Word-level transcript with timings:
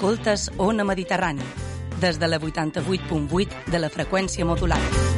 Escoltes 0.00 0.50
Ona 0.56 0.82
Mediterrani, 0.82 1.42
des 2.00 2.18
de 2.18 2.26
la 2.26 2.40
88.8 2.40 3.66
de 3.68 3.84
la 3.84 3.92
freqüència 3.92 4.48
modulada. 4.48 5.09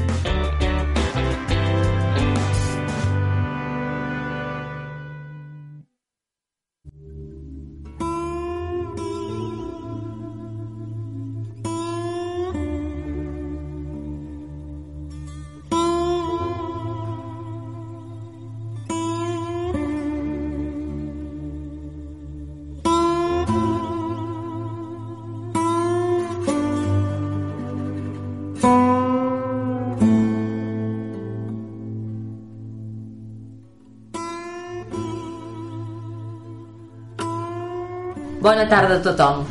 Bona 38.42 38.64
tarda 38.66 38.96
a 38.98 39.02
tothom. 39.04 39.44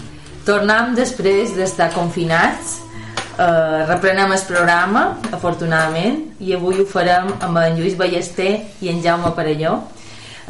Tornem 0.44 0.90
després 0.98 1.54
d'estar 1.56 1.94
confinats. 1.94 2.74
Eh, 3.40 3.86
reprenem 3.88 4.34
el 4.36 4.42
programa, 4.50 5.04
afortunadament, 5.32 6.18
i 6.44 6.52
avui 6.58 6.82
ho 6.82 6.84
farem 6.86 7.30
amb 7.40 7.60
en 7.62 7.78
Lluís 7.78 7.96
Ballester 7.96 8.50
i 8.84 8.90
en 8.92 9.00
Jaume 9.06 9.32
Parelló, 9.38 9.78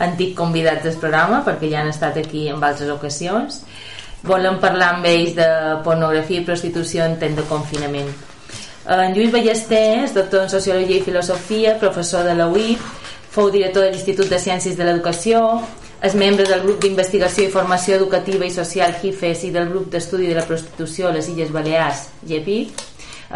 antic 0.01 0.33
convidats 0.39 0.87
del 0.87 0.97
programa, 0.97 1.43
perquè 1.45 1.69
ja 1.69 1.83
han 1.83 1.91
estat 1.91 2.17
aquí 2.17 2.47
en 2.49 2.63
altres 2.63 2.89
ocasions. 2.89 3.59
Volem 4.23 4.57
parlar 4.63 4.95
amb 4.95 5.05
ells 5.05 5.37
de 5.37 5.47
pornografia 5.85 6.41
i 6.41 6.47
prostitució 6.47 7.05
en 7.05 7.19
temps 7.21 7.37
de 7.37 7.45
confinament. 7.45 8.09
En 8.89 9.13
Lluís 9.13 9.29
Ballester 9.37 9.83
és 10.07 10.17
doctor 10.17 10.47
en 10.47 10.49
Sociologia 10.49 10.97
i 10.97 11.05
Filosofia, 11.05 11.77
professor 11.77 12.25
de 12.25 12.33
la 12.33 12.49
UIP, 12.49 12.81
fou 13.29 13.53
director 13.53 13.85
de 13.85 13.93
l'Institut 13.93 14.33
de 14.33 14.41
Ciències 14.41 14.73
de 14.73 14.89
l'Educació, 14.89 15.45
és 16.01 16.15
membre 16.17 16.47
del 16.49 16.63
grup 16.63 16.79
d'investigació 16.81 17.45
i 17.45 17.51
formació 17.53 17.95
educativa 17.99 18.45
i 18.47 18.53
social 18.53 18.95
GIFES 18.97 19.43
i 19.45 19.51
del 19.53 19.67
grup 19.69 19.91
d'estudi 19.93 20.31
de 20.31 20.37
la 20.39 20.45
prostitució 20.47 21.09
a 21.09 21.13
les 21.13 21.29
Illes 21.29 21.51
Balears, 21.53 22.07
GEPIC. 22.25 22.87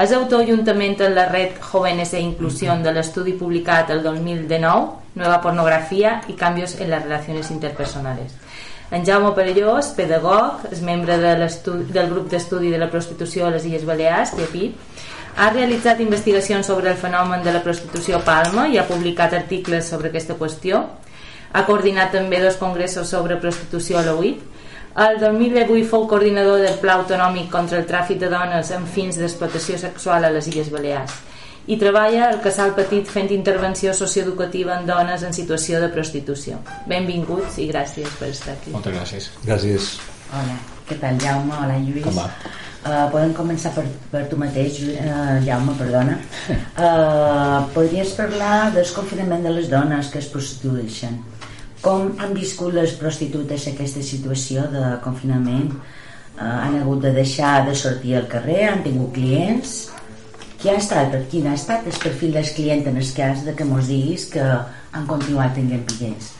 És 0.01 0.11
autor 0.11 0.43
juntament 0.49 0.97
amb 1.05 1.15
la 1.15 1.27
red 1.29 1.59
Jóvenes 1.61 2.15
e 2.17 2.23
Inclusión 2.23 2.81
de 2.83 2.91
l'estudi 2.91 3.35
publicat 3.37 3.93
el 3.93 4.01
2019, 4.03 5.03
Nueva 5.15 5.37
pornografia 5.43 6.17
i 6.27 6.33
canvios 6.35 6.73
en 6.81 6.89
les 6.89 7.05
relacions 7.05 7.51
interpersonales. 7.53 8.33
En 8.91 9.05
Jaume 9.05 9.31
Perelló 9.37 9.77
és 9.79 9.93
pedagog, 9.95 10.65
és 10.71 10.81
membre 10.81 11.15
de 11.21 11.37
del 11.37 12.09
grup 12.09 12.27
d'estudi 12.33 12.73
de 12.73 12.81
la 12.81 12.89
prostitució 12.89 13.45
a 13.45 13.53
les 13.53 13.65
Illes 13.65 13.85
Balears, 13.85 14.33
GEPIC, 14.35 14.75
ha 15.37 15.49
realitzat 15.53 16.01
investigacions 16.01 16.65
sobre 16.65 16.89
el 16.89 16.97
fenomen 16.97 17.43
de 17.43 17.53
la 17.53 17.61
prostitució 17.63 18.17
a 18.17 18.25
Palma 18.25 18.67
i 18.67 18.77
ha 18.77 18.87
publicat 18.87 19.33
articles 19.33 19.85
sobre 19.85 20.09
aquesta 20.09 20.37
qüestió 20.39 20.85
ha 21.55 21.63
coordinat 21.67 22.11
també 22.11 22.41
dos 22.43 22.57
congressos 22.59 23.07
sobre 23.07 23.39
prostitució 23.39 24.01
a 24.01 24.03
l'UIT. 24.07 24.41
El 25.05 25.19
2018 25.19 25.87
fou 25.87 26.05
coordinador 26.07 26.61
del 26.63 26.75
Pla 26.79 26.97
Autonòmic 26.99 27.47
contra 27.51 27.79
el 27.81 27.87
tràfic 27.87 28.19
de 28.19 28.31
dones 28.31 28.71
amb 28.75 28.87
fins 28.91 29.19
d'explotació 29.19 29.79
sexual 29.79 30.23
a 30.23 30.31
les 30.35 30.47
Illes 30.51 30.71
Balears 30.71 31.15
i 31.67 31.77
treballa 31.81 32.27
al 32.29 32.41
Casal 32.43 32.75
Petit 32.77 33.09
fent 33.09 33.31
intervenció 33.33 33.93
socioeducativa 33.97 34.75
en 34.77 34.85
dones 34.85 35.23
en 35.25 35.33
situació 35.33 35.81
de 35.81 35.89
prostitució. 35.93 36.59
Benvinguts 36.91 37.57
i 37.63 37.69
gràcies 37.71 38.11
per 38.19 38.29
estar 38.35 38.53
aquí. 38.53 38.75
Moltes 38.75 38.95
gràcies. 38.99 39.31
Gràcies. 39.47 39.89
Hola, 40.35 40.59
què 40.89 40.99
tal 41.01 41.19
Jaume? 41.23 41.55
Hola 41.57 41.79
Lluís. 41.81 42.05
Com 42.05 42.19
va? 42.19 42.29
Uh, 42.85 43.07
podem 43.09 43.31
començar 43.33 43.71
per, 43.73 43.81
per 44.11 44.27
tu 44.29 44.37
mateix, 44.37 44.77
uh, 44.93 45.39
Jaume, 45.41 45.73
perdona. 45.79 46.19
Uh, 46.51 47.63
podries 47.75 48.13
parlar 48.19 48.69
del 48.75 48.85
confinament 48.93 49.47
de 49.47 49.55
les 49.55 49.71
dones 49.71 50.11
que 50.13 50.21
es 50.21 50.29
prostitueixen? 50.29 51.17
Com 51.85 52.15
han 52.17 52.31
viscut 52.33 52.73
les 52.73 52.95
prostitutes 52.97 53.67
aquesta 53.69 54.01
situació 54.01 54.63
de 54.73 54.85
confinament? 55.03 55.69
Uh, 56.35 56.41
han 56.41 56.79
hagut 56.79 57.03
de 57.03 57.11
deixar 57.13 57.59
de 57.67 57.75
sortir 57.77 58.15
al 58.17 58.25
carrer? 58.31 58.63
Han 58.71 58.81
tingut 58.87 59.13
clients? 59.13 59.75
Qui 60.57 60.71
ha 60.71 60.79
estat, 60.81 61.13
quin 61.29 61.45
ha 61.45 61.53
estat 61.53 61.85
el 61.85 61.99
perfil 62.01 62.33
dels 62.39 62.55
clients 62.57 62.89
en 62.89 62.97
el 62.97 63.11
cas 63.13 63.45
de 63.45 63.53
que 63.53 63.67
mos 63.69 63.85
diguis 63.91 64.25
que 64.33 64.41
han 64.41 65.05
continuat 65.05 65.53
tenint 65.59 65.85
clients? 65.91 66.31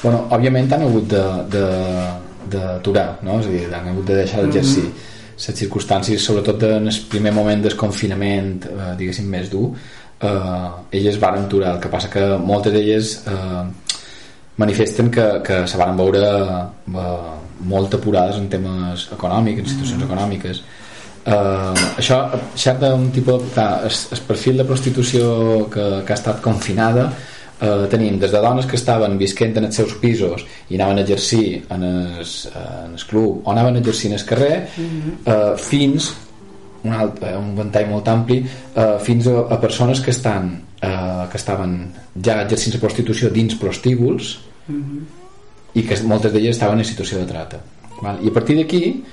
Bueno, 0.00 0.24
òbviament 0.32 0.72
han 0.72 0.86
hagut 0.86 1.12
d'aturar, 1.12 3.08
no? 3.20 3.36
És 3.42 3.50
a 3.50 3.52
dir, 3.52 3.66
han 3.68 3.92
hagut 3.92 4.08
de 4.08 4.16
deixar 4.22 4.46
d'exercir. 4.46 4.86
Mm 4.88 4.94
-hmm. 4.94 5.12
Les 5.34 5.56
circumstàncies, 5.60 6.18
sobretot 6.24 6.62
en 6.62 6.88
el 6.88 6.98
primer 7.10 7.32
moment 7.32 7.62
del 7.62 7.76
confinament, 7.76 8.64
eh, 8.64 8.96
diguéssim, 8.96 9.26
més 9.26 9.50
dur, 9.50 9.74
eh, 10.20 10.68
elles 10.90 11.18
van 11.20 11.44
aturar. 11.44 11.74
El 11.74 11.80
que 11.80 11.88
passa 11.88 12.08
que 12.08 12.38
moltes 12.38 12.72
d'elles 12.72 13.22
eh, 13.26 13.64
manifesten 14.56 15.10
que, 15.10 15.26
que 15.46 15.66
se 15.66 15.80
van 15.80 15.96
veure 15.98 16.24
eh, 16.24 17.34
molt 17.64 17.94
apurades 17.96 18.38
en 18.38 18.48
temes 18.52 19.08
econòmics, 19.14 19.62
en 19.62 19.70
situacions 19.72 20.02
mm. 20.02 20.08
econòmiques 20.08 20.62
eh, 21.24 21.84
això, 22.00 22.18
cert 22.54 22.82
d'un 22.82 23.08
tipus 23.14 23.42
de, 23.42 23.52
clar, 23.54 23.70
el, 23.88 23.94
el 24.16 24.24
perfil 24.28 24.60
de 24.60 24.66
prostitució 24.68 25.30
que, 25.72 25.86
que 26.04 26.12
ha 26.12 26.18
estat 26.18 26.42
confinada 26.44 27.08
eh, 27.60 27.86
tenim 27.92 28.18
des 28.20 28.34
de 28.34 28.42
dones 28.44 28.68
que 28.70 28.76
estaven 28.80 29.16
visquent 29.20 29.56
en 29.58 29.68
els 29.70 29.80
seus 29.80 29.96
pisos 30.02 30.44
i 30.68 30.78
anaven 30.78 31.00
a 31.00 31.06
exercir 31.06 31.64
en 31.70 31.86
el, 31.88 32.26
en 32.52 32.98
el 32.98 33.08
club 33.08 33.40
o 33.42 33.54
anaven 33.54 33.80
a 33.80 33.82
exercir 33.82 34.12
en 34.12 34.18
el 34.18 34.28
carrer 34.28 34.58
mm-hmm. 34.66 35.16
eh, 35.24 35.56
fins 35.58 36.12
un, 36.84 36.92
altre, 36.92 37.32
un 37.40 37.54
ventall 37.56 37.88
molt 37.90 38.12
ampli 38.12 38.42
eh, 38.44 38.96
fins 39.00 39.30
a, 39.30 39.40
a 39.56 39.60
persones 39.60 40.04
que 40.04 40.12
estan 40.12 40.52
eh, 40.84 41.26
que 41.30 41.40
estaven 41.40 41.76
ja 42.28 42.40
exercint 42.44 42.76
la 42.76 42.84
prostitució 42.84 43.30
dins 43.34 43.56
prostíbuls 43.60 44.38
mm 44.66 44.80
-hmm. 44.80 45.00
i 45.74 45.82
que 45.82 46.02
moltes 46.04 46.32
d'elles 46.32 46.56
estaven 46.56 46.78
en 46.78 46.84
situació 46.84 47.18
de 47.18 47.26
trata 47.26 47.60
val? 48.02 48.18
i 48.22 48.28
a 48.28 48.32
partir 48.32 48.56
d'aquí 48.56 49.04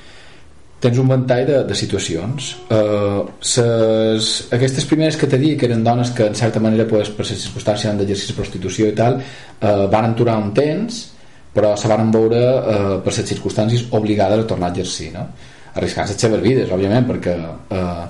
tens 0.82 0.98
un 0.98 1.08
ventall 1.08 1.46
de, 1.46 1.58
de 1.70 1.76
situacions 1.78 2.56
uh, 2.74 3.22
ses, 3.40 4.30
aquestes 4.58 4.86
primeres 4.90 5.18
que 5.20 5.28
t'he 5.30 5.38
dit 5.38 5.60
que 5.60 5.68
eren 5.70 5.84
dones 5.84 6.10
que 6.18 6.26
en 6.26 6.36
certa 6.36 6.60
manera 6.60 6.88
pues, 6.90 7.10
per 7.10 7.26
les 7.26 7.44
circumstàncies 7.44 7.92
han 7.92 8.02
d'exercir 8.02 8.36
prostitució 8.36 8.88
i 8.90 8.96
tal 8.98 9.20
uh, 9.22 9.86
van 9.94 10.10
aturar 10.10 10.40
un 10.42 10.52
temps 10.58 11.08
però 11.54 11.76
se 11.78 11.88
van 11.92 12.12
veure 12.12 12.42
uh, 12.42 12.98
per 13.06 13.14
les 13.14 13.30
circumstàncies 13.30 13.86
obligades 13.92 14.40
a 14.40 14.48
tornar 14.48 14.72
a 14.72 14.74
exercir 14.74 15.12
no? 15.14 15.28
arriscant 15.76 16.10
les 16.10 16.18
seves 16.26 16.42
vides 16.42 16.74
òbviament 16.74 17.08
perquè 17.12 17.38
uh, 17.38 18.06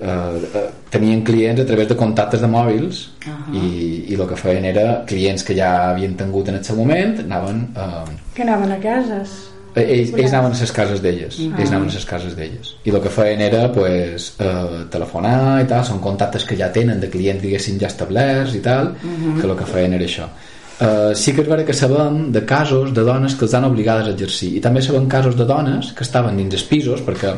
uh, 0.00 0.62
tenien 0.90 1.22
clients 1.24 1.60
a 1.60 1.66
través 1.66 1.88
de 1.88 1.96
contactes 1.96 2.40
de 2.40 2.46
mòbils 2.46 3.08
uh 3.26 3.32
-huh. 3.32 3.56
i, 3.56 4.12
i 4.12 4.14
el 4.14 4.28
que 4.28 4.36
feien 4.36 4.64
era 4.64 5.04
clients 5.06 5.42
que 5.42 5.54
ja 5.54 5.90
havien 5.90 6.16
tingut 6.16 6.48
en 6.48 6.56
el 6.56 6.64
seu 6.64 6.76
moment 6.76 7.20
anaven 7.20 7.68
uh, 7.76 8.08
que 8.34 8.42
anaven 8.42 8.72
a 8.72 8.80
cases 8.80 9.56
ells, 9.76 10.12
ells 10.16 10.32
anaven 10.32 10.52
a 10.52 10.60
les 10.60 10.72
cases 10.72 11.02
d'elles 11.02 11.38
ah. 11.38 11.60
ells 11.60 11.70
anaven 11.70 11.88
a 11.88 11.92
les 11.92 12.04
cases 12.04 12.36
d'elles 12.36 12.74
i 12.84 12.90
el 12.90 13.00
que 13.00 13.10
feien 13.10 13.40
era 13.40 13.72
pues, 13.72 14.32
eh, 14.38 14.84
telefonar 14.90 15.62
i 15.62 15.66
tal, 15.66 15.84
són 15.84 16.00
contactes 16.00 16.44
que 16.44 16.56
ja 16.56 16.72
tenen 16.72 17.00
de 17.00 17.10
clients 17.12 17.42
diguéssim 17.42 17.78
ja 17.78 17.86
establerts 17.86 18.54
i 18.54 18.60
tal 18.60 18.86
uh 18.88 18.92
-huh. 18.92 19.40
que 19.40 19.46
el 19.46 19.56
que 19.56 19.64
feien 19.64 19.92
era 19.92 20.04
això 20.04 20.28
Uh, 20.76 21.14
sí 21.16 21.32
que 21.32 21.40
és 21.40 21.48
vera 21.48 21.64
que 21.64 21.72
sabem 21.72 22.30
de 22.30 22.44
casos 22.44 22.92
de 22.92 23.00
dones 23.00 23.34
que 23.34 23.46
els 23.46 23.54
han 23.54 23.64
obligades 23.64 24.08
a 24.08 24.10
exercir 24.10 24.50
i 24.58 24.60
també 24.60 24.82
sabem 24.82 25.06
casos 25.08 25.34
de 25.34 25.46
dones 25.48 25.94
que 25.96 26.04
estaven 26.04 26.36
dins 26.36 26.52
els 26.52 26.64
pisos 26.68 27.00
perquè 27.00 27.30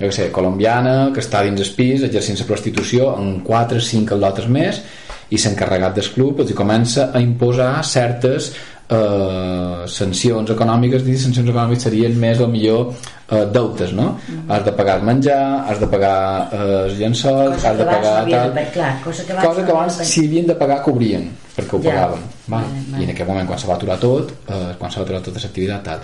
jo 0.00 0.12
sé, 0.12 0.30
colombiana 0.32 1.10
que 1.14 1.22
està 1.24 1.42
dins 1.46 1.60
el 1.62 1.74
pis 1.76 2.04
exercint 2.04 2.38
la 2.42 2.48
prostitució 2.50 3.10
en 3.16 3.40
4 3.46 3.80
o 3.80 3.84
5 3.90 4.22
altres 4.28 4.48
més 4.48 4.82
i 5.30 5.38
s'ha 5.40 5.50
encarregat 5.54 5.96
del 5.96 6.08
club 6.14 6.42
els 6.44 6.54
comença 6.54 7.10
a 7.12 7.22
imposar 7.22 7.70
certes 7.84 8.52
eh, 8.88 9.86
sancions 9.90 10.52
econòmiques 10.54 11.06
i 11.06 11.16
sancions 11.18 11.50
econòmiques 11.50 11.88
serien 11.88 12.14
més 12.20 12.42
o 12.44 12.46
millor 12.50 12.92
eh, 12.92 13.42
deutes 13.52 13.92
no? 13.92 14.12
Mm 14.12 14.36
-hmm. 14.36 14.52
has 14.54 14.64
de 14.64 14.72
pagar 14.72 14.98
el 14.98 15.04
menjar 15.08 15.64
has 15.70 15.80
de 15.80 15.86
pagar 15.86 16.48
eh, 16.52 16.84
els 16.84 16.94
llençols 16.98 17.54
cosa 17.56 17.70
has 17.70 17.78
de 17.78 17.84
pagar 17.84 18.30
tal 18.30 18.54
de, 18.54 18.66
clar, 18.72 18.92
cosa 19.02 19.24
que 19.24 19.32
abans, 19.32 19.48
cosa 19.48 19.64
que 19.64 19.72
abans 19.72 19.94
si 20.12 20.26
havien 20.26 20.46
de 20.46 20.54
pagar 20.54 20.82
cobrien 20.82 21.30
perquè 21.56 21.72
ho 21.74 21.82
ja. 21.82 21.90
pagaven 21.90 22.22
va? 22.46 22.56
Vale, 22.60 22.66
vale. 22.90 23.02
i 23.02 23.04
en 23.04 23.10
aquell 23.10 23.26
moment 23.26 23.46
quan 23.46 23.58
se 23.58 23.66
va 23.66 23.74
aturar 23.74 23.98
tot 23.98 24.30
eh, 24.30 24.72
quan 24.78 24.90
se 24.90 25.00
va 25.00 25.04
aturar 25.04 25.20
tota 25.20 25.40
l'activitat 25.42 25.82
tal 25.82 26.00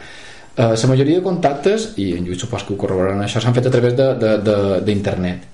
Uh, 0.53 0.75
la 0.77 0.89
majoria 0.91 1.17
de 1.17 1.25
contactes, 1.25 1.95
i 1.97 2.11
en 2.19 2.27
Lluís 2.27 2.43
supos 2.45 2.67
que 2.67 2.75
ho 2.75 2.81
corroboraran 2.81 3.25
això, 3.25 3.41
s'han 3.41 3.57
fet 3.57 3.71
a 3.71 3.73
través 3.73 3.97
d'internet. 3.97 5.49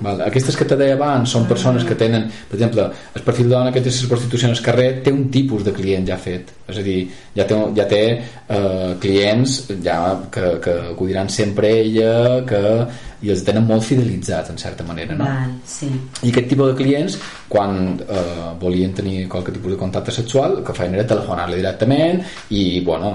Val. 0.00 0.22
Aquestes 0.24 0.56
que 0.56 0.64
te 0.68 0.76
deia 0.80 0.96
abans 0.96 1.32
són 1.32 1.44
persones 1.48 1.84
que 1.84 1.96
tenen, 1.98 2.24
per 2.48 2.56
exemple, 2.56 2.86
el 3.14 3.24
perfil 3.24 3.50
de 3.50 3.54
dona 3.54 3.72
que 3.72 3.82
té 3.84 3.90
les 3.92 4.08
prostitucions 4.08 4.58
al 4.58 4.64
carrer 4.64 4.88
té 5.04 5.12
un 5.12 5.26
tipus 5.32 5.64
de 5.64 5.74
client 5.76 6.06
ja 6.08 6.16
fet, 6.20 6.52
és 6.72 6.80
a 6.82 6.86
dir, 6.86 6.98
ja 7.36 7.46
té, 7.48 7.60
ja 7.78 7.86
té 7.90 8.02
uh, 8.18 8.92
clients 9.02 9.62
ja 9.84 10.00
que, 10.32 10.56
que 10.64 10.76
acudiran 10.92 11.30
sempre 11.32 11.70
a 11.70 11.80
ella, 11.84 12.12
que 12.48 12.62
i 13.22 13.30
els 13.30 13.44
tenen 13.46 13.66
molt 13.66 13.84
fidelitzats 13.86 14.50
en 14.50 14.58
certa 14.58 14.84
manera 14.86 15.14
no? 15.14 15.26
Val, 15.26 15.52
sí. 15.68 15.88
i 16.26 16.32
aquest 16.32 16.48
tipus 16.50 16.72
de 16.72 16.78
clients 16.80 17.16
quan 17.52 17.94
eh, 18.02 18.48
volien 18.58 18.94
tenir 18.96 19.28
qualque 19.30 19.54
tipus 19.54 19.74
de 19.74 19.78
contacte 19.78 20.14
sexual 20.14 20.56
el 20.58 20.64
que 20.66 20.74
feien 20.74 20.96
era 20.98 21.06
telefonar-li 21.12 21.60
directament 21.60 22.18
i 22.58 22.80
bueno, 22.86 23.12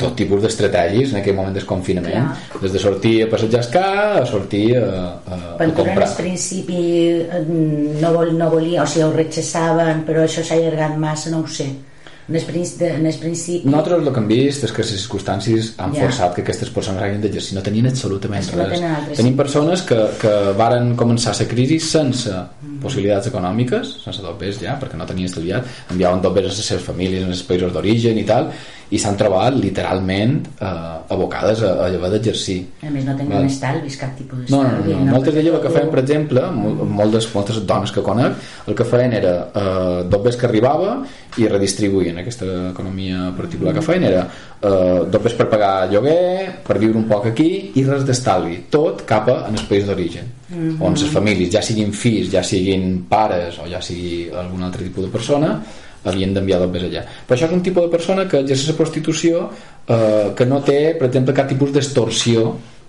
tot 0.00 0.16
tipus 0.16 0.40
d'estratègies 0.44 1.12
en 1.12 1.20
aquell 1.20 1.36
moment 1.36 1.58
del 1.58 1.68
confinament 1.68 2.30
Clar. 2.32 2.62
des 2.64 2.76
de 2.78 2.82
sortir 2.86 3.14
a 3.26 3.30
passejar 3.34 3.62
ca 3.74 3.92
a 4.22 4.26
sortir 4.28 4.64
a, 4.80 4.88
a, 5.20 5.40
a 5.58 5.70
comprar 5.76 6.08
el 6.08 6.18
principi 6.22 6.82
eh, 7.20 7.44
no, 7.46 8.12
vol, 8.16 8.32
no 8.38 8.48
volia, 8.52 8.82
o 8.82 8.88
sigui, 8.88 9.04
ho 9.06 9.12
rechaçaven, 9.14 10.04
però 10.08 10.24
això 10.24 10.44
s'ha 10.44 10.56
allargat 10.56 10.96
massa, 11.00 11.32
no 11.32 11.42
ho 11.42 11.48
sé. 11.60 11.68
En 12.28 12.36
el, 12.36 12.44
principi, 12.46 12.84
en 12.84 13.06
el 13.06 13.14
principi... 13.18 13.68
Nosaltres 13.68 14.02
el 14.06 14.12
que 14.14 14.20
hem 14.20 14.28
vist 14.30 14.64
és 14.68 14.72
que 14.72 14.84
les 14.84 14.92
circumstàncies 14.94 15.72
han 15.82 15.94
Ja. 15.96 16.04
forçat 16.06 16.34
que 16.36 16.44
aquestes 16.44 16.70
persones 16.70 17.02
hagin 17.02 17.20
d'exercir. 17.20 17.56
No 17.58 17.62
tenien 17.66 17.88
absolutament 17.90 18.46
res. 18.54 19.16
Tenim 19.18 19.36
persones 19.36 19.82
que, 19.82 19.98
que 20.20 20.32
varen 20.56 20.94
començar 20.96 21.34
la 21.38 21.48
crisi 21.50 21.80
sense 21.82 22.30
possibilitats 22.82 23.30
econòmiques, 23.32 23.96
sense 24.04 24.22
dobbers 24.24 24.60
ja, 24.62 24.76
perquè 24.80 24.98
no 24.98 25.06
tenien 25.08 25.30
estalviat, 25.30 25.66
enviaven 25.94 26.20
dobbers 26.24 26.52
a 26.52 26.56
les 26.58 26.66
seves 26.74 26.84
famílies 26.90 27.24
en 27.24 27.32
els 27.34 27.42
països 27.48 27.72
d'origen 27.72 28.18
i 28.18 28.24
tal, 28.28 28.50
i 28.92 28.98
s'han 29.00 29.16
trobat 29.16 29.54
literalment 29.56 30.34
eh, 30.60 30.66
abocades 31.14 31.62
a, 31.64 31.70
a 31.80 31.86
haver 31.88 32.10
d'exercir. 32.12 32.58
A 32.84 32.90
més, 32.92 33.06
no 33.06 33.14
Val. 33.14 33.22
tenien 33.22 33.46
estalvis, 33.48 33.96
cap 33.96 34.12
tipus 34.18 34.50
No, 34.52 34.58
no, 34.60 34.68
no, 34.68 34.76
d'estalvi. 34.82 34.98
no. 35.06 35.12
moltes 35.14 35.34
d'elles 35.38 35.54
el 35.56 35.62
que 35.64 35.70
feien, 35.72 35.88
per 35.94 36.02
exemple, 36.02 36.42
mol- 36.52 36.82
moltes, 37.00 37.30
moltes 37.32 37.62
dones 37.66 37.94
que 37.94 38.02
conec, 38.04 38.36
el 38.68 38.76
que 38.76 38.84
feien 38.84 39.16
era 39.16 39.32
eh, 39.48 40.02
dobbers 40.12 40.36
que 40.36 40.46
arribava 40.50 40.98
i 41.40 41.48
redistribuïen 41.48 42.20
aquesta 42.20 42.44
economia 42.74 43.30
particular 43.38 43.72
que 43.78 43.80
feien 43.86 44.04
era 44.10 44.26
eh, 44.26 45.00
dobbers 45.08 45.38
per 45.40 45.48
pagar 45.48 45.72
lloguer, 45.88 46.60
per 46.66 46.76
viure 46.82 46.98
un 47.00 47.08
poc 47.08 47.30
aquí 47.32 47.48
i 47.80 47.86
res 47.88 48.04
d'estalvi, 48.04 48.66
tot 48.68 49.06
cap 49.08 49.32
a 49.32 49.38
en 49.48 49.56
el 49.56 49.64
país 49.72 49.88
d'origen 49.88 50.28
on 50.80 50.96
les 50.98 51.12
famílies, 51.12 51.52
ja 51.54 51.62
siguin 51.64 51.92
fills, 51.96 52.30
ja 52.32 52.42
siguin 52.44 53.04
pares 53.08 53.58
o 53.62 53.68
ja 53.70 53.80
sigui 53.84 54.28
algun 54.30 54.62
altre 54.66 54.84
tipus 54.84 55.06
de 55.06 55.12
persona 55.12 55.54
havien 56.04 56.34
d'enviar 56.34 56.58
dobbers 56.62 56.88
allà. 56.88 57.04
Però 57.26 57.36
això 57.36 57.48
és 57.48 57.54
un 57.54 57.62
tipus 57.62 57.86
de 57.86 57.92
persona 57.92 58.26
que 58.28 58.40
exerceix 58.42 58.72
la 58.72 58.78
prostitució 58.78 59.42
eh, 59.46 60.32
que 60.36 60.46
no 60.50 60.60
té, 60.66 60.80
per 60.98 61.08
exemple, 61.08 61.34
cap 61.36 61.50
tipus 61.50 61.70
d'extorsió 61.74 62.46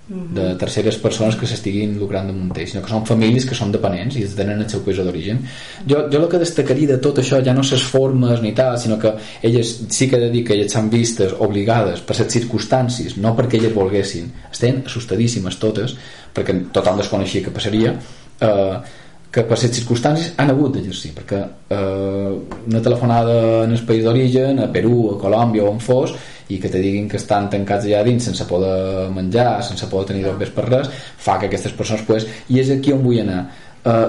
de 0.08 0.56
terceres 0.60 0.98
persones 1.00 1.38
que 1.40 1.48
s'estiguin 1.48 1.94
lucrant 1.96 2.28
de 2.28 2.34
Montell, 2.36 2.68
sinó 2.68 2.82
que 2.84 2.92
són 2.92 3.06
famílies 3.08 3.46
que 3.48 3.56
són 3.56 3.72
dependents 3.72 4.18
i 4.20 4.26
tenen 4.36 4.60
el 4.60 4.68
seu 4.70 4.82
país 4.84 5.00
d'origen. 5.00 5.40
Jo, 5.88 6.02
jo 6.12 6.20
el 6.20 6.26
que 6.32 6.42
destacaria 6.42 6.90
de 6.92 6.98
tot 7.04 7.22
això 7.22 7.40
ja 7.46 7.54
no 7.56 7.64
ses 7.64 7.86
formes 7.88 8.42
ni 8.44 8.52
tal, 8.58 8.76
sinó 8.80 8.98
que 9.00 9.14
elles 9.42 9.72
sí 9.88 10.10
que 10.12 10.20
he 10.20 10.26
de 10.26 10.32
dir 10.34 10.44
que 10.44 10.58
elles 10.58 10.76
s'han 10.76 10.90
vistes 10.92 11.32
obligades 11.40 12.04
per 12.04 12.18
les 12.20 12.36
circumstàncies, 12.36 13.16
no 13.24 13.32
perquè 13.38 13.62
elles 13.62 13.76
volguessin. 13.76 14.28
Estan 14.52 14.84
assustadíssimes 14.84 15.56
totes, 15.62 15.96
perquè 16.36 16.60
tothom 16.76 17.00
desconeixia 17.00 17.46
que 17.48 17.56
passaria, 17.56 17.96
eh, 18.44 18.76
que 19.34 19.42
per 19.48 19.56
les 19.56 19.72
circumstàncies 19.80 20.36
han 20.38 20.52
hagut 20.52 20.76
d'exercir 20.76 21.16
perquè 21.16 21.40
eh, 21.74 22.34
una 22.68 22.82
telefonada 22.86 23.64
en 23.64 23.72
el 23.74 23.88
país 23.88 24.04
d'origen, 24.04 24.60
a 24.62 24.68
Perú, 24.70 25.16
a 25.16 25.20
Colòmbia 25.22 25.64
o 25.64 25.72
on 25.72 25.80
fos 25.82 26.14
i 26.54 26.60
que 26.62 26.72
te 26.72 26.82
diguin 26.84 27.10
que 27.10 27.20
estan 27.20 27.50
tancats 27.52 27.88
allà 27.90 28.04
dins 28.08 28.30
sense 28.30 28.48
poder 28.50 29.10
menjar, 29.16 29.62
sense 29.66 29.90
poder 29.92 30.12
tenir 30.14 30.26
dobbers 30.28 30.54
per 30.56 30.68
res 30.70 30.92
fa 30.94 31.40
que 31.40 31.50
aquestes 31.50 31.76
persones 31.78 32.06
pues, 32.08 32.28
i 32.50 32.62
és 32.64 32.72
aquí 32.74 32.94
on 32.94 33.04
vull 33.06 33.22
anar. 33.24 33.42
Eh, 33.84 34.08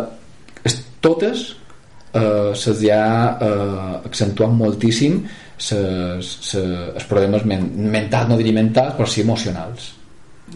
es, 0.70 0.78
totes 1.04 1.48
eh, 2.14 2.52
se'ls 2.54 2.86
ha 2.92 3.08
eh, 3.48 4.06
accentuat 4.10 4.54
moltíssim 4.54 5.22
ses, 5.56 6.30
ses, 6.50 6.62
els 6.94 7.10
problemes 7.10 7.44
men 7.48 7.68
mentals, 7.90 8.30
no 8.30 8.38
diria 8.40 8.56
mentals 8.56 8.96
però 8.98 9.06
sí 9.08 9.22
emocionals 9.22 9.92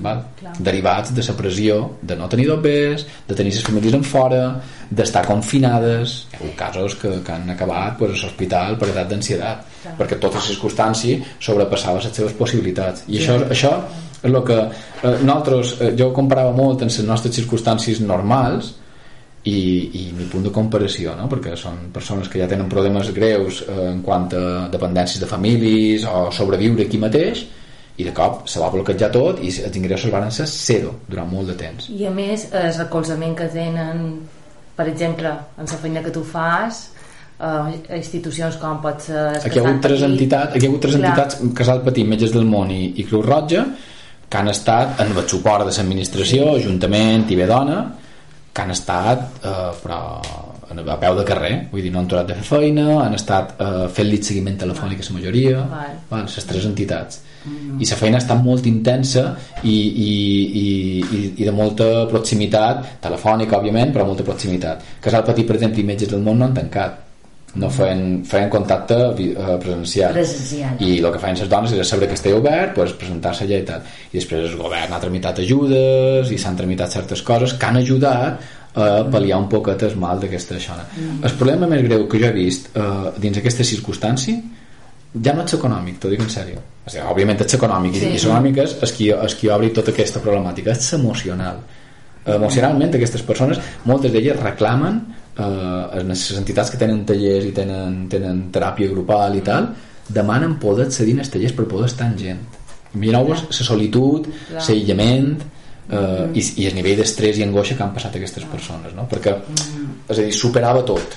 val? 0.04 0.22
derivats 0.58 1.12
de 1.14 1.22
la 1.26 1.34
pressió 1.36 1.78
de 2.02 2.16
no 2.16 2.28
tenir 2.28 2.46
dobbers, 2.48 3.06
de 3.28 3.34
tenir 3.34 3.52
les 3.52 3.62
famílies 3.64 3.94
en 3.94 4.04
fora, 4.04 4.42
d'estar 4.90 5.24
confinades. 5.26 6.26
Hi 6.32 6.50
ha 6.50 6.56
casos 6.56 6.96
que, 7.00 7.20
que 7.24 7.32
han 7.32 7.50
acabat 7.50 7.98
pues, 7.98 8.12
a 8.12 8.26
l'hospital 8.26 8.78
per 8.78 8.90
edat 8.92 9.08
d'ansietat 9.10 9.64
perquè 9.98 10.18
totes 10.18 10.42
les 10.42 10.50
circumstàncies 10.54 11.38
sobrepassaven 11.40 12.04
les 12.04 12.14
seves 12.14 12.36
possibilitats. 12.38 13.06
I 13.08 13.22
això, 13.22 13.38
això 13.48 13.72
és 14.18 14.32
el 14.32 14.42
que 14.44 14.58
eh, 14.58 15.16
nosaltres, 15.22 15.76
eh, 15.80 15.94
jo 15.98 16.10
ho 16.10 16.14
comparava 16.14 16.52
molt 16.52 16.82
en 16.82 16.90
les 16.90 17.06
nostres 17.06 17.34
circumstàncies 17.38 18.00
normals 18.02 18.74
i, 19.44 19.58
i 19.94 20.02
mi 20.16 20.26
punt 20.30 20.48
de 20.48 20.52
comparació 20.54 21.14
no? 21.16 21.28
perquè 21.30 21.54
són 21.56 21.88
persones 21.94 22.28
que 22.28 22.40
ja 22.40 22.48
tenen 22.50 22.68
problemes 22.70 23.12
greus 23.14 23.62
eh, 23.62 23.76
en 23.92 24.02
quant 24.02 24.26
a 24.34 24.66
dependències 24.72 25.22
de 25.22 25.30
famílies 25.30 26.06
o 26.10 26.28
sobreviure 26.34 26.88
aquí 26.88 26.98
mateix 26.98 27.44
i 27.98 28.06
de 28.06 28.12
cop 28.14 28.46
se 28.48 28.60
va 28.62 28.70
bloquejar 28.70 29.10
tot 29.14 29.40
i 29.42 29.50
els 29.50 29.76
ingressos 29.80 30.12
van 30.14 30.30
ser 30.34 30.46
zero 30.50 30.94
durant 31.10 31.28
molt 31.30 31.50
de 31.50 31.56
temps 31.58 31.88
I 31.90 32.06
a 32.06 32.12
més, 32.14 32.46
el 32.54 32.70
recolzament 32.76 33.34
que 33.38 33.48
tenen, 33.50 34.04
per 34.78 34.86
exemple, 34.90 35.34
en 35.58 35.66
la 35.66 35.80
feina 35.82 36.04
que 36.04 36.14
tu 36.14 36.22
fas, 36.22 36.84
eh, 37.42 37.98
institucions 37.98 38.58
com 38.62 38.80
pot 38.84 39.02
ser... 39.08 39.24
aquí 39.42 39.58
hi 39.58 39.62
ha 39.62 39.66
hagut 39.66 39.82
tres 39.82 40.00
Petit. 40.00 40.10
entitats, 40.12 40.54
aquí 40.54 40.64
hi 40.64 40.68
ha 40.68 40.72
hagut 40.72 40.84
tres 40.86 40.98
Clar. 40.98 41.12
entitats 41.12 41.54
Casal 41.60 41.82
Petit, 41.86 42.06
Metges 42.06 42.34
del 42.34 42.46
Món 42.46 42.70
i, 42.74 42.82
i 43.02 43.06
Creu 43.08 43.24
Roja 43.26 43.64
que 44.28 44.36
han 44.36 44.50
estat 44.52 45.00
en 45.02 45.14
el 45.16 45.24
suport 45.28 45.64
de 45.64 45.72
l'administració, 45.72 46.52
Ajuntament 46.58 47.26
i 47.32 47.38
Bedona 47.38 47.80
que 48.52 48.62
han 48.62 48.74
estat 48.74 49.42
eh, 49.42 49.72
però 49.82 50.02
a 50.68 50.98
peu 51.00 51.16
de 51.16 51.24
carrer 51.24 51.54
vull 51.72 51.82
dir, 51.82 51.90
no 51.90 52.02
han 52.02 52.10
aturat 52.10 52.28
de 52.28 52.36
fer 52.38 52.46
feina 52.46 53.00
han 53.00 53.16
estat 53.16 53.56
eh, 53.58 53.86
fent-li 53.94 54.20
seguiment 54.22 54.58
telefònic 54.60 55.00
a 55.02 55.08
la 55.08 55.16
majoria 55.16 55.64
Val. 55.64 55.98
val, 56.10 56.28
les 56.28 56.48
tres 56.52 56.68
entitats 56.68 57.22
i 57.46 57.86
la 57.86 57.98
feina 57.98 58.18
estat 58.18 58.40
molt 58.42 58.66
intensa 58.66 59.24
i, 59.62 59.74
i, 59.74 60.12
i, 60.60 60.68
i, 61.36 61.44
de 61.44 61.52
molta 61.54 62.06
proximitat 62.10 62.98
telefònica 63.04 63.58
òbviament 63.60 63.92
però 63.94 64.06
molta 64.08 64.26
proximitat. 64.26 64.82
Casal 65.04 65.26
Petit 65.28 65.46
per 65.46 65.58
exemple 65.58 65.82
i 65.82 65.86
Metges 65.86 66.10
del 66.12 66.24
Món 66.24 66.40
no 66.40 66.48
han 66.48 66.56
tancat. 66.56 67.04
No 67.58 67.70
feien, 67.72 68.20
feien 68.28 68.50
contacte 68.52 68.96
eh, 69.08 69.54
presencial. 69.62 70.12
Presencial. 70.12 70.76
i 70.84 70.98
el 70.98 71.08
que 71.14 71.22
feien 71.22 71.38
les 71.40 71.48
dones 71.48 71.72
era 71.72 71.86
saber 71.86 72.10
que 72.10 72.18
estava 72.18 72.36
obert 72.42 72.74
pues, 72.76 72.92
presentar-se 73.00 73.46
allà 73.46 73.62
i 73.62 73.66
tal. 73.70 73.88
I 74.12 74.18
després 74.18 74.50
el 74.50 74.60
govern 74.60 74.92
ha 74.92 75.00
tramitat 75.00 75.40
ajudes 75.42 76.30
i 76.30 76.38
s'han 76.38 76.58
tramitat 76.60 76.92
certes 76.98 77.24
coses 77.24 77.56
que 77.56 77.70
han 77.70 77.80
ajudat 77.80 78.54
a 78.78 78.88
pal·liar 79.10 79.40
un 79.40 79.48
poquet 79.50 79.82
el 79.88 79.96
mal 79.98 80.20
d'aquesta 80.20 80.58
xona. 80.60 80.84
Mm. 80.92 81.24
el 81.24 81.34
problema 81.40 81.66
més 81.66 81.82
greu 81.82 82.04
que 82.06 82.20
jo 82.20 82.28
he 82.28 82.34
vist 82.36 82.68
eh, 82.76 83.10
dins 83.18 83.40
aquesta 83.40 83.64
circumstància 83.64 84.36
ja 85.14 85.34
no 85.34 85.44
és 85.44 85.54
econòmic, 85.56 85.98
t'ho 86.00 86.10
dic 86.12 86.22
en 86.22 86.30
sèrio. 86.32 86.62
O 86.84 86.90
sigui, 86.90 87.04
òbviament 87.12 87.42
és 87.44 87.56
econòmic 87.58 87.96
sí. 87.96 88.06
I 88.06 88.20
econòmic 88.20 88.62
és, 88.64 88.76
és, 88.86 88.94
qui, 88.96 89.10
és 89.12 89.36
qui 89.38 89.50
obri 89.52 89.72
tota 89.76 89.92
aquesta 89.94 90.22
problemàtica. 90.24 90.74
És 90.76 90.92
emocional. 90.96 91.62
Emocionalment 92.28 92.92
aquestes 92.98 93.22
persones 93.24 93.60
moltes 93.88 94.12
d'elles 94.12 94.36
reclamen 94.42 94.98
eh, 95.38 96.02
les 96.04 96.24
entitats 96.36 96.72
que 96.72 96.80
tenen 96.80 97.04
tallers 97.08 97.46
i 97.48 97.52
tenen, 97.56 98.02
tenen 98.12 98.48
teràpia 98.52 98.90
grupal 98.92 99.38
i 99.38 99.44
tal 99.44 99.70
demanen 100.08 100.58
poder 100.60 100.88
accedir 100.88 101.16
als 101.18 101.30
tallers 101.32 101.54
per 101.56 101.68
poder 101.68 101.88
estar 101.88 102.08
amb 102.08 102.20
gent. 102.20 102.42
Imagineu-vos 102.96 103.46
la 103.48 103.64
solitud 103.70 104.28
l'aïllament 104.56 105.30
eh, 105.88 106.26
i, 106.34 106.44
i 106.64 106.68
el 106.68 106.76
nivell 106.76 107.00
d'estrès 107.00 107.40
i 107.40 107.46
angoixa 107.46 107.76
que 107.78 107.84
han 107.84 107.94
passat 107.96 108.16
aquestes 108.16 108.44
persones 108.48 108.94
no? 108.96 109.06
perquè 109.10 109.34
és 110.08 110.18
a 110.18 110.22
dir, 110.22 110.32
superava 110.36 110.84
tot 110.88 111.16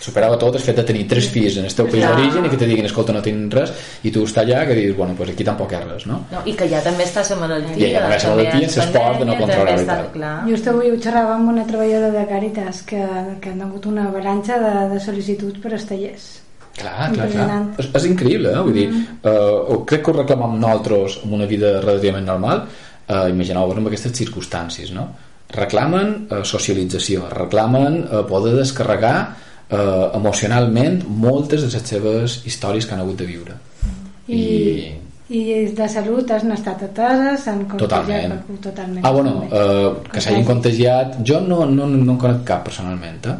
superava 0.00 0.38
tot 0.38 0.54
el 0.54 0.62
fet 0.62 0.76
de 0.78 0.84
tenir 0.86 1.06
tres 1.10 1.28
fills 1.32 1.58
en 1.58 1.66
el 1.66 1.74
teu 1.74 1.88
país 1.90 2.04
d'origen 2.06 2.46
i 2.46 2.52
que 2.52 2.58
te 2.60 2.68
diguin 2.70 2.86
escolta 2.86 3.14
no 3.16 3.22
tinc 3.24 3.54
res 3.58 3.72
i 4.06 4.12
tu 4.14 4.24
estàs 4.28 4.44
allà 4.44 4.64
que 4.68 4.76
dius 4.78 4.96
bueno 4.96 5.16
pues 5.18 5.32
aquí 5.34 5.46
tampoc 5.46 5.74
hi 5.74 5.82
res 5.82 6.06
no? 6.06 6.20
No, 6.32 6.42
I 6.46 6.54
que 6.58 6.68
ja 6.70 6.82
també 6.84 7.06
està 7.06 7.24
la 7.28 7.38
malaltia. 7.42 7.76
I 7.76 7.92
ja 7.92 8.02
també 8.04 8.18
la 8.22 8.34
malaltia, 8.34 8.50
també 8.52 8.72
s'esport 8.74 9.22
de 9.22 9.28
no 9.28 9.38
controlar 9.40 9.76
també 9.78 9.84
i 9.84 10.22
tal. 10.22 10.50
Just 10.50 10.68
avui 10.72 10.92
ho 10.92 10.98
xerrava 11.02 11.38
amb 11.38 11.54
una 11.54 11.64
treballadora 11.68 12.12
de 12.14 12.26
Càritas 12.30 12.82
que, 12.88 13.06
que 13.42 13.54
han 13.54 13.64
hagut 13.66 13.88
una 13.90 14.08
avalanxa 14.12 14.60
de, 14.62 14.74
de 14.92 15.00
sol·licituds 15.02 15.62
per 15.62 15.74
als 15.74 15.88
tallers. 15.88 16.28
Clar, 16.78 17.08
clar, 17.14 17.28
clar. 17.32 17.62
És, 17.82 17.88
és 17.98 18.06
increïble, 18.06 18.52
eh? 18.54 18.60
Vull 18.66 18.76
dir, 18.76 18.86
eh, 19.26 19.78
crec 19.88 20.04
que 20.04 20.12
ho 20.12 20.16
reclamem 20.20 20.58
nosaltres 20.62 21.18
en 21.24 21.34
una 21.40 21.48
vida 21.50 21.78
relativament 21.82 22.28
normal, 22.28 22.62
eh, 23.08 23.24
imagineu-vos 23.32 23.80
amb 23.80 23.90
aquestes 23.90 24.14
circumstàncies, 24.20 24.92
no? 24.94 25.08
Reclamen 25.54 26.14
eh, 26.28 26.42
socialització, 26.44 27.26
reclamen 27.34 28.02
eh, 28.04 28.22
poder 28.28 28.54
descarregar 28.60 29.16
eh, 29.70 30.10
emocionalment 30.14 31.02
moltes 31.08 31.64
de 31.64 31.72
les 31.72 31.90
seves 31.92 32.40
històries 32.48 32.86
que 32.86 32.94
han 32.94 33.04
hagut 33.04 33.18
de 33.20 33.26
viure. 33.28 33.58
I, 34.28 34.42
i 35.28 35.42
de 35.76 35.88
salut 35.88 36.30
han 36.30 36.52
estat 36.52 36.82
ateses, 36.84 37.44
s'han 37.44 37.64
contagiat 37.68 38.32
Totalment. 38.32 38.62
totalment. 38.64 39.04
Ah, 39.04 39.12
bueno, 39.12 39.44
eh, 39.50 40.10
que 40.12 40.20
s'hagin 40.20 40.44
contagiat... 40.48 41.18
Jo 41.24 41.40
no, 41.40 41.64
no, 41.66 41.86
no 41.86 42.12
en 42.12 42.18
conec 42.20 42.44
cap 42.48 42.64
personalment, 42.68 43.20
eh? 43.26 43.36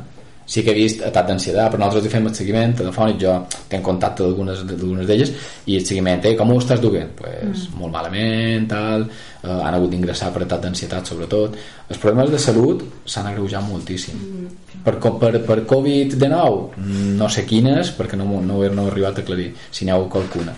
Sí 0.49 0.63
que 0.65 0.73
he 0.73 0.79
vist 0.79 1.03
atac 1.05 1.27
d'ansietat, 1.29 1.69
però 1.73 1.83
nosaltres 1.83 2.07
hi 2.09 2.13
fem 2.15 2.29
el 2.31 2.35
seguiment 2.37 2.71
telefònic, 2.79 3.19
jo 3.21 3.35
tenc 3.69 3.85
contacte 3.85 4.25
d'algunes 4.25 4.63
d'elles 5.11 5.33
i 5.69 5.77
el 5.77 5.85
seguiment, 5.85 6.23
eh, 6.25 6.33
com 6.39 6.55
ho 6.55 6.57
estàs 6.57 6.81
duent? 6.81 7.11
Pues, 7.19 7.67
mm. 7.67 7.77
molt 7.77 7.93
malament, 7.93 8.65
tal, 8.71 9.05
eh, 9.43 9.51
han 9.51 9.77
hagut 9.77 9.93
d'ingressar 9.93 10.31
per 10.33 10.47
atac 10.47 10.65
d'ansietat 10.65 11.13
sobretot. 11.13 11.59
Els 11.89 12.01
problemes 12.01 12.33
de 12.33 12.41
salut 12.41 12.87
s'han 13.05 13.29
agreujat 13.29 13.69
moltíssim. 13.69 14.17
Mm. 14.17 14.57
Per, 14.87 14.97
per, 15.21 15.35
per 15.45 15.59
Covid-19, 15.69 16.89
no 17.21 17.29
sé 17.29 17.45
quines, 17.45 17.93
perquè 17.99 18.17
no, 18.17 18.31
no, 18.41 18.63
he, 18.65 18.73
no 18.73 18.89
he 18.89 18.93
arribat 18.95 19.21
a 19.21 19.27
aclarir 19.27 19.51
si 19.69 19.85
n'hi 19.85 19.93
ha 19.93 20.01
hagut 20.01 20.15
qualcuna. 20.17 20.57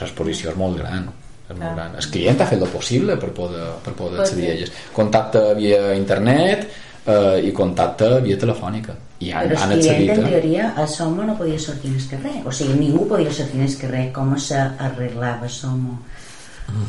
L'exposició 0.00 0.50
és 0.50 0.58
molt 0.58 0.80
gran 0.80 1.06
és 1.50 1.58
molt 1.58 1.74
gran. 1.74 1.94
El 1.98 2.08
client 2.14 2.40
ha 2.40 2.46
fet 2.48 2.62
el 2.62 2.70
possible 2.70 3.16
per 3.20 3.30
poder, 3.36 3.66
per 3.84 3.94
poder 3.98 4.22
accedir 4.22 4.48
a 4.48 4.54
elles. 4.54 4.72
Contacte 4.94 5.42
via 5.58 5.92
internet 5.98 6.66
eh, 7.04 7.40
i 7.46 7.52
contacte 7.52 8.18
via 8.24 8.38
telefònica. 8.38 8.96
I 9.20 9.30
han, 9.36 9.48
Però 9.50 9.58
han 9.60 9.72
accedit 9.76 10.10
en 10.14 10.24
a... 10.24 10.28
teoria, 10.30 10.68
a 10.80 10.86
Somo 10.88 11.22
no 11.28 11.34
podia 11.36 11.58
sortir 11.60 11.90
en 11.92 11.98
el 12.00 12.06
carrer. 12.08 12.38
O 12.48 12.52
sigui, 12.52 12.78
ningú 12.80 13.06
podia 13.08 13.32
sortir 13.32 13.60
en 13.60 13.66
el 13.68 13.76
carrer. 13.76 14.06
Com 14.16 14.32
s'arreglava 14.40 15.48
Somo 15.48 15.98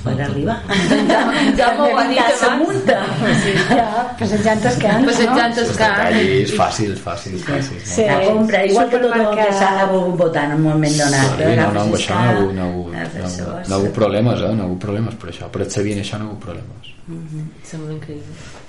per 0.04 0.14
arribar? 0.22 0.60
Ja 1.58 1.72
m'ho 1.74 1.88
ha 1.98 2.04
dit 2.06 2.20
abans. 2.22 2.60
multa. 2.62 2.98
Ja, 3.72 3.88
passejant 4.20 4.62
els 4.70 4.78
cans, 4.78 5.08
Passejant 5.10 5.40
no? 5.40 5.48
els 5.48 5.58
Els 5.64 5.72
cans. 5.80 5.98
detalls 6.14 6.54
fàcils, 6.60 7.02
fàcils, 7.02 7.42
fàcils. 7.48 7.84
Sí. 7.90 8.06
La 8.06 8.20
compra, 8.28 8.62
igual 8.70 8.90
que 8.94 9.00
tot 9.02 9.18
el 9.18 9.26
que 9.42 9.48
s'ha 9.58 9.72
volgut 9.90 10.20
votar 10.22 10.46
en 10.52 10.56
un 10.60 10.64
moment 10.70 10.98
donat. 11.02 11.34
Sí, 11.42 11.50
no, 11.58 11.68
no, 11.74 11.82
amb 11.88 11.98
això 11.98 12.14
no 12.14 12.22
hi 12.22 12.30
ha 12.30 12.38
hagut, 12.38 12.54
no 12.54 12.62
hi 12.62 13.02
ha 13.02 13.06
hagut, 13.10 13.70
no 13.74 13.84
no 13.84 13.94
problemes, 13.98 14.40
eh? 14.40 14.48
No 14.54 14.54
hi 14.54 14.60
ha 14.62 14.70
hagut 14.70 14.84
problemes 14.88 15.16
per 15.26 15.34
això. 15.34 15.50
Per 15.52 15.66
accedir 15.66 15.98
a 15.98 16.04
això 16.06 16.22
no 16.22 16.26
hi 16.26 16.28
ha 16.28 16.32
hagut 16.32 16.44
problemes. 16.46 16.94
Sembla 17.74 17.96
increïble. 17.98 18.61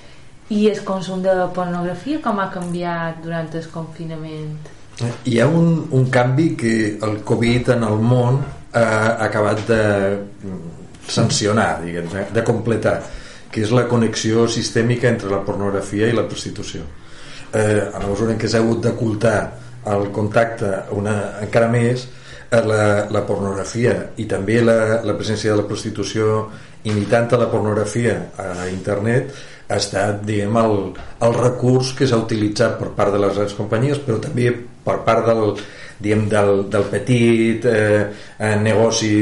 I 0.53 0.69
el 0.69 0.83
consum 0.85 1.23
de 1.25 1.33
pornografia 1.57 2.21
com 2.21 2.41
ha 2.43 2.51
canviat 2.53 3.23
durant 3.25 3.49
el 3.57 3.69
confinament? 3.73 4.57
Hi 5.25 5.39
ha 5.41 5.47
un, 5.49 5.87
un 5.97 6.09
canvi 6.13 6.51
que 6.61 6.73
el 7.07 7.23
Covid 7.29 7.71
en 7.77 7.87
el 7.89 8.03
món 8.05 8.43
ha 8.77 9.17
acabat 9.27 9.63
de 9.69 9.83
sancionar, 11.09 11.83
diguem, 11.83 12.11
de, 12.35 12.45
completar, 12.45 12.99
que 13.53 13.63
és 13.65 13.73
la 13.75 13.87
connexió 13.89 14.47
sistèmica 14.49 15.09
entre 15.09 15.31
la 15.33 15.41
pornografia 15.47 16.09
i 16.09 16.17
la 16.17 16.27
prostitució. 16.29 16.85
Eh, 17.53 17.81
a 17.89 17.99
la 17.99 18.09
mesura 18.09 18.33
en 18.35 18.41
què 18.41 18.49
s'ha 18.49 18.61
hagut 18.63 18.85
d'ocultar 18.85 19.39
el 19.93 20.09
contacte 20.15 20.71
una, 20.97 21.17
encara 21.45 21.69
més, 21.73 22.07
eh, 22.51 22.61
la, 22.61 22.85
la 23.13 23.25
pornografia 23.29 23.97
i 24.17 24.29
també 24.29 24.61
la, 24.65 25.01
la 25.05 25.17
presència 25.17 25.53
de 25.53 25.61
la 25.61 25.69
prostitució 25.69 26.47
imitant 26.89 27.33
a 27.33 27.41
la 27.41 27.51
pornografia 27.53 28.17
a 28.41 28.69
internet 28.71 29.33
ha 29.73 29.79
estat 29.81 30.23
diguem, 30.29 30.59
el, 30.61 30.77
el 31.27 31.39
recurs 31.39 31.95
que 31.99 32.09
s'ha 32.09 32.21
utilitzat 32.21 32.79
per 32.81 32.93
part 32.97 33.15
de 33.15 33.23
les 33.23 33.39
grans 33.39 33.57
companyies 33.59 34.03
però 34.05 34.21
també 34.23 34.51
per 34.85 34.99
part 35.07 35.27
del, 35.29 35.57
diguem, 36.03 36.29
del, 36.31 36.65
del 36.71 36.87
petit 36.93 37.67
eh, 37.71 38.05
eh, 38.39 38.55
negoci 38.61 39.13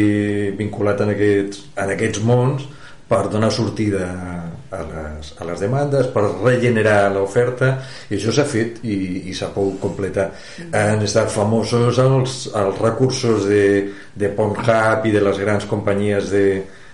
vinculat 0.58 1.04
en 1.04 1.14
aquests, 1.14 1.64
en 1.78 1.94
aquests 1.96 2.22
mons 2.26 2.68
per 3.10 3.24
donar 3.26 3.50
sortida 3.50 4.06
a 4.70 4.80
les, 4.86 5.32
a 5.42 5.46
les 5.48 5.62
demandes, 5.64 6.06
per 6.14 6.22
regenerar 6.28 7.10
l'oferta 7.10 7.72
i 8.06 8.14
això 8.14 8.30
s'ha 8.34 8.44
fet 8.46 8.78
i, 8.86 9.26
i 9.26 9.34
s'ha 9.34 9.48
pogut 9.50 9.80
completar. 9.82 10.28
Han 10.70 11.02
estat 11.02 11.32
famosos 11.34 11.98
els, 11.98 12.36
els 12.54 12.78
recursos 12.78 13.48
de, 13.50 13.64
de 14.14 14.30
Pornhub 14.36 15.08
i 15.10 15.14
de 15.16 15.24
les 15.26 15.42
grans 15.42 15.66
companyies 15.70 16.30
de, 16.30 16.44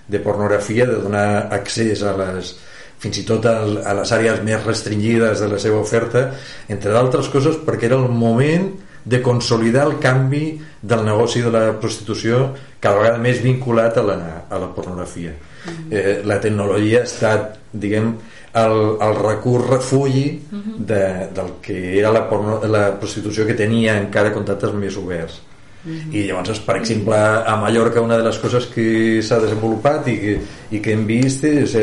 de 0.09 0.23
pornografia 0.25 0.89
de 0.89 0.97
donar 1.03 1.51
accés 1.53 2.01
a 2.01 2.15
les 2.17 2.55
fins 3.01 3.21
i 3.21 3.25
tot 3.27 3.45
a, 3.45 3.59
les 3.67 4.11
àrees 4.13 4.41
més 4.45 4.63
restringides 4.65 5.43
de 5.43 5.49
la 5.51 5.59
seva 5.61 5.81
oferta, 5.81 6.27
entre 6.69 6.93
d'altres 6.95 7.29
coses 7.33 7.59
perquè 7.65 7.89
era 7.91 7.99
el 7.99 8.09
moment 8.09 8.71
de 9.07 9.21
consolidar 9.23 9.85
el 9.87 9.99
canvi 10.03 10.57
del 10.81 11.05
negoci 11.05 11.41
de 11.41 11.51
la 11.53 11.67
prostitució 11.79 12.49
cada 12.83 12.99
vegada 12.99 13.21
més 13.23 13.39
vinculat 13.43 13.97
a 13.97 14.03
la, 14.03 14.17
a 14.49 14.59
la 14.59 14.67
pornografia. 14.75 15.31
Eh, 15.89 16.21
la 16.27 16.41
tecnologia 16.43 17.01
ha 17.01 17.07
estat, 17.07 17.55
diguem, 17.71 18.11
el, 18.57 18.77
el 19.03 19.15
recurs 19.19 19.67
refugi 19.69 20.25
de, 20.77 21.01
del 21.35 21.53
que 21.61 21.77
era 21.99 22.11
la, 22.11 22.25
porno, 22.29 22.59
la 22.67 22.89
prostitució 22.99 23.45
que 23.47 23.55
tenia 23.57 23.97
encara 24.01 24.33
contactes 24.35 24.73
més 24.75 24.97
oberts. 24.99 25.41
I 25.85 26.23
llavors 26.25 26.59
per 26.65 26.75
exemple 26.79 27.15
a 27.17 27.55
Mallorca 27.61 28.01
una 28.01 28.17
de 28.17 28.25
les 28.25 28.37
coses 28.41 28.65
que 28.73 29.21
s'ha 29.23 29.39
desenvolupat 29.39 30.07
i 30.11 30.15
que, 30.19 30.33
i 30.75 30.81
que 30.83 30.93
hem 30.95 31.05
vist 31.07 31.45
és 31.47 31.75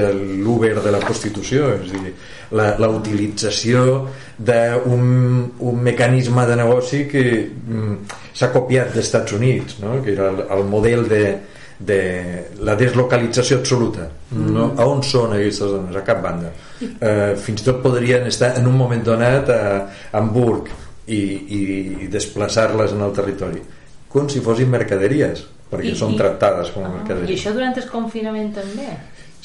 l'Uber 0.44 0.74
de 0.82 0.92
la 0.92 1.00
prostitució 1.00 1.70
és 1.78 1.94
a 1.94 2.02
dir, 2.02 2.12
la, 2.58 2.74
la 2.80 2.90
utilització 2.92 3.84
d'un 4.36 5.08
un 5.64 5.80
mecanisme 5.80 6.44
de 6.46 6.56
negoci 6.60 7.04
que 7.08 7.24
mm, 7.48 7.96
s'ha 8.34 8.50
copiat 8.52 8.92
dels 8.92 9.06
Estats 9.06 9.36
Units 9.38 9.80
no? 9.80 10.00
que 10.02 10.12
era 10.12 10.28
el, 10.32 10.42
el 10.58 10.64
model 10.68 11.08
de, 11.08 11.24
de 11.78 12.00
la 12.66 12.74
deslocalització 12.76 13.60
absoluta 13.62 14.08
no? 14.34 14.72
a 14.76 14.88
on 14.90 15.04
són 15.06 15.36
aquestes 15.38 15.70
dones? 15.70 15.96
a 15.96 16.04
cap 16.06 16.20
banda 16.24 16.50
eh, 16.82 17.34
fins 17.40 17.62
i 17.62 17.70
tot 17.70 17.80
podrien 17.84 18.26
estar 18.26 18.56
en 18.58 18.68
un 18.68 18.76
moment 18.76 19.06
donat 19.06 19.54
a 19.54 19.62
Hamburg 20.18 20.68
i, 21.06 21.20
i, 21.20 21.62
i 22.04 22.10
desplaçar-les 22.12 22.92
en 22.92 23.06
el 23.06 23.16
territori 23.16 23.62
com 24.14 24.28
si 24.30 24.40
fossin 24.44 24.70
mercaderies 24.72 25.42
perquè 25.70 25.90
I- 25.92 25.98
són 25.98 26.14
i- 26.14 26.18
tractades 26.20 26.70
com 26.74 26.84
a 26.86 26.88
Ah, 26.88 26.94
I 26.94 26.98
mercaderies 27.00 27.40
això 27.40 27.52
durant 27.56 27.74
el 27.76 27.88
confinament 27.90 28.54
també? 28.54 28.88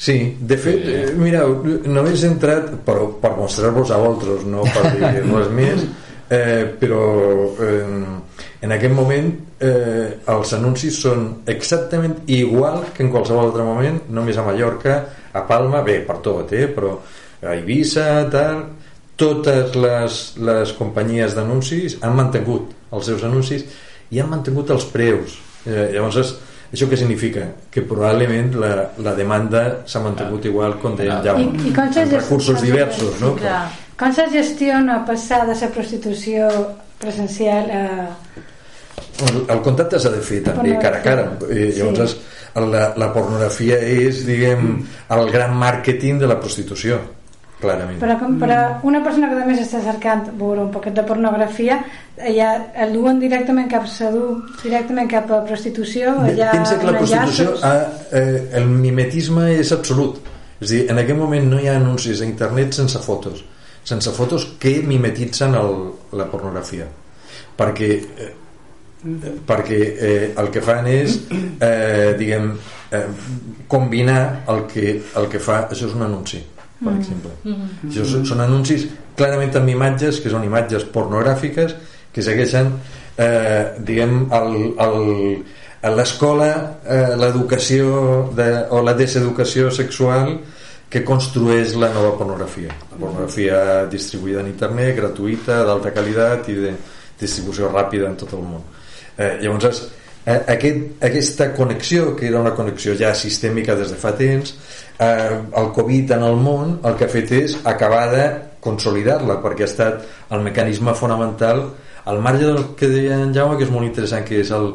Sí, 0.00 0.14
de 0.40 0.56
fet, 0.56 0.86
eh, 0.88 1.10
mireu, 1.20 1.58
només 1.92 2.22
he 2.24 2.28
entrat 2.30 2.70
per, 2.86 2.94
per 3.20 3.34
mostrar-vos 3.36 3.90
a 3.92 3.98
vosaltres, 4.00 4.46
no 4.48 4.62
per 4.64 4.86
dir 4.94 5.10
res 5.26 5.50
més, 5.52 5.82
eh, 6.30 6.64
però 6.80 7.02
eh, 7.60 8.04
en 8.64 8.72
aquest 8.72 8.94
moment 8.96 9.28
eh, 9.60 10.06
els 10.32 10.54
anuncis 10.56 10.96
són 11.02 11.26
exactament 11.52 12.14
igual 12.32 12.86
que 12.96 13.02
en 13.04 13.10
qualsevol 13.12 13.50
altre 13.50 13.66
moment, 13.66 14.00
només 14.08 14.38
a 14.40 14.46
Mallorca, 14.46 14.96
a 15.36 15.42
Palma, 15.46 15.82
bé, 15.84 15.98
per 16.08 16.16
tot, 16.24 16.52
eh, 16.56 16.64
però 16.72 16.94
a 17.42 17.52
Eivissa, 17.58 18.06
tal, 18.32 18.64
totes 19.20 19.74
les, 19.76 20.16
les 20.40 20.72
companyies 20.78 21.34
d'anuncis 21.36 21.98
han 22.00 22.16
mantingut 22.16 22.72
els 22.96 23.04
seus 23.10 23.22
anuncis 23.28 23.66
i 24.10 24.20
han 24.20 24.30
mantingut 24.30 24.70
els 24.74 24.84
preus. 24.90 25.36
Eh, 25.66 25.90
llavors, 25.94 26.16
és, 26.22 26.32
això 26.72 26.86
què 26.90 26.96
significa? 26.98 27.46
Que 27.70 27.82
probablement 27.86 28.54
la, 28.62 28.72
la 29.02 29.14
demanda 29.18 29.62
s'ha 29.86 30.00
mantingut 30.04 30.44
igual 30.50 30.78
com 30.82 30.96
deien 30.98 31.22
ja, 31.24 31.34
I- 31.38 31.48
i 31.68 31.72
com 31.76 31.86
amb 31.88 32.14
recursos 32.16 32.62
diversos, 32.62 33.20
no? 33.20 33.34
Clar. 33.38 33.64
Com 34.00 34.12
se 34.16 34.24
gestiona 34.32 35.02
passar 35.04 35.42
de 35.46 35.54
la 35.60 35.68
prostitució 35.74 36.48
presencial 37.00 37.70
a... 37.70 37.84
El, 39.20 39.42
el 39.52 39.60
contacte 39.60 39.98
s'ha 40.00 40.10
de 40.14 40.20
fer 40.24 40.40
també 40.46 40.72
cara 40.80 41.00
a 41.00 41.04
cara. 41.04 41.24
Eh, 41.50 41.70
llavors, 41.76 42.14
la, 42.56 42.86
la 42.96 43.08
pornografia 43.12 43.76
és, 43.84 44.22
diguem, 44.26 44.70
el 45.12 45.30
gran 45.32 45.52
màrqueting 45.60 46.18
de 46.22 46.28
la 46.30 46.38
prostitució, 46.40 46.96
clarament. 47.60 47.98
Però 48.00 48.16
com 48.20 48.38
per 48.40 48.50
a 48.54 48.60
una 48.88 49.02
persona 49.04 49.28
que 49.30 49.38
també 49.38 49.56
s'està 49.58 49.82
cercant 49.84 50.26
veure 50.40 50.64
un 50.64 50.72
poquet 50.74 50.96
de 50.96 51.04
pornografia, 51.06 51.78
ja 52.20 52.50
el 52.84 52.94
duen 52.96 53.20
directament 53.20 53.70
cap 53.70 53.86
a 53.86 54.10
directament 54.62 55.08
cap 55.10 55.30
a 55.30 55.42
prostitució, 55.46 56.16
allà 56.26 56.50
Pensa 56.56 56.78
que 56.78 56.90
la 56.90 56.98
prostitució, 56.98 57.52
enllaços. 57.52 57.64
ha, 57.64 58.18
eh, 58.18 58.48
el 58.60 58.66
mimetisme 58.66 59.50
és 59.58 59.72
absolut. 59.72 60.20
És 60.60 60.68
a 60.68 60.74
dir, 60.74 60.82
en 60.90 60.98
aquest 60.98 61.18
moment 61.18 61.48
no 61.48 61.60
hi 61.60 61.68
ha 61.68 61.76
anuncis 61.76 62.20
a 62.20 62.24
internet 62.28 62.76
sense 62.76 62.98
fotos. 62.98 63.44
Sense 63.84 64.10
fotos 64.12 64.44
que 64.60 64.82
mimetitzen 64.84 65.54
el, 65.56 65.72
la 66.12 66.26
pornografia. 66.28 66.86
Perquè, 67.56 67.90
eh, 68.18 68.34
perquè 69.46 69.80
eh, 69.80 70.34
el 70.36 70.50
que 70.52 70.60
fan 70.60 70.86
és, 70.86 71.16
eh, 71.32 72.14
diguem, 72.18 72.52
eh, 72.92 73.06
combinar 73.68 74.44
el 74.48 74.66
que, 74.68 75.00
el 75.16 75.28
que 75.32 75.40
fa... 75.40 75.62
Això 75.70 75.88
és 75.88 75.96
un 75.96 76.04
anunci, 76.04 76.42
per 76.84 76.94
exemple. 76.96 77.30
Això 77.88 78.04
són, 78.08 78.24
són 78.26 78.40
anuncis 78.40 78.86
clarament 79.16 79.54
amb 79.56 79.68
imatges, 79.68 80.20
que 80.20 80.30
són 80.32 80.44
imatges 80.44 80.84
pornogràfiques, 80.84 81.74
que 82.12 82.22
segueixen, 82.22 82.72
eh, 83.18 83.72
diguem, 83.78 84.28
el, 84.32 84.74
el, 84.80 85.44
a 85.82 85.90
l'escola 85.90 86.48
eh, 86.84 87.16
l'educació 87.16 88.30
de- 88.36 88.66
o 88.70 88.82
la 88.82 88.94
deseducació 88.94 89.70
sexual 89.70 90.38
que 90.90 91.04
construeix 91.04 91.76
la 91.76 91.88
nova 91.94 92.16
pornografia. 92.18 92.72
La 92.90 92.96
pornografia 92.98 93.86
distribuïda 93.86 94.40
en 94.40 94.48
internet 94.48 94.96
gratuïta, 94.96 95.62
d'alta 95.64 95.92
qualitat 95.94 96.48
i 96.48 96.54
de 96.54 96.72
distribució 97.20 97.68
ràpida 97.70 98.08
en 98.08 98.16
tot 98.16 98.32
el 98.34 98.42
món. 98.42 98.62
Eh, 99.16 99.36
llavors 99.42 99.84
aquest, 100.54 101.02
aquesta 101.04 101.50
connexió 101.56 102.14
que 102.16 102.28
era 102.28 102.40
una 102.40 102.54
connexió 102.54 102.94
ja 102.98 103.14
sistèmica 103.14 103.76
des 103.78 103.92
de 103.92 103.98
fa 104.00 104.12
temps 104.16 104.54
eh, 104.98 105.36
el 105.62 105.70
Covid 105.76 106.16
en 106.16 106.24
el 106.28 106.40
món 106.40 106.78
el 106.84 106.96
que 106.96 107.06
ha 107.06 107.12
fet 107.12 107.34
és 107.38 107.58
acabar 107.64 108.06
de 108.14 108.24
consolidar-la 108.60 109.40
perquè 109.44 109.66
ha 109.66 109.70
estat 109.70 110.08
el 110.30 110.44
mecanisme 110.46 110.94
fonamental 110.94 111.64
al 112.10 112.20
marge 112.20 112.46
del 112.46 112.64
que 112.76 112.88
deia 112.88 113.20
en 113.20 113.34
Jaume 113.34 113.58
que 113.58 113.66
és 113.68 113.72
molt 113.72 113.86
interessant 113.86 114.24
que 114.26 114.40
és 114.40 114.50
el, 114.56 114.72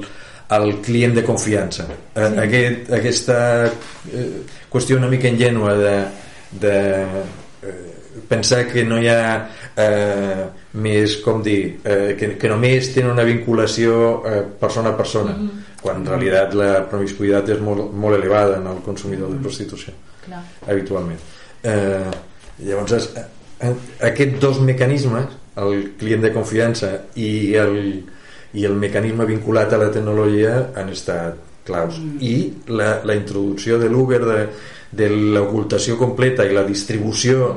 el 0.56 0.76
client 0.86 1.16
de 1.16 1.24
confiança. 1.26 1.88
Eh, 2.14 2.32
aquest, 2.46 2.92
aquesta 2.94 3.40
eh, 3.66 4.30
qüestió 4.70 4.98
una 5.00 5.10
mica 5.10 5.30
ingènua 5.32 5.74
de, 5.80 5.96
de 6.62 6.76
eh, 7.66 7.95
pensar 8.30 8.66
que 8.68 8.84
no 8.88 8.98
hi 9.02 9.10
ha 9.12 9.22
eh, 9.78 10.46
més, 10.82 11.18
com 11.26 11.44
dir 11.46 11.60
eh, 11.84 12.16
que, 12.20 12.34
que 12.42 12.52
només 12.52 12.92
tenen 12.96 13.14
una 13.14 13.26
vinculació 13.28 13.96
eh, 14.26 14.42
persona 14.60 14.94
a 14.94 14.98
persona 14.98 15.36
quan 15.82 16.02
en 16.02 16.10
realitat 16.10 16.56
la 16.58 16.70
promiscuïtat 16.90 17.54
és 17.54 17.62
molt, 17.62 17.92
molt 17.94 18.18
elevada 18.18 18.58
en 18.58 18.68
el 18.72 18.82
consumidor 18.86 19.30
de 19.34 19.42
prostitució 19.44 19.94
Clar. 20.26 20.42
habitualment. 20.66 21.22
Eh, 21.62 22.12
llavors 22.66 23.10
eh, 23.14 23.74
aquests 24.10 24.40
dos 24.42 24.62
mecanismes 24.66 25.42
el 25.62 25.92
client 26.00 26.24
de 26.26 26.32
confiança 26.36 26.92
i 27.16 27.56
el, 27.60 27.78
i 28.56 28.66
el 28.68 28.76
mecanisme 28.80 29.28
vinculat 29.30 29.74
a 29.74 29.80
la 29.80 29.92
tecnologia 29.94 30.58
han 30.76 30.92
estat 30.92 31.40
claus. 31.66 31.98
Mm. 31.98 32.18
i 32.22 32.34
la, 32.78 33.00
la 33.04 33.16
introducció 33.18 33.80
de 33.82 33.90
l'Uber 33.90 34.22
de, 34.22 34.42
de 34.96 35.10
l'ocultació 35.10 35.98
completa 35.98 36.46
i 36.46 36.54
la 36.54 36.66
distribució 36.68 37.50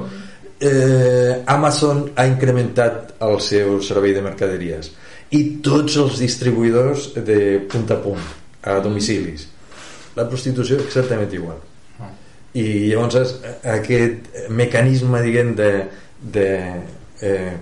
eh, 0.61 1.43
Amazon 1.47 2.11
ha 2.17 2.27
incrementat 2.27 3.15
el 3.25 3.39
seu 3.45 3.79
servei 3.85 4.15
de 4.17 4.25
mercaderies 4.25 4.91
i 5.37 5.43
tots 5.65 5.99
els 6.01 6.21
distribuïdors 6.23 7.13
de 7.25 7.41
punt 7.71 7.89
a 7.95 7.99
punt 8.03 8.29
a 8.69 8.79
domicilis 8.85 9.49
la 10.19 10.27
prostitució 10.29 10.81
exactament 10.83 11.35
igual 11.35 11.59
i 12.59 12.89
llavors 12.89 13.35
aquest 13.69 14.49
mecanisme 14.51 15.21
diguem 15.23 15.53
de, 15.55 15.73
de 16.19 16.49
eh, 17.21 17.53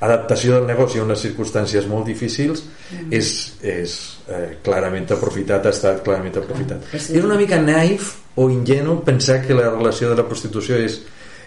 adaptació 0.00 0.58
del 0.58 0.66
negoci 0.68 1.00
a 1.00 1.04
unes 1.06 1.22
circumstàncies 1.24 1.86
molt 1.90 2.06
difícils 2.08 2.64
mm. 2.64 3.08
és, 3.14 3.30
és 3.62 3.96
eh, 4.28 4.46
clarament 4.64 5.08
aprofitat, 5.16 5.66
ha 5.66 5.72
estat 5.74 6.02
clarament 6.04 6.36
aprofitat. 6.40 6.84
Mm. 6.90 7.00
És 7.00 7.24
una 7.24 7.38
mica 7.40 7.60
naif 7.62 8.14
o 8.36 8.48
ingenu 8.50 8.98
pensar 9.06 9.40
que 9.44 9.56
la 9.56 9.70
relació 9.70 10.10
de 10.10 10.18
la 10.20 10.26
prostitució 10.28 10.78
és 10.82 11.00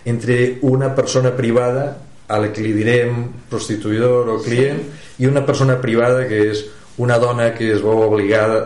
entre 0.07 0.57
una 0.67 0.93
persona 0.95 1.33
privada 1.35 1.89
a 2.27 2.39
la 2.43 2.51
que 2.51 2.63
li 2.63 2.73
direm 2.75 3.21
prostituïdor 3.51 4.31
o 4.33 4.39
client 4.43 4.81
sí. 4.81 5.23
i 5.23 5.29
una 5.29 5.45
persona 5.47 5.77
privada 5.83 6.25
que 6.27 6.41
és 6.51 6.65
una 7.03 7.19
dona 7.21 7.51
que 7.55 7.69
es 7.75 7.83
veu 7.83 8.03
obligada 8.07 8.65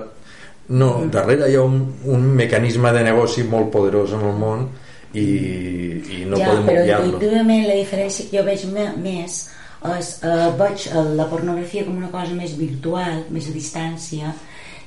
no, 0.71 0.89
mm. 1.01 1.09
darrere 1.13 1.49
hi 1.51 1.57
ha 1.59 1.65
un, 1.65 1.81
un 2.09 2.27
mecanisme 2.37 2.93
de 2.95 3.03
negoci 3.05 3.43
molt 3.47 3.71
poderós 3.73 4.13
en 4.17 4.25
el 4.29 4.37
món 4.39 4.67
i, 5.13 5.25
i 5.25 6.21
no 6.29 6.39
ja, 6.39 6.47
podem 6.47 6.69
obviar-lo. 6.71 7.19
Però 7.19 7.41
la 7.43 7.75
diferència 7.75 8.27
que 8.29 8.37
jo 8.37 8.45
veig 8.47 8.63
més 8.71 9.41
és, 9.81 10.11
eh, 10.23 10.47
veig 10.59 10.85
la 11.17 11.27
pornografia 11.27 11.83
com 11.87 11.97
una 11.97 12.11
cosa 12.13 12.37
més 12.37 12.53
virtual, 12.57 13.25
més 13.33 13.49
a 13.49 13.55
distància, 13.55 14.31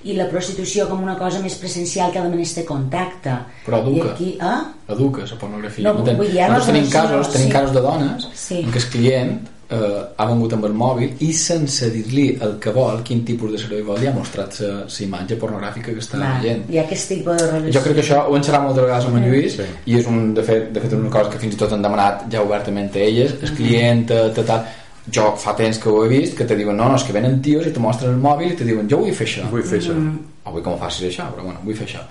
i 0.05 0.17
la 0.19 0.27
prostitució 0.29 0.87
com 0.91 1.03
una 1.05 1.17
cosa 1.21 1.41
més 1.45 1.57
presencial 1.61 2.13
que 2.13 2.21
almenys 2.21 2.55
té 2.59 2.67
contacte. 2.69 3.39
Però 3.65 3.81
educa, 3.81 4.11
I 4.11 4.13
aquí, 4.13 4.31
eh? 4.37 4.93
educa 4.95 5.25
la 5.31 5.41
pornografia. 5.41 5.89
No, 5.89 5.97
vull 5.97 6.29
dir, 6.29 6.45
nosaltres 6.45 6.71
tenim 6.71 6.93
casos, 6.93 7.33
tenim 7.33 7.51
sí. 7.51 7.57
casos 7.57 7.75
de 7.77 7.85
dones 7.85 8.31
sí. 8.37 8.61
en 8.61 8.73
què 8.75 8.83
el 8.83 8.89
client 8.93 9.35
eh, 9.73 10.03
ha 10.17 10.27
vengut 10.29 10.53
amb 10.57 10.69
el 10.69 10.77
mòbil 10.77 11.25
i 11.25 11.31
sense 11.37 11.89
dir-li 11.95 12.27
el 12.45 12.57
que 12.61 12.75
vol, 12.75 13.01
quin 13.07 13.25
tipus 13.27 13.55
de 13.55 13.63
servei 13.63 13.83
vol 13.87 14.01
li 14.03 14.11
ha 14.11 14.15
mostrat 14.17 14.61
la 14.61 14.85
imatge 15.07 15.41
pornogràfica 15.41 15.93
que 15.93 16.05
està 16.05 16.21
Va, 16.21 16.37
veient. 16.43 16.65
I 16.69 16.83
aquest 16.85 17.15
tipus 17.15 17.41
de 17.41 17.49
relació. 17.49 17.75
Jo 17.79 17.85
crec 17.89 17.99
que 18.01 18.05
això 18.05 18.23
ho 18.29 18.39
en 18.39 18.47
serà 18.47 18.63
moltes 18.65 18.85
vegades 18.85 19.09
amb 19.09 19.21
en 19.21 19.29
Lluís 19.31 19.59
sí. 19.59 19.69
i 19.89 19.99
és 20.01 20.09
un, 20.11 20.23
de 20.37 20.47
fet, 20.47 20.71
de 20.75 20.85
fet 20.85 20.97
una 21.01 21.13
cosa 21.17 21.33
que 21.33 21.43
fins 21.43 21.57
i 21.57 21.61
tot 21.65 21.73
han 21.75 21.85
demanat 21.85 22.29
ja 22.33 22.45
obertament 22.45 22.93
a 22.93 23.05
elles 23.09 23.37
el 23.41 23.55
client, 23.57 24.09
tal, 24.13 24.43
tal 24.45 24.83
jo 25.13 25.25
fa 25.37 25.53
temps 25.57 25.79
que 25.79 25.91
ho 25.91 26.05
he 26.05 26.09
vist 26.09 26.37
que 26.39 26.47
te 26.49 26.57
diuen 26.57 26.77
no, 26.77 26.89
no, 26.89 26.97
és 26.97 27.05
que 27.05 27.13
venen 27.13 27.41
tios 27.45 27.67
i 27.69 27.73
te 27.73 27.83
mostren 27.83 28.15
el 28.15 28.23
mòbil 28.23 28.53
i 28.53 28.57
te 28.57 28.65
diuen 28.65 28.89
jo 28.89 29.03
vull 29.03 29.17
fer 29.17 29.27
això 29.29 29.49
vull 29.51 29.65
fer 29.67 29.81
això 29.83 29.97
mm. 29.97 30.15
o 30.45 30.55
vull 30.55 30.65
que 30.65 30.71
m'ho 30.71 30.81
facis 30.81 31.09
això 31.11 31.29
però 31.33 31.45
bueno, 31.45 31.61
vull 31.65 31.77
fer 31.77 31.89
això 31.89 32.05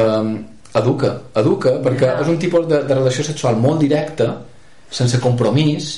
um, 0.00 0.34
educa, 0.80 1.12
educa 1.40 1.76
perquè 1.84 2.10
yeah. 2.10 2.24
és 2.24 2.32
un 2.32 2.40
tipus 2.42 2.66
de, 2.68 2.82
de 2.84 2.98
relació 2.98 3.24
sexual 3.24 3.56
molt 3.62 3.80
directa 3.80 4.34
sense 4.92 5.20
compromís 5.22 5.94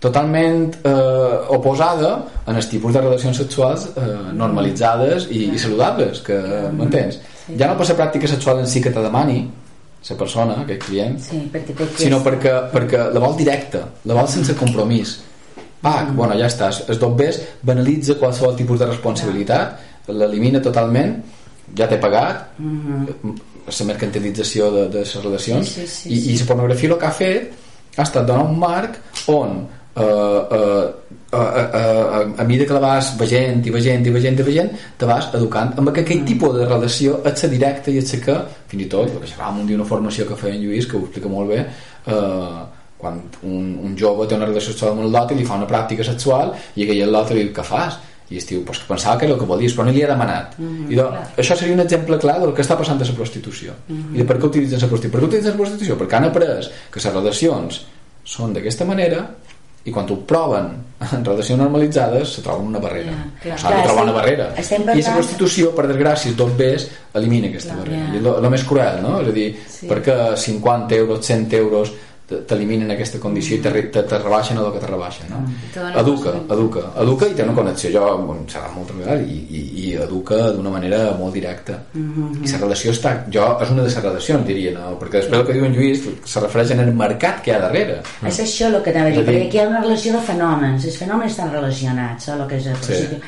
totalment 0.00 0.70
eh, 0.80 1.36
oposada 1.52 2.14
en 2.48 2.56
els 2.56 2.68
tipus 2.72 2.94
de 2.96 3.02
relacions 3.04 3.36
sexuals 3.36 3.84
eh, 3.92 4.06
normalitzades 4.32 5.28
i, 5.28 5.50
i 5.52 5.60
saludables 5.60 6.22
que 6.24 6.38
m'entens? 6.72 7.20
Sí. 7.44 7.58
ja 7.60 7.68
no 7.68 7.76
passa 7.76 7.96
pràctica 7.98 8.30
sexual 8.30 8.62
en 8.62 8.70
si 8.70 8.80
que 8.80 8.92
te 8.94 9.04
demani 9.04 9.42
la 10.08 10.16
persona, 10.16 10.54
aquest 10.62 10.84
client 10.86 11.18
sí, 11.20 11.42
perquè 11.52 11.88
sinó 11.98 12.22
perquè, 12.24 12.54
perquè 12.72 13.10
la 13.12 13.20
vol 13.20 13.36
directa 13.36 13.82
la 14.08 14.16
vol 14.16 14.28
sense 14.32 14.56
compromís 14.56 15.18
va, 15.84 16.00
mm. 16.02 16.16
bueno, 16.16 16.36
ja 16.40 16.48
està, 16.48 16.70
es 16.70 17.00
dobbés 17.00 17.40
banalitza 17.62 18.16
qualsevol 18.20 18.56
tipus 18.56 18.80
de 18.80 18.88
responsabilitat 18.88 20.10
l'elimina 20.16 20.62
totalment 20.64 21.18
ja 21.76 21.86
t'he 21.86 22.00
pagat 22.00 22.58
mm 22.58 22.80
-hmm. 22.80 23.34
la 23.78 23.86
mercantilització 23.86 24.70
de, 24.70 24.88
de 24.88 24.98
les 25.00 25.14
relacions 25.22 25.68
sí, 25.68 25.80
sí, 25.80 25.86
sí, 25.86 26.08
i, 26.08 26.20
sí. 26.20 26.32
i 26.32 26.38
la 26.38 26.46
pornografia 26.46 26.88
el 26.90 26.98
que 26.98 27.06
ha 27.06 27.12
fet 27.12 27.52
ha 27.96 28.02
estat 28.02 28.26
donar 28.26 28.44
un 28.44 28.58
marc 28.58 28.98
on 29.26 29.68
eh, 29.96 30.02
eh, 30.02 30.86
a, 31.32 31.36
a, 31.36 31.62
a, 31.62 32.20
a 32.42 32.44
mesura 32.44 32.66
que 32.66 32.74
la 32.74 32.80
vas 32.80 33.12
veient 33.18 33.62
i 33.66 33.70
veient 33.70 34.06
i 34.06 34.10
veient 34.10 34.40
i 34.40 34.46
veient 34.46 34.72
te 34.98 35.06
vas 35.06 35.28
educant 35.38 35.72
amb 35.78 35.92
aquell 35.92 36.20
mm. 36.20 36.26
tipus 36.26 36.56
de 36.56 36.66
relació 36.66 37.20
et 37.22 37.42
la 37.44 37.50
directa 37.54 37.90
i 37.90 37.98
et 38.02 38.12
que 38.24 38.36
fins 38.72 38.82
i 38.82 38.88
tot 38.90 39.14
perquè 39.14 39.30
xerràvem 39.30 39.62
un 39.62 39.70
dia 39.70 39.78
una 39.78 39.86
formació 39.86 40.26
que 40.26 40.38
feia 40.40 40.56
en 40.56 40.64
Lluís 40.64 40.88
que 40.90 40.98
ho 40.98 41.04
explica 41.06 41.30
molt 41.30 41.52
bé 41.52 41.60
eh, 41.62 42.60
quan 43.00 43.22
un, 43.46 43.66
un 43.86 43.96
jove 43.96 44.26
té 44.26 44.36
una 44.36 44.48
relació 44.50 44.74
sexual 44.74 44.92
amb 44.92 45.06
un 45.06 45.12
lot 45.12 45.30
i 45.30 45.38
li 45.38 45.46
fa 45.46 45.60
una 45.60 45.68
pràctica 45.70 46.06
sexual 46.06 46.54
i 46.74 46.84
aquell 46.84 47.14
lot 47.14 47.30
li 47.30 47.44
diu 47.44 47.52
què 47.54 47.66
fas? 47.66 48.00
i 48.30 48.38
es 48.38 48.44
diu, 48.46 48.60
pues 48.62 48.78
que 48.78 48.86
pensava 48.86 49.18
que 49.18 49.26
era 49.26 49.34
el 49.34 49.40
que 49.40 49.46
volies 49.46 49.72
però 49.74 49.88
no 49.88 49.94
li 49.94 50.02
ha 50.04 50.10
demanat 50.10 50.58
mm 50.58 50.66
-hmm, 50.66 50.92
I 50.92 50.96
doncs, 50.96 51.30
això 51.42 51.56
seria 51.56 51.74
un 51.74 51.80
exemple 51.80 52.18
clar 52.18 52.38
del 52.40 52.52
que 52.54 52.62
està 52.62 52.76
passant 52.78 53.00
a 53.00 53.04
la 53.04 53.14
prostitució 53.14 53.72
mm 53.88 53.96
-hmm. 53.96 54.14
i 54.14 54.18
de 54.18 54.24
per 54.24 54.38
què 54.38 54.44
utilitzen 54.46 54.80
la 54.80 54.86
prostitució 54.86 55.10
per 55.12 55.20
què 55.20 55.28
utilitzen 55.30 55.50
la 55.50 55.58
prostitució? 55.62 55.98
perquè 55.98 56.16
han 56.16 56.24
après 56.24 56.70
que 56.90 57.00
les 57.00 57.14
relacions 57.14 57.86
són 58.24 58.52
d'aquesta 58.52 58.84
manera 58.84 59.28
i 59.84 59.92
quan 59.94 60.08
ho 60.12 60.16
proven 60.28 60.72
en 61.00 61.22
relacions 61.24 61.60
normalitzades 61.62 62.34
se 62.36 62.42
troben 62.44 62.66
una 62.68 62.82
barrera 62.82 63.14
ja, 63.44 63.56
s'ha 63.56 63.72
de 63.72 63.84
trobar 63.86 64.04
una 64.04 64.16
barrera 64.18 64.50
i 64.60 65.00
la 65.00 65.14
prostitució 65.16 65.72
per 65.76 65.86
desgràcia 65.88 66.36
dos 66.36 66.52
bes 66.58 66.86
elimina 67.16 67.48
aquesta 67.48 67.78
clar, 67.78 67.86
barrera 67.86 68.10
ja. 68.12 68.20
i 68.20 68.44
el 68.44 68.50
més 68.52 68.66
cruel 68.68 69.00
no? 69.04 69.16
és 69.22 69.32
a 69.32 69.36
dir, 69.38 69.48
sí. 69.72 69.88
perquè 69.88 70.18
50 70.44 71.00
euros 71.00 71.24
100 71.24 71.56
euros 71.62 71.94
t'eliminen 72.30 72.90
aquesta 72.94 73.18
condició 73.22 73.56
i 73.56 73.62
te, 73.64 73.70
te, 73.94 74.02
te 74.06 74.18
rebaixen 74.20 74.58
el 74.60 74.68
que 74.74 74.82
te 74.82 74.90
rebaixen 74.90 75.30
no? 75.32 75.40
Mm. 75.42 75.98
educa, 76.02 76.34
educa, 76.54 76.84
educa 77.02 77.28
i 77.30 77.34
té 77.34 77.46
una 77.46 77.56
connexió 77.56 77.90
jo 77.94 78.04
bueno, 78.22 78.44
serà 78.50 78.70
molt 78.74 78.92
real 78.94 79.24
i, 79.24 79.38
i, 79.50 79.62
i 79.84 79.88
educa 80.06 80.38
d'una 80.54 80.72
manera 80.76 81.00
molt 81.18 81.34
directa 81.34 81.80
mm 81.92 82.06
-hmm. 82.14 82.44
i 82.46 82.52
la 82.52 82.62
relació 82.62 82.92
està 82.92 83.16
jo, 83.32 83.46
és 83.62 83.70
una 83.70 83.82
de 83.82 83.88
les 83.88 84.02
relacions 84.02 84.46
diria 84.46 84.72
no? 84.78 84.96
perquè 85.00 85.20
després 85.20 85.40
el 85.40 85.46
que 85.46 85.58
diu 85.58 85.64
en 85.64 85.74
Lluís 85.74 86.02
se 86.24 86.40
refereix 86.40 86.70
en 86.70 86.80
el 86.80 86.94
mercat 86.94 87.42
que 87.42 87.50
hi 87.50 87.54
ha 87.54 87.60
darrere 87.60 88.00
mm. 88.00 88.26
és 88.28 88.40
això 88.40 88.66
el 88.66 88.82
que 88.82 88.90
anava 88.90 89.08
a 89.08 89.12
dir, 89.12 89.24
perquè 89.24 89.46
aquí 89.46 89.56
hi 89.56 89.60
ha 89.60 89.68
una 89.68 89.82
relació 89.82 90.12
de 90.12 90.22
fenòmens 90.32 90.84
els 90.84 90.96
fenòmens 90.96 91.30
estan 91.32 91.52
relacionats 91.52 92.28
el 92.28 92.46
que 92.46 92.56
és 92.56 92.66
el 92.66 92.76
sí 92.82 93.20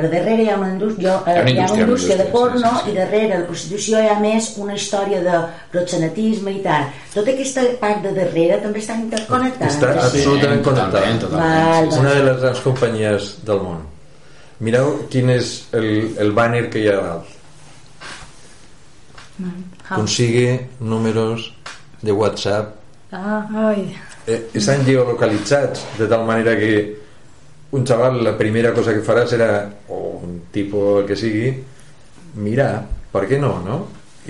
però 0.00 0.10
darrere 0.10 0.42
hi 0.42 0.48
ha 0.48 0.56
una 0.56 0.70
indústria, 0.72 1.12
jo, 1.12 1.30
hi 1.30 1.36
ha 1.36 1.42
una 1.42 1.50
indústria, 1.50 1.74
una 1.74 1.84
indústria 1.84 2.16
de 2.16 2.26
porno 2.32 2.58
sí, 2.58 2.76
sí, 2.76 2.84
sí. 2.84 2.90
i 2.90 2.96
darrere 2.96 3.28
de 3.28 3.38
la 3.38 3.46
prostitució 3.48 4.00
hi 4.00 4.08
ha 4.08 4.18
més 4.20 4.48
una 4.64 4.76
història 4.78 5.20
de 5.26 5.40
proxenetisme 5.74 6.54
i 6.56 6.62
tal. 6.64 6.86
Tota 7.14 7.34
aquesta 7.34 7.66
part 7.82 8.00
de 8.06 8.14
darrere 8.16 8.60
també 8.64 8.80
està 8.80 8.96
interconnectada. 8.96 9.70
Està 9.70 9.92
absolutament 10.06 10.64
connectada. 10.64 11.32
val, 11.34 11.90
una 11.98 12.14
de 12.16 12.24
les 12.30 12.40
grans 12.44 12.62
companyies 12.64 13.34
del 13.46 13.62
món. 13.66 13.84
Mireu 14.60 14.90
quin 15.12 15.30
és 15.32 15.52
el, 15.76 15.90
el 16.20 16.32
banner 16.36 16.66
que 16.72 16.82
hi 16.82 16.88
ha 16.92 16.96
dalt. 17.00 17.36
Consigue 19.88 20.68
números 20.80 21.52
de 22.02 22.12
whatsapp. 22.12 22.76
Ah, 23.12 23.44
oi. 23.70 23.88
Eh, 24.28 24.42
estan 24.54 24.84
geolocalitzats 24.84 25.82
de 25.98 26.06
tal 26.06 26.26
manera 26.28 26.54
que 26.56 26.74
un 27.70 27.86
xaval 27.86 28.22
la 28.24 28.36
primera 28.38 28.72
cosa 28.74 28.94
que 28.96 29.04
farà 29.06 29.26
serà 29.30 29.50
o 29.88 30.00
un 30.24 30.40
tipus 30.52 31.02
el 31.02 31.06
que 31.08 31.18
sigui 31.18 31.52
mirar, 32.40 32.72
per 33.12 33.26
què 33.30 33.38
no, 33.42 33.58
no? 33.64 33.78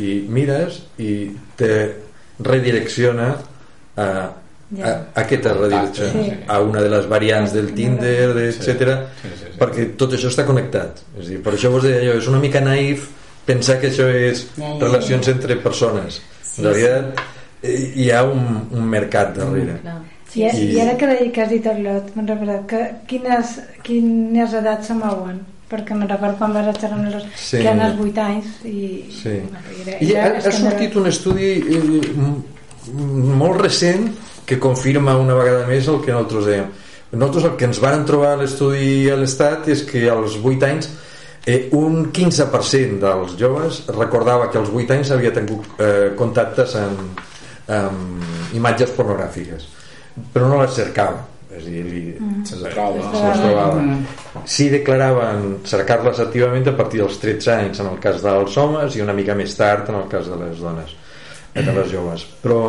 i 0.01 0.21
mires 0.29 0.83
i 1.03 1.13
te 1.59 1.73
redirecciona 2.41 3.31
a, 4.01 4.07
a, 4.07 4.93
a 5.15 5.25
què 5.29 5.41
te 5.43 5.53
redirecciona? 5.53 6.13
Sí. 6.13 6.37
a 6.47 6.61
una 6.65 6.85
de 6.85 6.93
les 6.93 7.09
variants 7.11 7.53
del 7.57 7.73
Tinder 7.77 8.31
etc 8.47 8.61
sí. 8.63 8.85
sí, 9.23 9.33
sí, 9.33 9.41
sí. 9.43 9.57
perquè 9.61 9.89
tot 10.01 10.15
això 10.17 10.31
està 10.31 10.47
connectat. 10.49 11.03
És 11.19 11.33
dir, 11.33 11.41
per 11.45 11.57
això 11.57 11.73
vos 11.73 11.85
deia 11.85 12.05
jo, 12.07 12.21
és 12.21 12.31
una 12.31 12.41
mica 12.43 12.63
naïf 12.65 13.09
pensar 13.49 13.81
que 13.81 13.91
això 13.91 14.07
és 14.09 14.47
relacions 14.61 15.29
entre 15.33 15.59
persones. 15.65 16.21
En 16.59 16.71
realitat 16.71 17.25
eh, 17.63 17.77
hi 18.05 18.11
ha 18.15 18.23
un, 18.29 18.47
un 18.71 18.89
mercat 18.89 19.35
darrere. 19.37 19.81
Mm, 19.83 20.20
i, 20.35 20.45
I, 20.45 20.67
I 20.77 20.83
ara 20.85 20.97
que, 20.99 21.15
que 21.35 21.43
has 21.43 21.51
dit 21.51 21.65
el 21.67 21.81
lot, 21.87 22.13
me'n 22.17 22.29
recordat 22.29 22.67
que 22.71 22.83
quines, 23.11 23.57
quines 23.87 24.55
edats 24.61 24.93
se 24.93 24.99
mouen? 24.99 25.41
perquè 25.71 25.95
me'n 25.95 26.11
recordo 26.11 26.39
quan 26.41 26.55
vas 26.55 26.79
xerrar 26.79 26.99
amb 26.99 27.13
les 27.15 27.27
sí. 27.39 27.61
que 27.61 27.63
eren 27.63 27.83
els 27.85 28.01
8 28.03 28.23
anys 28.25 28.55
i, 28.67 28.87
sí. 29.15 29.37
i, 29.39 30.09
i 30.09 30.17
ha, 30.19 30.27
ha 30.41 30.55
sortit 30.55 30.97
un 30.99 31.07
estudi 31.11 31.51
eh, 31.63 32.01
molt 32.91 33.61
recent 33.61 34.09
que 34.49 34.59
confirma 34.59 35.15
una 35.21 35.37
vegada 35.39 35.69
més 35.69 35.87
el 35.93 36.01
que 36.03 36.15
nosaltres 36.15 36.49
dèiem 36.51 36.73
nosaltres 37.13 37.47
el 37.51 37.57
que 37.61 37.69
ens 37.71 37.83
van 37.83 38.03
trobar 38.09 38.35
a 38.35 38.41
l'estudi 38.43 39.07
a 39.11 39.19
l'Estat 39.19 39.71
és 39.71 39.85
que 39.87 40.05
als 40.11 40.39
8 40.43 40.71
anys 40.71 40.91
eh, 41.47 41.69
un 41.79 42.09
15% 42.15 42.99
dels 43.05 43.39
joves 43.39 43.85
recordava 43.95 44.51
que 44.51 44.59
als 44.59 44.75
8 44.75 44.99
anys 44.99 45.15
havia 45.15 45.35
tingut 45.35 45.71
eh, 45.79 46.11
contactes 46.19 46.75
amb, 46.83 47.23
amb 47.71 48.59
imatges 48.59 48.91
pornogràfiques 48.99 49.71
però 50.33 50.49
no 50.49 50.63
les 50.63 50.75
cercava 50.77 51.27
és 51.51 51.67
dir, 51.67 51.83
li, 51.83 52.03
mm. 52.15 52.45
se 52.47 52.59
les 52.61 52.75
trobava, 52.75 53.11
se 53.11 53.25
les 53.27 53.41
trobava. 53.43 53.83
Mm. 53.83 54.45
sí 54.47 54.69
declaraven 54.71 55.47
cercar-les 55.67 56.23
activament 56.23 56.69
a 56.71 56.77
partir 56.79 57.03
dels 57.03 57.19
13 57.23 57.53
anys 57.57 57.83
en 57.83 57.91
el 57.91 57.99
cas 58.03 58.21
dels 58.23 58.59
homes 58.61 58.97
i 58.97 59.05
una 59.05 59.17
mica 59.17 59.35
més 59.39 59.57
tard 59.59 59.91
en 59.91 59.99
el 59.99 60.07
cas 60.11 60.31
de 60.31 60.39
les 60.41 60.63
dones 60.63 60.95
eh, 61.55 61.63
de 61.63 61.75
les 61.75 61.91
joves 61.91 62.27
però 62.43 62.61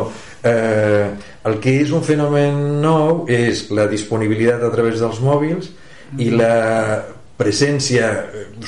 eh, 0.42 1.06
el 1.48 1.58
que 1.62 1.76
és 1.84 1.94
un 1.94 2.02
fenomen 2.06 2.58
nou 2.82 3.24
és 3.30 3.68
la 3.70 3.86
disponibilitat 3.90 4.64
a 4.66 4.72
través 4.74 4.98
dels 5.02 5.22
mòbils 5.22 5.70
i 6.20 6.28
la 6.34 6.56
presència 7.38 8.10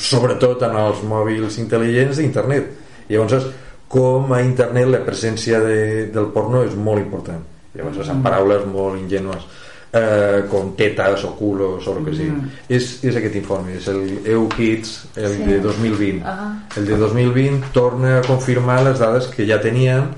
sobretot 0.01 0.63
en 0.65 0.79
els 0.81 1.03
mòbils 1.07 1.59
intel·ligents 1.61 2.23
d'internet 2.23 2.71
llavors 3.11 3.51
com 3.91 4.33
a 4.33 4.41
internet 4.43 4.89
la 4.91 5.03
presència 5.07 5.61
de, 5.63 5.81
del 6.15 6.31
porno 6.35 6.65
és 6.65 6.79
molt 6.79 7.03
important 7.03 7.54
llavors 7.75 8.09
en 8.09 8.23
paraules 8.23 8.67
molt 8.67 8.99
ingenues 9.01 9.45
eh, 9.95 10.45
com 10.51 10.73
tetas 10.77 11.25
o 11.25 11.35
culos 11.39 11.87
o 11.87 11.97
el 11.99 12.05
que 12.05 12.15
sigui 12.17 12.53
és, 12.69 12.89
és 13.07 13.17
aquest 13.17 13.37
informe, 13.39 13.77
és 13.79 13.87
el 13.89 14.19
EU 14.25 14.49
Kids 14.57 14.95
el 15.17 15.37
Sí. 15.37 15.43
de 15.49 15.59
2020 15.61 16.23
Ah. 16.25 16.55
el 16.77 16.87
de 16.87 16.97
2020 16.97 17.73
torna 17.73 18.19
a 18.19 18.23
confirmar 18.23 18.83
les 18.85 18.99
dades 18.99 19.27
que 19.29 19.47
ja 19.47 19.61
teníem 19.61 20.09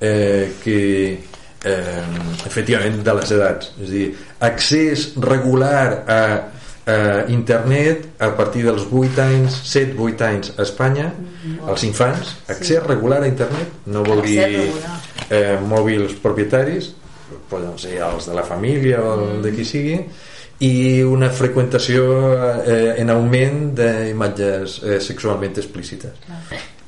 eh, 0.00 0.52
que 0.62 1.18
eh, 1.64 2.02
efectivament 2.46 3.02
de 3.04 3.14
les 3.14 3.30
edats 3.32 3.70
és 3.80 3.88
a 3.88 3.92
dir, 3.92 4.08
accés 4.40 5.12
regular 5.16 6.04
a, 6.06 6.20
a 6.86 6.96
internet 7.32 8.10
a 8.20 8.28
partir 8.36 8.64
dels 8.66 8.84
8 8.92 9.18
anys 9.24 9.54
7-8 9.72 10.20
anys 10.26 10.52
a 10.58 10.62
Espanya 10.66 11.06
als 11.66 11.84
infants, 11.84 12.34
accés 12.48 12.82
regular 12.84 13.22
a 13.22 13.26
internet 13.28 13.68
no 13.86 14.02
vol 14.04 14.20
dir. 14.22 14.68
Eh, 15.30 15.56
mòbils 15.62 16.18
propietaris 16.22 16.92
poden 17.50 17.78
ser 17.80 17.98
els 18.04 18.28
de 18.28 18.36
la 18.36 18.44
família 18.46 19.00
o 19.02 19.14
el 19.16 19.42
de 19.44 19.52
qui 19.54 19.64
sigui 19.66 19.98
i 20.64 21.02
una 21.02 21.30
freqüentació 21.34 22.04
eh, 22.62 22.94
en 23.02 23.10
augment 23.10 23.72
d'imatges 23.78 24.76
eh, 24.84 25.00
sexualment 25.02 25.58
explícites. 25.58 26.14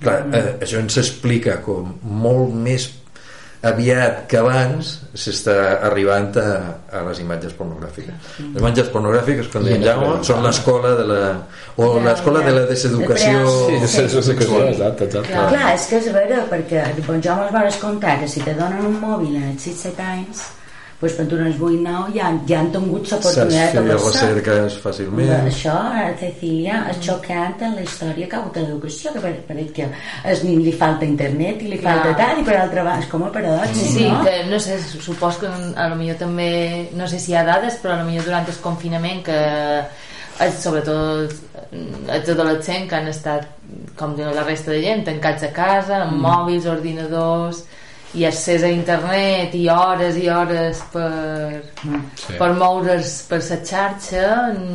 Clar, 0.00 0.20
eh, 0.30 0.44
això 0.62 0.78
ens 0.78 1.00
explica 1.02 1.58
com 1.64 1.96
molt 2.02 2.54
més 2.54 2.86
aviat 3.62 4.26
que 4.30 4.38
abans 4.38 4.90
s'està 5.16 5.56
arribant 5.88 6.28
a, 6.40 6.48
a 6.92 7.02
les 7.08 7.20
imatges 7.22 7.54
pornogràfiques 7.56 8.34
les 8.42 8.60
imatges 8.60 8.90
pornogràfiques 8.92 9.48
com 9.52 9.64
deia 9.64 9.80
Jaume 9.86 10.18
són 10.26 10.42
l'escola 10.44 10.92
de 10.98 11.06
la 11.08 11.22
o 11.76 11.88
Ja, 11.96 12.04
l'escola 12.10 12.42
ja. 12.42 12.50
de 12.50 12.54
la 12.58 12.66
deseducació 12.68 13.40
De 13.46 13.88
Sí, 13.88 14.02
és, 14.02 14.28
exacte, 14.28 15.04
exacte. 15.04 15.32
Clar. 15.32 15.48
Clar, 15.52 15.72
és 15.74 15.88
que 15.90 15.98
és 16.00 16.12
vera, 16.12 16.44
perquè 16.50 16.84
bon, 17.06 17.20
jo 17.24 17.34
me'ls 17.40 17.52
vaig 17.56 17.80
contar 17.80 18.18
que 18.20 18.28
si 18.28 18.44
te 18.44 18.54
donen 18.56 18.86
un 18.90 19.00
mòbil 19.00 19.36
en 19.36 19.50
els 19.52 19.66
6-7 19.66 20.04
anys, 20.04 20.44
doncs 21.00 21.12
quan 21.16 21.28
tu 21.28 21.36
n'has 21.36 21.56
8-9 21.60 22.14
ja, 22.16 22.30
ja 22.48 22.58
han 22.62 22.70
tingut 22.72 23.06
saps 23.10 23.26
l'oportunitat 23.26 23.72
fer 23.74 23.82
de 23.84 23.96
passar. 23.96 24.22
recerques 24.30 24.78
fàcilment 24.80 25.32
Això, 25.50 25.74
eh, 26.00 26.14
Cecilia, 26.20 26.78
és 26.90 27.00
xocant 27.04 27.60
en 27.68 27.74
la 27.76 27.82
història 27.82 28.26
que 28.28 28.36
ha 28.36 28.40
hagut 28.40 28.54
d'educació, 28.56 29.12
que 29.12 29.20
per- 29.20 29.44
perquè 29.50 29.88
al 30.24 30.42
nin 30.44 30.62
li 30.64 30.72
falta 30.72 31.04
internet 31.04 31.60
i 31.62 31.68
li 31.68 31.78
Clar. 31.78 31.98
falta 32.00 32.16
tal, 32.22 32.40
i 32.40 32.44
per 32.44 32.56
altra 32.62 32.82
banda, 32.84 33.04
és 33.04 33.10
com 33.12 33.22
a 33.24 33.30
paradòxic, 33.32 33.86
Sí, 33.92 34.08
no? 34.08 34.22
que 34.24 34.44
no 34.50 34.58
sé, 34.58 34.78
supos 34.80 35.36
que 35.36 35.46
a 35.76 35.88
lo 35.88 35.96
millor 35.96 36.16
també, 36.16 36.88
no 36.94 37.06
sé 37.06 37.18
si 37.18 37.32
hi 37.32 37.36
ha 37.36 37.44
dades, 37.44 37.76
però 37.82 37.92
a 37.92 38.02
lo 38.02 38.04
millor 38.08 38.24
durant 38.24 38.48
el 38.48 38.54
confinament 38.62 39.22
que 39.22 39.36
eh, 40.40 40.50
sobretot 40.60 41.30
eh, 41.72 42.14
els 42.16 42.28
adolescents 42.28 42.88
que 42.88 42.96
han 42.96 43.08
estat 43.08 43.46
com 43.96 44.16
la 44.16 44.42
resta 44.44 44.70
de 44.70 44.80
gent 44.82 45.04
tancats 45.04 45.42
a 45.44 45.52
casa, 45.52 46.02
amb 46.04 46.20
mòbils, 46.22 46.66
ordinadors 46.66 47.64
i 48.16 48.24
accés 48.24 48.62
a 48.64 48.70
internet 48.72 49.54
i 49.58 49.66
hores 49.68 50.16
i 50.16 50.28
hores 50.32 50.80
per, 50.92 51.62
Sí. 52.16 52.32
per 52.38 52.50
moure's 52.56 53.22
per 53.28 53.38
la 53.44 53.58
xarxa 53.70 54.26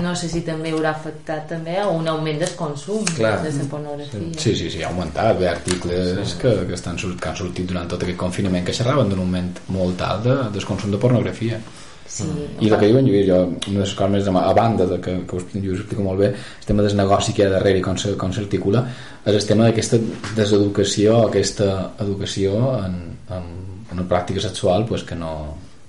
no 0.01 0.13
sé 0.15 0.29
si 0.29 0.41
també 0.45 0.71
haurà 0.71 0.91
afectat 0.93 1.47
també 1.49 1.77
a 1.81 1.87
un 1.89 2.07
augment 2.07 2.39
del 2.39 2.53
consum 2.55 3.03
Clar. 3.15 3.39
de 3.43 3.51
la 3.57 3.65
pornografia 3.69 4.19
Sí, 4.37 4.55
sí, 4.55 4.69
sí, 4.69 4.83
ha 4.83 4.89
augmentat. 4.89 5.37
Ve 5.39 5.49
articles 5.49 6.35
que, 6.41 6.51
que, 6.67 6.73
estan, 6.77 6.97
que 6.97 7.29
han 7.29 7.35
sortit 7.35 7.67
durant 7.67 7.87
tot 7.89 8.03
aquest 8.03 8.17
confinament 8.17 8.65
que 8.65 8.73
xerraven 8.73 9.09
d'un 9.09 9.19
augment 9.25 9.51
molt 9.69 10.01
alt 10.01 10.23
de, 10.27 10.35
del 10.53 10.65
consum 10.65 10.91
de 10.91 10.97
pornografia. 11.01 11.59
sí, 12.05 12.25
I 12.59 12.67
el 12.69 12.77
que 12.77 12.87
diu 12.89 12.97
en 12.99 13.05
Lluís, 13.07 13.27
jo, 13.27 13.37
una 13.71 13.79
de 13.79 13.85
les 13.85 13.93
coses 13.95 14.11
més, 14.11 14.27
a 14.27 14.53
banda 14.53 14.85
de 14.85 14.97
que, 14.99 15.13
que 15.25 15.35
us, 15.37 15.45
Lluís 15.53 15.79
explica 15.79 16.03
molt 16.03 16.19
bé, 16.19 16.27
el 16.33 16.65
tema 16.67 16.83
del 16.83 16.97
negoci 16.97 17.33
que 17.33 17.43
hi 17.43 17.45
ha 17.45 17.53
darrere 17.53 17.79
i 17.79 17.81
com 17.81 17.95
s'articula, 17.97 18.83
és 19.25 19.35
el 19.37 19.45
tema 19.47 19.69
d'aquesta 19.69 19.97
deseducació, 20.35 21.27
aquesta 21.27 21.69
educació 22.03 22.75
en, 22.83 22.97
en 23.39 23.97
una 23.97 24.07
pràctica 24.09 24.41
sexual 24.43 24.85
pues, 24.89 25.03
que 25.03 25.15
no, 25.15 25.31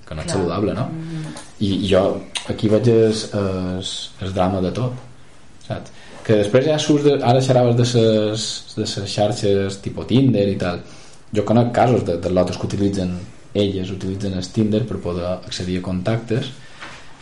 que 0.07 0.15
no 0.15 0.21
és 0.21 0.27
Clar. 0.27 0.37
saludable, 0.37 0.73
no? 0.77 0.87
I, 1.59 1.69
i 1.85 1.89
jo 1.91 2.03
aquí 2.49 2.69
veig 2.71 2.87
el, 2.91 3.13
el, 3.39 3.85
el 4.27 4.33
drama 4.35 4.61
de 4.61 4.71
tot, 4.75 4.93
saps? 5.67 5.91
Que 6.23 6.37
després 6.39 6.65
ja 6.69 6.77
surts, 6.79 7.03
de, 7.03 7.17
ara 7.23 7.41
xerraves 7.43 7.75
de 7.75 7.85
ses, 7.85 8.43
de 8.77 8.85
ses 8.87 9.07
xarxes 9.11 9.81
tipus 9.83 10.07
Tinder 10.07 10.45
i 10.47 10.57
tal, 10.59 10.79
jo 11.35 11.43
conec 11.43 11.71
casos 11.75 12.05
de, 12.07 12.15
de 12.23 12.29
lotes 12.31 12.57
que 12.57 12.67
utilitzen 12.69 13.17
elles 13.53 13.91
utilitzen 13.93 14.33
el 14.39 14.47
Tinder 14.49 14.81
per 14.87 14.97
poder 15.03 15.25
accedir 15.45 15.77
a 15.79 15.83
contactes 15.85 16.47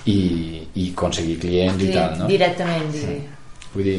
i, 0.05 0.61
i 0.75 0.91
aconseguir 0.93 1.39
clients 1.41 1.81
i 1.83 1.87
Sí, 1.89 1.93
tal, 1.97 2.13
no? 2.21 2.27
directament 2.29 2.91
diria. 2.93 3.39
Vull 3.73 3.83
dir, 3.89 3.97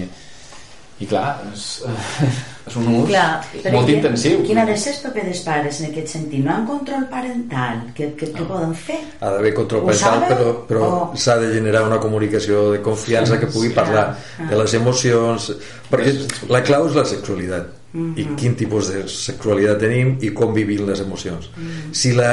i 1.00 1.06
clar, 1.10 1.40
és, 1.52 1.82
és 2.68 2.76
un 2.78 2.86
ús 2.94 3.08
Clar, 3.08 3.40
Però 3.64 3.72
molt 3.74 3.88
quin- 3.88 3.96
intensiu. 3.98 4.42
Quin 4.46 4.58
ha 4.58 4.64
de 4.68 4.76
ser 4.78 4.92
el 4.94 5.00
paper 5.08 5.24
dels 5.26 5.40
pares 5.42 5.80
en 5.80 5.88
aquest 5.90 6.12
sentit? 6.14 6.44
No 6.44 6.50
hi 6.50 6.54
ha 6.54 6.58
un 6.60 6.66
control 6.68 7.06
parental? 7.10 7.80
Què, 7.96 8.12
què, 8.20 8.28
què 8.36 8.44
poden 8.46 8.74
fer? 8.78 9.00
ha 9.20 9.30
d'haver 9.34 9.52
control 9.56 9.82
parental 9.88 10.22
però, 10.28 10.52
però 10.68 10.82
O- 10.86 11.16
s'ha 11.16 11.36
de 11.42 11.52
generar 11.56 11.82
una 11.88 11.98
comunicació 11.98 12.70
de 12.72 12.80
confiança 12.82 13.38
que 13.40 13.46
pugui 13.50 13.70
parlar 13.74 14.06
Ah. 14.38 14.46
de 14.50 14.56
les 14.62 14.74
emocions 14.78 15.52
perquè 15.90 16.14
la 16.48 16.62
clau 16.62 16.86
és 16.88 16.94
la 16.94 17.04
sexualitat 17.04 17.78
i 18.16 18.24
quin 18.40 18.54
tipus 18.56 18.88
de 18.88 19.02
sexualitat 19.08 19.78
tenim 19.82 20.14
i 20.24 20.30
com 20.32 20.54
vivim 20.54 20.86
les 20.88 21.00
emocions 21.04 21.50
si, 21.92 22.12
la, 22.16 22.30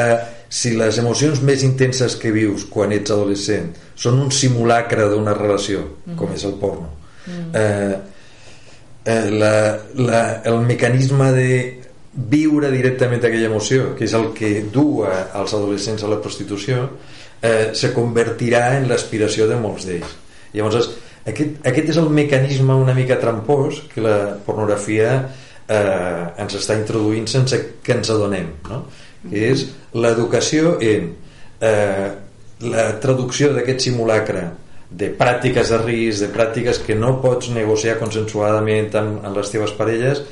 si 0.47 0.71
les 0.77 0.97
emocions 1.01 1.41
més 1.43 1.65
intenses 1.67 2.15
que 2.15 2.31
vius 2.31 2.63
quan 2.71 2.93
ets 2.95 3.11
adolescent 3.11 3.73
són 3.95 4.21
un 4.23 4.31
simulacre 4.31 5.09
d'una 5.11 5.33
relació 5.35 5.81
com 6.15 6.31
és 6.31 6.45
el 6.47 6.53
porno 6.61 6.87
eh, 7.53 7.97
eh, 9.05 9.29
la, 9.31 9.53
la, 9.95 10.21
el 10.45 10.61
mecanisme 10.67 11.31
de 11.35 11.49
viure 12.29 12.71
directament 12.73 13.23
aquella 13.23 13.49
emoció 13.49 13.93
que 13.95 14.07
és 14.07 14.15
el 14.17 14.31
que 14.35 14.63
du 14.73 15.03
als 15.05 15.53
adolescents 15.53 16.03
a 16.03 16.09
la 16.11 16.19
prostitució 16.21 16.87
eh, 17.41 17.69
se 17.73 17.93
convertirà 17.95 18.79
en 18.79 18.89
l'aspiració 18.89 19.47
de 19.47 19.59
molts 19.59 19.85
d'ells 19.87 20.15
llavors 20.53 20.89
aquest, 21.29 21.59
aquest 21.69 21.93
és 21.93 21.99
el 22.01 22.09
mecanisme 22.09 22.75
una 22.75 22.95
mica 22.97 23.19
trampós 23.21 23.83
que 23.93 24.03
la 24.03 24.17
pornografia 24.45 25.11
eh, 25.69 26.25
ens 26.41 26.57
està 26.57 26.77
introduint 26.79 27.29
sense 27.29 27.61
que 27.83 27.95
ens 27.95 28.09
adonem 28.09 28.49
no? 28.69 28.83
que 29.29 29.51
és 29.51 29.67
l'educació 29.93 30.77
en 30.81 31.13
eh, 31.61 32.09
la 32.73 32.87
traducció 32.99 33.53
d'aquest 33.55 33.85
simulacre 33.87 34.47
de 34.89 35.11
pràctiques 35.13 35.69
de 35.69 35.77
risc, 35.83 36.23
de 36.23 36.31
pràctiques 36.33 36.81
que 36.85 36.97
no 36.97 37.19
pots 37.21 37.51
negociar 37.53 37.99
consensuadament 37.99 38.89
amb, 38.97 39.19
amb 39.25 39.37
les 39.37 39.51
teves 39.53 39.75
parelles, 39.77 40.23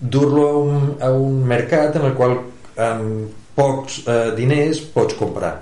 dur-lo 0.00 0.46
a, 0.46 0.56
un, 0.60 0.90
a 1.00 1.10
un 1.16 1.40
mercat 1.48 1.96
en 1.96 2.10
el 2.10 2.16
qual 2.18 2.36
amb 2.76 3.44
pocs 3.56 4.02
eh, 4.04 4.34
diners 4.36 4.82
pots 4.92 5.16
comprar. 5.16 5.54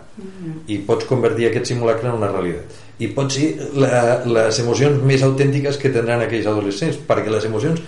I 0.71 0.81
pots 0.87 1.07
convertir 1.07 1.49
aquest 1.49 1.71
simulacre 1.71 2.11
en 2.11 2.19
una 2.19 2.33
realitat. 2.33 2.83
I 3.03 3.11
pot 3.15 3.31
ser 3.35 3.53
la, 3.79 4.21
les 4.27 4.59
emocions 4.63 5.03
més 5.07 5.23
autèntiques 5.27 5.79
que 5.79 5.93
tindran 5.95 6.23
aquells 6.27 6.51
adolescents 6.51 6.99
perquè 7.07 7.31
les 7.31 7.47
emocions 7.47 7.81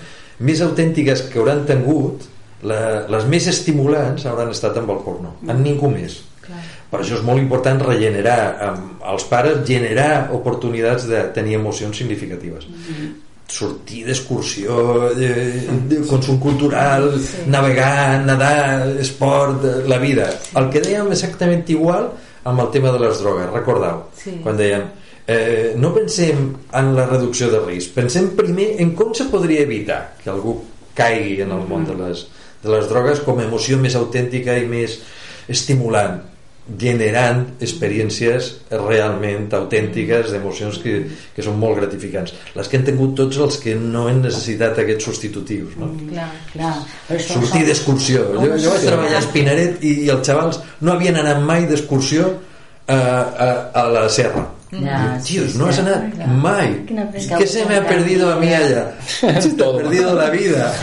més 0.46 0.62
autèntiques 0.62 1.26
que 1.30 1.38
hauran 1.40 1.64
tingut 1.66 2.26
la, 2.66 2.80
les 3.11 3.26
més 3.30 3.46
estimulants 3.50 4.26
hauran 4.26 4.50
estat 4.54 4.78
amb 4.78 4.94
el 4.94 5.02
porno. 5.04 5.37
Amb 5.46 5.62
ningú 5.62 5.90
més. 5.92 6.20
Per 6.90 7.01
això 7.03 7.18
és 7.18 7.25
molt 7.27 7.42
important 7.42 7.81
regenerar 7.83 8.40
amb 8.68 9.07
els 9.12 9.25
pares, 9.31 9.62
generar 9.68 10.29
oportunitats 10.37 11.07
de 11.11 11.22
tenir 11.35 11.57
emocions 11.59 11.96
significatives. 11.96 12.66
Sortir 13.46 14.03
d'excursió 14.09 15.11
de, 15.14 15.31
de 15.87 16.01
consum 16.11 16.40
cultural 16.42 17.12
navegar, 17.46 18.20
nedar, 18.27 18.88
esport 18.99 19.62
la 19.87 19.99
vida, 20.03 20.27
el 20.59 20.70
que 20.75 20.83
dèiem 20.83 21.12
exactament 21.14 21.62
igual 21.70 22.09
amb 22.46 22.62
el 22.64 22.70
tema 22.75 22.90
de 22.94 23.03
les 23.03 23.20
drogues 23.22 23.51
recordeu, 23.55 24.05
Sí. 24.18 24.38
quan 24.42 24.59
dèiem 24.59 24.83
eh, 25.27 25.75
no 25.79 25.92
pensem 25.94 26.53
en 26.79 26.94
la 26.94 27.07
reducció 27.07 27.49
de 27.51 27.59
risc 27.64 27.94
pensem 27.94 28.29
primer 28.38 28.77
en 28.83 28.92
com 28.99 29.14
se 29.14 29.27
podria 29.31 29.62
evitar 29.66 30.14
que 30.22 30.31
algú 30.31 30.57
caigui 30.94 31.40
en 31.42 31.51
el 31.55 31.64
món 31.68 31.85
de 31.87 31.94
les, 31.99 32.27
de 32.62 32.70
les 32.70 32.87
drogues 32.88 33.20
com 33.27 33.38
a 33.38 33.44
emoció 33.46 33.79
més 33.79 33.94
autèntica 33.99 34.55
i 34.59 34.66
més 34.70 35.01
estimulant 35.51 36.20
generant 36.81 37.44
experiències 37.62 38.48
realment 38.72 39.44
autèntiques 39.55 40.33
d'emocions 40.33 40.81
que, 40.83 40.94
que 41.37 41.44
són 41.46 41.61
molt 41.62 41.79
gratificants 41.79 42.35
les 42.57 42.66
que 42.66 42.81
han 42.81 42.87
tingut 42.88 43.14
tots 43.20 43.38
els 43.44 43.61
que 43.62 43.76
no 43.79 44.09
han 44.11 44.18
necessitat 44.24 44.81
aquests 44.83 45.07
substitutius 45.07 45.76
no? 45.79 45.92
Clar. 46.11 46.26
Clar, 46.52 46.72
però 47.07 47.20
això 47.20 47.37
sortir 47.38 47.61
són- 47.62 47.68
d'excursió 47.70 48.24
jo, 48.35 48.50
jo 48.64 48.74
vaig 48.74 48.87
treballar 48.88 49.14
a 49.20 49.22
Espinaret 49.22 49.79
i, 49.87 49.94
i 50.09 50.11
els 50.11 50.26
xavals 50.26 50.59
no 50.81 50.96
havien 50.96 51.20
anat 51.22 51.38
mai 51.46 51.68
d'excursió 51.70 52.33
a, 52.88 52.98
a, 52.98 53.50
a 53.83 53.87
la 53.94 54.09
serra 54.11 54.48
Ya, 54.72 55.16
Tíos, 55.22 55.52
sí, 55.52 55.59
no 55.59 55.66
has 55.66 55.76
sí. 55.76 55.81
anat 55.83 56.26
mai. 56.26 56.85
Es 57.14 57.29
que 57.29 57.37
¿Qué 57.37 57.46
se 57.46 57.64
me 57.66 57.76
ha 57.76 57.87
perdido 57.87 58.33
a 58.33 58.37
mí 58.37 58.52
allá? 58.52 58.96
Se 59.40 59.50
te 59.50 59.64
ha 59.64 59.72
perdido 59.76 60.14
la 60.14 60.29
vida. 60.31 60.74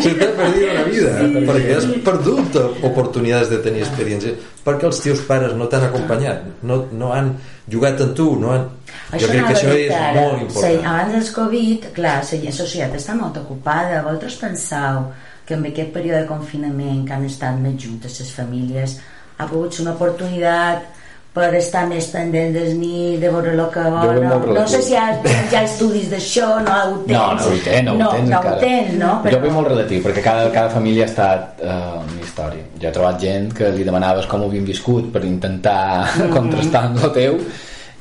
Se 0.00 0.14
t'ha 0.14 0.32
perdido 0.32 0.72
la 0.72 0.84
vida. 0.84 1.20
Perquè 1.50 1.76
has 1.76 1.84
perdut 2.06 2.56
oportunitats 2.88 3.52
de 3.52 3.60
tenir 3.60 3.84
experiència 3.84 4.32
perquè 4.64 4.88
els 4.88 5.00
teus 5.04 5.20
pares 5.28 5.52
no 5.56 5.68
t'han 5.68 5.84
acompanyat. 5.90 6.48
No, 6.64 6.86
no 6.92 7.12
han 7.12 7.34
jugat 7.68 8.00
amb 8.00 8.16
tu 8.16 8.30
no 8.40 8.52
han... 8.56 8.66
jo 9.12 9.28
crec 9.28 9.46
que 9.46 9.54
això 9.54 9.76
és 9.76 9.94
molt 10.16 10.42
important. 10.46 10.72
Sí, 10.72 10.82
abans 10.82 11.14
del 11.16 11.30
Covid, 11.36 11.88
clar, 11.96 12.18
la 12.24 12.52
societat 12.56 12.96
està 12.96 13.16
molt 13.20 13.36
ocupada. 13.44 14.02
Vosaltres 14.04 14.40
penseu 14.40 15.08
que 15.44 15.56
en 15.56 15.64
aquest 15.68 15.92
període 15.92 16.24
de 16.24 16.28
confinament 16.28 17.04
que 17.08 17.16
han 17.16 17.28
estat 17.28 17.60
més 17.60 17.76
juntes 17.80 18.20
les 18.20 18.32
famílies 18.32 18.98
ha 19.38 19.46
pogut 19.46 19.76
ser 19.76 19.84
una 19.84 19.96
oportunitat 19.96 20.97
per 21.38 21.48
estar 21.58 21.84
més 21.88 22.08
pendent 22.10 22.54
del 22.56 22.72
nit, 22.78 23.18
de 23.22 23.30
veure 23.30 23.54
el 23.54 23.62
que 23.74 23.84
volen. 23.94 24.26
molt 24.26 24.50
No 24.56 24.64
sé 24.70 24.80
si 24.82 24.94
hi 24.94 24.98
ha, 24.98 25.06
hi 25.22 25.56
ha 25.56 25.62
estudis 25.62 26.10
d'això, 26.12 26.48
no 26.66 26.76
ho 26.80 26.98
tens. 27.06 27.14
No, 27.14 27.24
no 27.38 27.46
ho 27.52 27.60
té, 27.64 27.78
no, 27.86 27.94
no, 28.00 28.10
ho 28.10 28.16
tens 28.16 28.32
no 28.32 28.40
ho 28.40 28.56
tens, 28.62 28.92
no? 28.98 29.12
Jo 29.28 29.38
ho 29.38 29.44
veig 29.44 29.54
molt 29.54 29.72
relatiu, 29.72 30.02
perquè 30.06 30.24
cada, 30.24 30.48
cada 30.54 30.72
família 30.74 31.06
ha 31.06 31.10
estat 31.12 31.62
uh, 31.62 32.00
una 32.02 32.24
història. 32.24 32.66
Jo 32.82 32.90
he 32.90 32.94
trobat 32.98 33.22
gent 33.22 33.50
que 33.60 33.70
li 33.76 33.86
demanaves 33.86 34.26
com 34.30 34.42
ho 34.42 34.50
havien 34.50 34.66
viscut 34.66 35.12
per 35.14 35.22
intentar 35.28 35.80
contrastar 36.36 36.88
amb 36.90 37.04
el 37.06 37.14
teu 37.16 37.38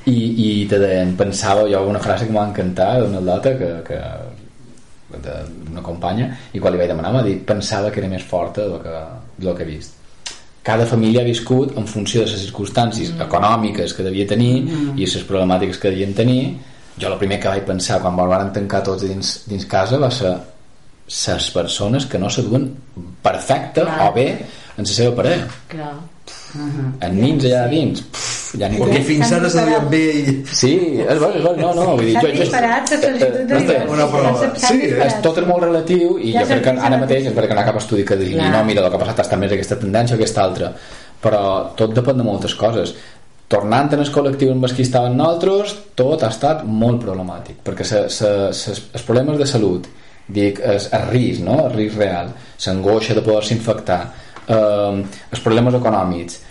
i, 0.07 0.17
i 0.17 0.49
te 0.71 0.79
deien, 0.81 1.13
pensava, 1.19 1.67
jo 1.69 1.83
una 1.89 2.01
frase 2.03 2.27
que 2.27 2.35
m'ha 2.35 2.47
encantat 2.49 3.03
d'una 3.03 3.21
data 3.27 3.53
que, 3.59 3.71
que 3.87 4.01
d'una 5.23 5.83
companya 5.83 6.31
i 6.53 6.59
quan 6.59 6.73
li 6.73 6.79
vaig 6.79 6.91
demanar 6.91 7.13
m'ha 7.15 7.25
dit 7.27 7.43
pensava 7.47 7.91
que 7.91 8.01
era 8.01 8.09
més 8.11 8.25
forta 8.27 8.65
del 8.67 8.81
que, 8.83 8.97
del 9.39 9.55
que 9.55 9.63
he 9.63 9.69
vist 9.69 9.96
cada 10.67 10.85
família 10.85 11.21
ha 11.23 11.27
viscut 11.27 11.77
en 11.79 11.85
funció 11.87 12.25
de 12.25 12.31
les 12.31 12.41
circumstàncies 12.43 13.13
mm. 13.13 13.23
econòmiques 13.23 13.93
que 13.95 14.03
devia 14.03 14.27
tenir 14.27 14.65
mm. 14.65 14.97
i 14.99 15.07
les 15.07 15.23
problemàtiques 15.29 15.79
que 15.79 15.93
devien 15.93 16.11
tenir 16.17 16.41
jo 16.99 17.11
el 17.11 17.17
primer 17.21 17.39
que 17.39 17.53
vaig 17.53 17.63
pensar 17.69 18.01
quan 18.03 18.15
me'l 18.17 18.31
van 18.31 18.51
tancar 18.53 18.81
tots 18.83 19.05
dins, 19.05 19.33
dins 19.47 19.67
casa 19.69 19.99
va 20.01 20.11
ser 20.11 20.33
les 21.07 21.49
persones 21.55 22.07
que 22.11 22.19
no 22.19 22.29
s'aduen 22.29 22.67
perfecte 23.23 23.85
Clar. 23.85 24.09
o 24.09 24.13
bé 24.17 24.27
en 24.33 24.83
la 24.83 24.91
seva 24.91 25.15
parella 25.21 25.47
Clar. 25.71 25.93
en 27.07 27.15
nins 27.21 27.47
allà 27.47 27.63
dins 27.71 28.03
pff, 28.03 28.36
ja 28.55 28.69
ni 28.71 28.79
perquè 28.79 29.01
fins 29.03 29.31
ara 29.35 29.49
deien 29.51 29.89
bé 29.91 30.03
i... 30.21 30.35
Sí, 30.55 30.71
és 31.03 31.19
bo, 31.19 31.31
és 31.35 31.43
bo, 31.43 31.51
no, 31.57 31.73
no, 31.75 31.87
vull 31.97 32.05
dir, 32.05 32.13
S'han 32.15 32.29
jo, 32.29 32.31
jo, 32.31 32.45
disparat 32.45 32.93
les 32.93 33.03
sol·licituds 33.03 33.49
de 33.49 33.79
divorci. 33.81 34.07
prova. 34.13 34.51
Sí, 34.63 34.79
és 35.07 35.17
tot 35.25 35.41
és 35.41 35.49
molt 35.49 35.65
relatiu 35.65 36.15
i 36.21 36.31
Ja 36.35 36.45
jo 36.45 36.53
crec 36.53 36.63
que 36.69 36.87
ara 36.89 37.01
mateix 37.01 37.27
és 37.27 37.35
perquè 37.35 37.57
no 37.57 37.59
hi 37.59 37.65
ha 37.65 37.67
cap 37.71 37.81
estudi 37.81 38.05
que 38.07 38.17
digui 38.19 38.37
Clar. 38.39 38.53
no, 38.55 38.63
mira, 38.69 38.85
el 38.85 38.89
que 38.93 38.99
ha 38.99 39.03
passat 39.03 39.25
està 39.25 39.39
més 39.41 39.51
aquesta 39.57 39.79
tendència 39.83 40.15
o 40.15 40.19
aquesta 40.21 40.47
altra 40.47 40.71
però 41.21 41.43
tot 41.75 41.93
depèn 41.97 42.21
de 42.21 42.25
moltes 42.27 42.55
coses 42.55 42.95
tornant 43.51 43.93
en 43.95 44.03
el 44.03 44.11
col·lectiu 44.13 44.51
amb 44.53 44.67
els 44.67 44.75
que 44.75 44.83
estaven 44.85 45.15
nosaltres 45.17 45.75
tot 45.99 46.23
ha 46.23 46.31
estat 46.33 46.63
molt 46.67 47.01
problemàtic 47.03 47.61
perquè 47.65 47.87
se, 47.87 48.03
se, 48.13 48.31
se, 48.53 48.75
els 48.93 49.07
problemes 49.07 49.39
de 49.39 49.47
salut 49.49 49.87
dic, 50.27 50.59
el, 50.59 50.79
el 50.79 51.05
risc, 51.11 51.43
no? 51.43 51.61
el 51.67 51.75
risc 51.75 51.99
real 51.99 52.33
l'angoixa 52.65 53.15
de 53.15 53.23
poder-se 53.23 53.55
infectar 53.55 54.01
eh, 54.47 54.99
els 55.31 55.43
problemes 55.43 55.79
econòmics 55.79 56.41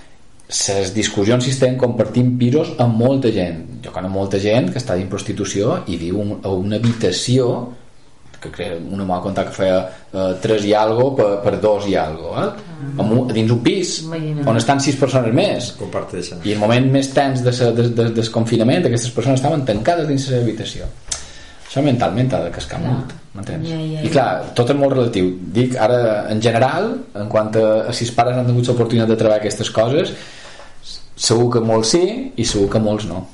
les 0.48 0.92
discussions 0.94 1.42
si 1.44 1.50
estem 1.50 1.74
compartint 1.80 2.36
pisos 2.38 2.74
amb 2.78 2.94
molta 3.00 3.32
gent. 3.34 3.64
Jo 3.82 3.90
conec 3.94 4.10
molta 4.14 4.38
gent 4.38 4.70
que 4.72 4.78
està 4.78 4.94
en 4.98 5.08
prostitució 5.10 5.80
i 5.90 5.96
viu 5.98 6.20
un- 6.22 6.38
a 6.42 6.48
una 6.54 6.76
habitació 6.76 7.72
que 8.40 8.50
crec, 8.52 8.78
una 8.92 9.02
m'ha 9.08 9.18
contat 9.24 9.48
que 9.48 9.54
feia 9.56 9.78
eh, 10.12 10.34
3 10.42 10.64
i 10.68 10.74
algo 10.76 11.14
per, 11.16 11.40
per 11.42 11.54
2 11.58 11.86
i 11.88 11.94
algo 11.96 12.34
eh? 12.36 12.50
amb 13.00 13.10
un, 13.12 13.22
dins 13.32 13.50
un 13.50 13.62
pis 13.64 14.02
Imagina't. 14.04 14.46
on 14.46 14.56
estan 14.60 14.78
6 14.78 14.96
persones 15.00 15.32
més. 15.34 15.72
Comparteixen. 15.80 16.38
I 16.44 16.52
el 16.52 16.58
moment 16.60 16.86
més 16.92 17.08
tens 17.16 17.42
de, 17.42 17.50
sa- 17.52 17.72
de, 17.72 17.88
de, 17.88 18.10
desconfinament 18.14 18.84
aquestes 18.86 19.10
persones 19.16 19.40
estaven 19.40 19.64
tancades 19.64 20.06
dins 20.06 20.28
la 20.28 20.34
seva 20.36 20.42
habitació 20.44 20.84
això 21.66 21.82
mentalment 21.84 22.32
ha 22.32 22.42
de 22.46 22.54
cascar 22.54 22.80
molt 22.82 23.12
m'entens? 23.36 23.68
Ja, 23.68 23.76
ja, 23.76 24.00
i 24.00 24.08
ja. 24.08 24.12
clar, 24.14 24.28
tot 24.58 24.70
és 24.72 24.78
molt 24.78 24.94
relatiu. 24.96 25.32
Dic 25.58 25.76
ara 25.82 26.00
en 26.32 26.40
general 26.42 26.92
en 27.18 27.28
quant 27.32 27.52
a, 27.60 27.66
a 27.90 27.94
si 27.96 28.06
els 28.06 28.14
pares 28.16 28.38
han 28.38 28.48
tingut 28.48 28.70
l'oportunitat 28.72 29.12
de 29.12 29.18
treballar 29.20 29.42
aquestes 29.42 29.72
coses 29.74 30.14
segur 31.16 31.50
que 31.56 31.62
molts 31.64 31.94
sí 31.96 32.06
i 32.36 32.44
segur 32.44 32.70
que 32.76 32.82
molts 32.82 33.08
no. 33.08 33.24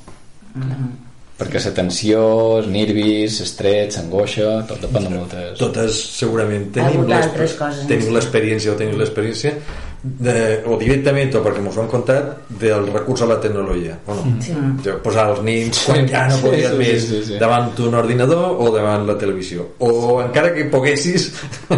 Perquè 1.33 1.59
la 1.65 1.71
tensió, 1.75 2.19
els 2.59 2.67
nervis, 2.71 3.39
l'estrès, 3.41 3.97
l'angoixa, 3.97 4.51
tot 4.69 4.83
depèn 4.85 5.07
de 5.07 5.15
moltes... 5.15 5.55
totes 5.59 5.97
segurament 6.19 6.69
tenim 6.75 7.07
tenim 7.09 8.13
l'experiència 8.15 8.75
o 8.75 8.77
tenim 8.79 9.01
l'experiència 9.01 9.55
de, 10.03 10.61
o 10.67 10.75
directament 10.75 11.31
o 11.39 11.41
perquè 11.45 11.61
m'ho 11.63 11.71
han 11.79 11.87
contat 11.87 12.49
del 12.59 12.89
recurs 12.91 13.21
a 13.23 13.27
la 13.29 13.37
tecnologia 13.39 13.95
o 14.11 14.17
no? 14.17 14.25
sí. 14.43 14.51
de 14.83 14.97
posar 15.05 15.29
els 15.31 15.39
nins 15.47 15.79
quan 15.87 16.07
ja 16.11 16.25
no 16.27 16.35
Sí, 16.41 16.43
podies 16.43 16.73
sí, 16.73 16.79
més 16.81 17.01
sí, 17.05 17.07
sí, 17.13 17.21
sí. 17.29 17.37
davant 17.39 17.69
d'un 17.77 17.95
ordinador 17.95 18.59
o 18.59 18.67
davant 18.75 19.07
la 19.07 19.15
televisió 19.21 19.69
o 19.79 20.19
encara 20.25 20.51
que 20.53 20.65
poguessis 20.73 21.29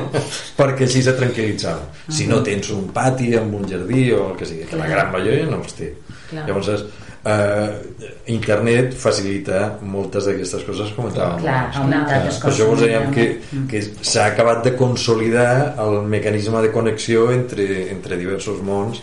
perquè 0.60 0.88
així 0.88 1.04
se 1.06 1.14
tranquil·litzava 1.20 1.86
si 2.10 2.26
no 2.32 2.42
tens 2.46 2.72
un 2.74 2.90
pati 2.96 3.36
amb 3.38 3.54
un 3.62 3.70
jardí 3.70 4.08
o 4.18 4.32
el 4.32 4.38
que 4.40 4.50
sigui, 4.50 4.66
que 4.70 4.80
la 4.82 4.90
gran 4.90 5.12
majoria 5.14 5.46
no 5.52 5.62
els 5.62 5.78
té 5.78 5.94
Clar. 6.32 6.48
llavors 6.48 6.72
eh, 7.26 7.70
internet 8.34 8.94
facilita 8.98 9.80
moltes 9.82 10.28
d'aquestes 10.30 10.64
coses 10.68 10.92
que 10.92 10.98
comentàvem 11.00 11.42
Clar, 11.42 11.60
el 11.82 11.90
Per 12.44 12.52
això 12.52 12.68
vos 12.70 12.82
dèiem 12.84 13.12
que, 13.16 13.26
Mm. 13.52 13.68
que 13.72 13.82
s'ha 14.02 14.26
acabat 14.32 14.64
de 14.64 14.76
consolidar 14.76 15.76
el 15.80 16.02
mecanisme 16.10 16.62
de 16.62 16.72
connexió 16.72 17.32
entre, 17.32 17.92
entre 17.92 18.18
diversos 18.18 18.62
mons 18.62 19.02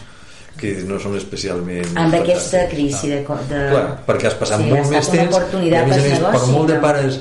que 0.59 0.75
no 0.87 0.99
són 1.01 1.17
especialment... 1.17 1.95
amb 1.97 2.13
aquesta 2.15 2.59
fantàstics. 2.59 2.75
crisi 2.75 3.09
de, 3.09 3.21
de... 3.25 3.63
Clar, 3.73 3.87
perquè 4.07 4.27
has 4.29 4.35
passat 4.39 4.61
Sí, 4.61 4.69
molt 4.71 4.91
més 4.93 5.09
temps 5.09 5.37
i 5.63 5.73
a 5.75 5.87
més 5.87 5.97
a 5.97 6.03
per 6.03 6.11
més, 6.11 6.19
per 6.21 6.33
negoci, 6.33 6.53
molt 6.53 6.69
de 6.71 6.77
pares 6.83 7.21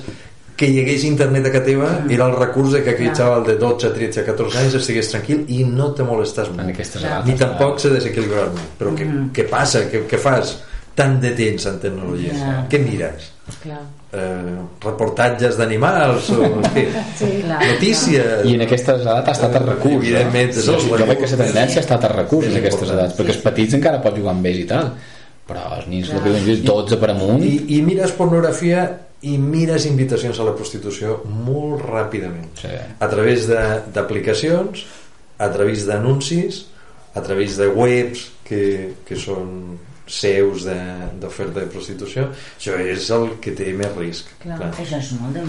que 0.62 0.68
hi 0.70 0.82
hagués 0.84 1.04
internet 1.08 1.46
a 1.48 1.52
casa 1.56 1.66
teva 1.66 1.88
era 2.12 2.26
el 2.28 2.36
recurs 2.38 2.74
de 2.76 2.84
que 2.84 2.92
aquell 2.92 3.08
Clar. 3.14 3.16
xaval 3.18 3.46
de 3.48 3.56
12, 3.58 3.90
13, 3.96 4.26
14 4.28 4.60
anys 4.60 4.76
estigués 4.82 5.10
tranquil 5.10 5.46
i 5.48 5.64
no 5.64 5.88
te 5.98 6.04
molestes 6.06 6.50
en 6.52 6.60
molt 6.60 6.84
Clar. 7.00 7.22
ni 7.26 7.34
tampoc 7.40 7.80
s'ha 7.82 7.90
desequilibrat 7.96 8.52
molt 8.54 8.76
però 8.78 8.94
què, 9.00 9.08
què 9.34 9.48
passa? 9.50 9.86
Què, 9.90 10.04
què 10.12 10.20
fas 10.22 10.58
tant 10.96 11.20
de 11.24 11.32
temps 11.38 11.66
en 11.70 11.78
tecnologies? 11.80 12.38
Ja. 12.40 12.56
Què 12.70 12.80
mires? 12.84 13.30
Clar. 13.62 13.80
Eh, 14.12 14.58
reportatges 14.84 15.56
d'animals 15.60 16.30
o 16.36 16.50
què? 16.74 16.84
Clar. 17.20 17.60
notícies 17.64 18.46
i 18.48 18.56
en 18.58 18.66
aquestes 18.66 19.02
edats 19.06 19.30
ha 19.32 19.36
estat 19.38 19.56
el 19.62 19.66
recurs 19.70 20.02
Evidentment, 20.04 20.52
no? 20.56 20.60
és 20.62 20.68
el 20.68 20.86
jo 21.02 21.08
veig 21.10 21.22
que 21.24 21.30
la 21.32 21.40
tendència 21.46 21.80
ha 21.82 21.86
estat 21.86 22.08
el 22.10 22.14
recurs 22.18 22.48
en 22.50 22.58
aquestes 22.60 22.82
important. 22.82 23.00
edats 23.00 23.18
perquè 23.20 23.36
els 23.36 23.44
petits 23.46 23.78
encara 23.80 24.02
pots 24.04 24.20
jugar 24.20 24.34
amb 24.36 24.50
ells 24.52 24.62
i 24.64 24.68
tal 24.72 24.92
però 25.52 25.64
els 25.78 25.88
nins 25.92 26.12
el 26.14 26.22
que 26.24 26.34
hem 26.38 26.46
vist 26.48 26.64
12 26.68 27.00
per 27.02 27.10
amunt 27.16 27.44
I, 27.44 27.54
i 27.78 27.82
mires 27.88 28.12
pornografia 28.16 28.84
i 29.28 29.36
mires 29.38 29.86
invitacions 29.90 30.40
a 30.40 30.46
la 30.48 30.54
prostitució 30.58 31.20
molt 31.28 31.84
ràpidament 31.88 32.52
Sí. 32.62 32.72
a 33.00 33.08
través 33.12 33.48
de- 33.48 33.82
d'aplicacions 33.96 34.86
a 35.40 35.50
través 35.56 35.86
d'anuncis 35.88 36.66
a 37.16 37.22
través 37.26 37.58
de 37.60 37.68
webs 37.68 38.28
que, 38.48 38.62
que 39.08 39.16
són 39.20 39.78
seus 40.08 40.64
de- 40.66 41.10
d'oferta 41.22 41.60
de, 41.60 41.66
de 41.66 41.72
prostitució 41.72 42.24
això 42.60 42.74
és 42.82 43.10
el 43.16 43.28
que 43.40 43.52
té 43.56 43.70
més 43.78 43.92
risc 43.96 44.28
Clar. 44.44 44.58
Això 44.82 44.98
és 44.98 45.12
molt 45.22 45.34
de, 45.38 45.44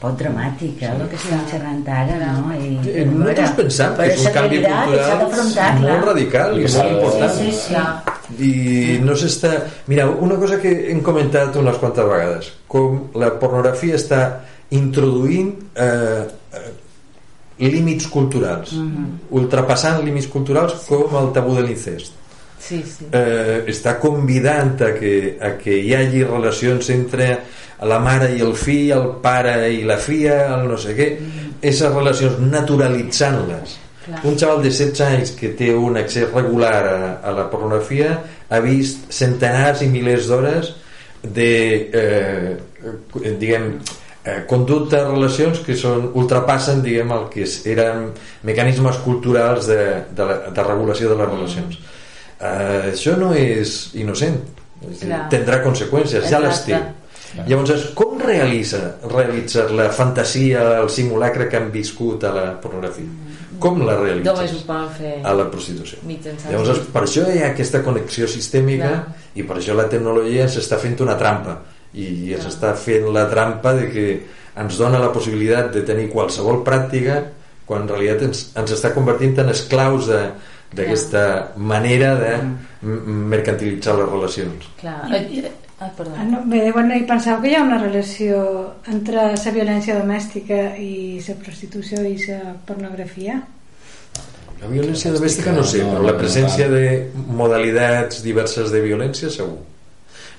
pot 0.00 0.16
dramàtic, 0.18 0.82
eh, 0.82 0.90
el 0.92 1.06
que 1.08 1.16
estem 1.16 1.40
xerrant 1.50 1.84
ara, 1.88 2.32
no? 2.40 2.52
I, 2.58 2.74
Eh, 2.90 3.04
Nosaltres 3.06 3.50
pensam 3.56 3.94
que 3.96 4.08
és 4.12 4.26
un 4.26 4.32
canvi 4.34 4.58
cultural 4.62 5.22
molt 5.24 5.54
clar. 5.54 6.04
radical 6.04 6.58
i 6.58 6.66
molt 6.66 6.90
important 6.96 7.32
Sí, 7.38 7.44
sí, 7.44 7.58
sí. 7.60 7.68
Clar. 7.74 8.02
i 8.40 8.98
no 9.04 9.12
s'està... 9.16 9.52
Mira, 9.86 10.06
una 10.10 10.36
cosa 10.36 10.58
que 10.60 10.72
hem 10.90 11.00
comentat 11.02 11.56
unes 11.56 11.76
quantes 11.78 12.04
vegades 12.04 12.52
com 12.68 13.10
la 13.14 13.30
pornografia 13.38 13.94
està 13.96 14.20
introduint 14.70 15.52
eh, 15.76 16.24
eh, 16.52 16.72
límits 17.70 18.08
culturals 18.10 18.74
ultrapassant 19.30 20.02
límits 20.04 20.26
culturals 20.32 20.74
com 20.88 21.14
el 21.20 21.30
tabú 21.36 21.54
de 21.54 21.62
l'incest 21.62 22.12
Sí, 22.64 22.80
sí. 22.88 23.06
eh, 23.12 23.62
està 23.68 23.98
convidant 24.00 24.78
a 24.80 24.94
que, 24.96 25.36
a 25.36 25.54
que 25.60 25.76
hi 25.84 25.92
hagi 25.96 26.22
relacions 26.24 26.88
entre 26.94 27.28
la 27.84 27.98
mare 28.00 28.30
i 28.32 28.40
el 28.44 28.54
fill, 28.56 28.92
el 28.96 29.08
pare 29.24 29.56
i 29.74 29.82
la 29.84 29.98
filla, 30.00 30.38
el 30.56 30.68
no 30.70 30.78
sé 30.80 30.94
què, 30.96 31.08
aquestes 31.58 31.92
relacions 31.92 32.40
naturalitzant-les. 32.40 33.80
Un 34.28 34.36
xaval 34.36 34.60
de 34.60 34.68
16 34.68 35.00
anys 35.06 35.32
que 35.36 35.50
té 35.56 35.70
un 35.72 35.96
accés 35.96 36.28
regular 36.32 36.80
a, 36.88 36.96
a 37.24 37.32
la 37.32 37.46
pornografia 37.52 38.18
ha 38.48 38.60
vist 38.64 39.06
centenars 39.12 39.80
i 39.84 39.88
milers 39.88 40.28
d'hores 40.28 40.74
de 41.24 41.52
eh, 41.88 42.56
diguem 43.40 43.70
eh, 44.24 44.42
conductes, 44.48 45.08
relacions 45.08 45.62
que 45.64 45.76
són 45.80 46.10
ultrapassen 46.20 46.84
diguem 46.84 47.16
el 47.16 47.28
que 47.32 47.48
eren 47.72 48.10
mecanismes 48.44 49.00
culturals 49.04 49.68
de, 49.72 49.80
de, 50.12 50.28
la, 50.28 50.38
de 50.52 50.66
regulació 50.68 51.12
de 51.12 51.20
les 51.22 51.32
relacions 51.32 51.80
eh, 52.44 52.90
això 52.92 53.16
no 53.20 53.32
és 53.34 53.90
innocent. 53.94 54.36
És 54.84 55.00
a 55.02 55.06
dir, 55.06 55.08
Clar. 55.08 55.22
tindrà 55.32 55.62
conseqüències, 55.64 56.28
ja 56.28 56.40
les 56.44 56.60
té. 56.66 56.78
Llavors 57.48 57.88
com 57.98 58.12
realitza 58.22 58.78
realitza 59.10 59.64
la 59.74 59.88
fantasia 59.90 60.60
el 60.78 60.88
simulacre 60.92 61.48
que 61.50 61.56
han 61.58 61.72
viscut 61.72 62.22
a 62.28 62.30
la 62.34 62.44
pornografia? 62.62 63.08
Com 63.58 63.80
la 63.82 63.96
Només 63.96 64.20
ho 64.22 64.22
realitzes 64.22 64.62
poden 64.68 64.88
fer 64.98 65.14
a 65.24 65.32
la 65.34 65.48
prostitució. 65.50 65.98
mitjançant... 66.06 66.52
llavors 66.52 66.78
per 66.94 67.02
això 67.02 67.24
hi 67.34 67.40
ha 67.42 67.48
aquesta 67.50 67.82
connexió 67.82 68.28
sistèmica 68.30 68.90
Clar. 68.92 69.16
i 69.34 69.42
per 69.42 69.56
això 69.58 69.74
la 69.74 69.88
tecnologia 69.90 70.46
s'està 70.46 70.78
fent 70.78 71.00
una 71.02 71.16
trampa. 71.18 71.58
I 71.94 72.34
ens 72.34 72.46
està 72.46 72.74
fent 72.78 73.10
la 73.14 73.26
trampa 73.30 73.72
de 73.74 73.90
que 73.90 74.06
ens 74.60 74.78
dona 74.78 74.98
la 75.02 75.10
possibilitat 75.12 75.72
de 75.74 75.82
tenir 75.82 76.10
qualsevol 76.12 76.62
pràctica 76.66 77.22
quan 77.66 77.82
en 77.82 77.88
realitat 77.88 78.22
ens, 78.28 78.50
ens 78.54 78.70
està 78.76 78.92
convertint 78.94 79.38
en 79.42 79.48
esclaus 79.50 80.06
de- 80.06 80.28
d'aquesta 80.74 81.24
manera 81.56 82.14
de 82.20 82.32
mercantilitzar 82.84 83.98
les 84.00 84.10
relacions 84.10 84.72
Clar. 84.80 84.98
Eh, 85.14 85.52
Ah, 85.80 85.90
perdó. 85.96 86.12
Ah, 86.16 86.24
no, 86.24 86.42
bé, 86.46 86.70
bueno, 86.72 86.94
i 86.94 87.02
penseu 87.02 87.40
que 87.42 87.50
hi 87.50 87.56
ha 87.58 87.64
una 87.64 87.80
relació 87.80 88.38
entre 88.88 89.24
la 89.34 89.52
violència 89.56 89.98
domèstica 89.98 90.60
i 90.78 91.18
la 91.26 91.34
prostitució 91.42 92.04
i 92.06 92.14
la 92.28 92.54
pornografia? 92.64 93.40
La 94.60 94.70
violència 94.70 95.10
domèstica 95.12 95.52
no 95.52 95.64
sé, 95.66 95.82
no, 95.82 95.96
però 95.96 96.06
la 96.06 96.14
presència 96.16 96.68
de 96.70 96.84
modalitats 97.14 98.22
diverses 98.24 98.70
de 98.72 98.84
violència 98.84 99.32
segur. 99.34 99.58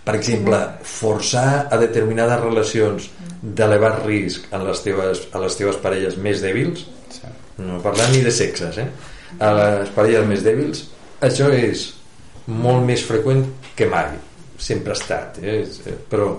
Per 0.06 0.15
exemple, 0.15 0.62
forçar 0.88 1.65
a 1.67 1.78
determinades 1.82 2.41
relacions 2.41 3.10
d'elevat 3.41 4.06
risc 4.06 4.48
en 4.54 4.63
les 4.65 4.82
teves, 4.86 5.28
a 5.34 5.41
les 5.43 5.60
teves 5.60 5.78
parelles 5.84 6.15
més 6.15 6.41
dèbils, 6.45 6.88
no 7.60 7.82
parlant 7.84 8.13
ni 8.15 8.24
de 8.24 8.32
sexes, 8.34 8.80
eh? 8.82 8.88
A 9.39 9.52
les 9.60 9.91
parelles 9.95 10.28
més 10.28 10.43
dèbils, 10.45 10.86
això 11.26 11.50
és 11.54 11.88
molt 12.48 12.86
més 12.86 13.04
freqüent 13.06 13.45
que 13.76 13.88
mai. 13.91 14.13
Sempre 14.58 14.93
ha 14.93 15.00
estat, 15.00 15.39
eh? 15.43 15.62
Eh, 15.63 15.98
però, 16.10 16.30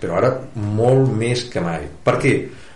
però 0.00 0.18
ara 0.20 0.30
molt 0.54 1.10
més 1.10 1.46
que 1.50 1.62
mai. 1.64 1.88
Per 2.04 2.18
què? 2.22 2.34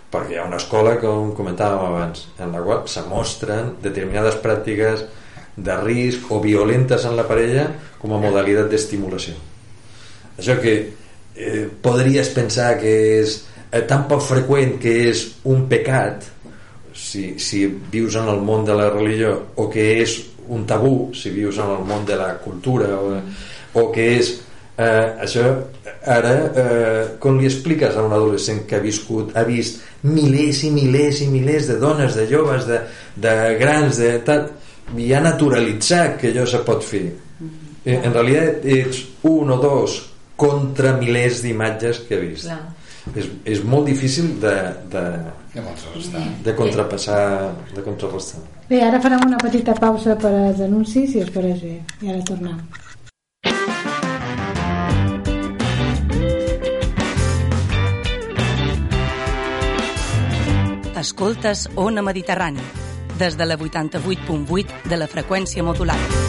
Perquè 0.09 0.35
hi 0.35 0.39
ha 0.41 0.47
una 0.49 0.57
escola, 0.57 0.95
com 1.01 1.33
comentàvem 1.37 1.85
abans, 1.85 2.25
en 2.41 2.55
la 2.55 2.63
qual 2.65 2.87
se 2.89 3.03
mostren 3.07 3.75
determinades 3.83 4.39
pràctiques 4.43 5.05
de 5.55 5.75
risc 5.83 6.31
o 6.31 6.39
violentes 6.41 7.05
en 7.05 7.15
la 7.19 7.27
parella 7.27 7.67
com 7.99 8.15
a 8.15 8.21
modalitat 8.21 8.69
d'estimulació. 8.71 9.35
Això 10.39 10.55
que 10.63 10.73
eh, 11.35 11.67
podries 11.83 12.31
pensar 12.33 12.73
que 12.79 12.93
és 13.19 13.35
eh, 13.71 13.83
tan 13.87 14.07
poc 14.09 14.23
freqüent 14.25 14.77
que 14.81 14.93
és 15.11 15.25
un 15.51 15.67
pecat 15.71 16.25
si, 17.09 17.39
si 17.39 17.65
vius 17.91 18.17
en 18.19 18.29
el 18.29 18.43
món 18.45 18.65
de 18.65 18.75
la 18.77 18.89
religió 18.93 19.33
o 19.57 19.69
que 19.71 19.85
és 20.03 20.15
un 20.49 20.65
tabú 20.69 21.09
si 21.17 21.31
vius 21.33 21.57
en 21.61 21.71
el 21.77 21.83
món 21.87 22.05
de 22.05 22.17
la 22.19 22.35
cultura 22.43 22.89
o, 22.97 23.17
o 23.81 23.85
que 23.93 24.05
és 24.17 24.31
eh, 24.77 25.25
això 25.25 25.45
ara 26.05 26.33
eh, 26.63 27.03
com 27.21 27.39
li 27.39 27.49
expliques 27.49 27.97
a 27.97 28.05
un 28.05 28.13
adolescent 28.13 28.65
que 28.69 28.77
ha 28.77 28.83
viscut 28.83 29.33
ha 29.37 29.45
vist 29.47 29.81
milers 30.05 30.63
i 30.67 30.71
milers 30.75 31.23
i 31.25 31.29
milers 31.31 31.69
de 31.71 31.79
dones, 31.81 32.15
de 32.15 32.27
joves 32.29 32.69
de, 32.69 32.83
de 33.15 33.35
grans, 33.59 33.97
de 33.97 34.13
tal 34.25 34.45
i 34.97 35.11
ha 35.13 35.21
naturalitzat 35.21 36.17
que 36.21 36.31
allò 36.31 36.45
se 36.49 36.61
pot 36.65 36.85
fer? 36.85 37.07
Eh, 37.85 37.97
en 37.97 38.13
realitat 38.13 38.65
ets 38.65 39.03
un 39.29 39.53
o 39.53 39.57
dos 39.61 39.99
contra 40.39 40.95
milers 40.97 41.41
d'imatges 41.43 42.05
que 42.07 42.17
ha 42.17 42.21
vist. 42.23 42.47
Clar. 42.47 42.75
és, 43.15 43.27
és 43.55 43.61
molt 43.65 43.87
difícil 43.89 44.35
de, 44.41 44.55
de, 44.91 45.03
De 45.53 45.61
contrarrestar. 45.65 46.23
de 46.43 46.55
contrapassar 46.55 47.53
de 47.73 47.81
contrarrestar 47.81 48.41
Bé, 48.69 48.83
ara 48.85 48.99
farem 49.01 49.23
una 49.25 49.37
petita 49.41 49.73
pausa 49.73 50.13
per 50.15 50.29
als 50.29 50.61
anuncis, 50.61 51.09
si 51.11 51.23
us 51.23 51.31
pareix 51.33 51.63
bé. 51.63 51.79
I 52.05 52.11
ara 52.13 52.21
tornem. 52.21 52.59
Escoltes 60.99 61.69
Ona 61.75 62.03
Mediterrani, 62.05 62.61
des 63.17 63.37
de 63.39 63.45
la 63.47 63.57
88.8 63.57 64.83
de 64.85 64.97
la 65.01 65.07
freqüència 65.07 65.63
modulada. 65.63 66.28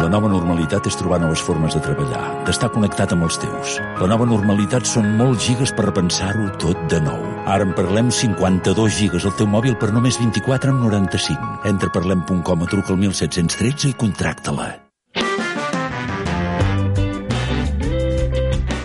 La 0.00 0.08
nova 0.08 0.28
normalitat 0.32 0.86
és 0.88 0.96
trobar 0.96 1.18
noves 1.20 1.42
formes 1.44 1.74
de 1.76 1.80
treballar, 1.84 2.22
d'estar 2.46 2.70
connectat 2.72 3.12
amb 3.14 3.26
els 3.26 3.36
teus. 3.42 3.74
La 4.00 4.08
nova 4.10 4.26
normalitat 4.28 4.88
són 4.88 5.10
molts 5.18 5.44
gigas 5.44 5.74
per 5.76 5.88
repensar-ho 5.90 6.48
tot 6.62 6.78
de 6.92 7.00
nou. 7.04 7.18
Ara 7.44 7.66
en 7.66 7.74
parlem 7.76 8.08
52 8.14 8.96
gigas 8.96 9.26
al 9.28 9.36
teu 9.36 9.50
mòbil 9.50 9.76
per 9.76 9.90
només 9.92 10.16
24,95. 10.22 11.66
Entra 11.68 11.90
a 11.92 11.96
parlem.com 11.98 12.64
o 12.64 12.70
truca 12.70 12.94
al 12.94 13.02
1713 13.02 13.92
i 13.92 13.98
contracta-la. 13.98 14.70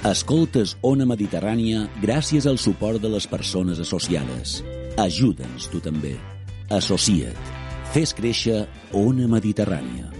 Escoltes 0.07 0.77
Ona 0.87 1.07
Mediterrània 1.07 1.87
gràcies 1.99 2.47
al 2.47 2.59
suport 2.61 3.01
de 3.03 3.11
les 3.11 3.27
persones 3.27 3.81
associades. 3.83 4.61
Ajuda'ns 4.97 5.67
tu 5.71 5.81
també. 5.83 6.15
Associa't. 6.71 7.55
Fes 7.95 8.15
créixer 8.15 8.65
Ona 8.95 9.27
Mediterrània. 9.31 10.16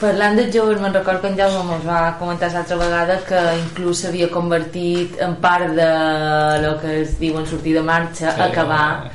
Parlant 0.00 0.38
dels 0.38 0.54
joves, 0.54 0.78
me'n 0.80 0.94
record 0.96 1.20
que 1.20 1.28
en 1.28 1.34
Jaume 1.36 1.62
mos 1.68 1.82
va 1.84 1.98
comentar 2.16 2.48
l'altra 2.54 2.76
vegada 2.80 3.18
que 3.28 3.40
inclús 3.58 3.98
s'havia 4.00 4.30
convertit 4.32 5.18
en 5.26 5.34
part 5.42 5.74
de 5.76 5.88
lo 6.62 6.70
que 6.80 6.94
es 7.02 7.18
diu 7.20 7.36
en 7.36 7.44
sortir 7.50 7.74
de 7.76 7.82
marxa, 7.84 8.30
Sí. 8.32 8.40
acabar 8.46 9.10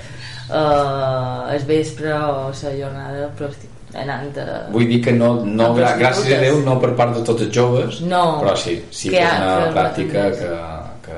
eh, 0.59 1.55
el 1.55 1.63
vespre 1.65 2.13
o 2.13 2.51
la 2.51 2.73
jornada 2.81 3.31
prosti- 3.39 3.71
anant 3.97 4.37
a... 4.37 4.45
Vull 4.69 4.85
dir 4.91 5.01
que 5.01 5.11
no, 5.11 5.31
no 5.43 5.71
gra- 5.73 5.95
gràcies 5.97 6.37
a. 6.37 6.41
Déu, 6.43 6.61
no 6.61 6.77
per 6.79 6.93
part 6.99 7.15
de 7.17 7.23
tots 7.31 7.41
els 7.47 7.55
joves, 7.57 8.01
No. 8.01 8.23
però 8.43 8.53
sí, 8.55 8.77
sí 8.91 9.09
Que 9.09 9.17
que, 9.17 9.23
és 9.25 9.41
una 9.41 9.73
pràctica 9.73 10.29
que, 10.37 10.51
que... 11.07 11.17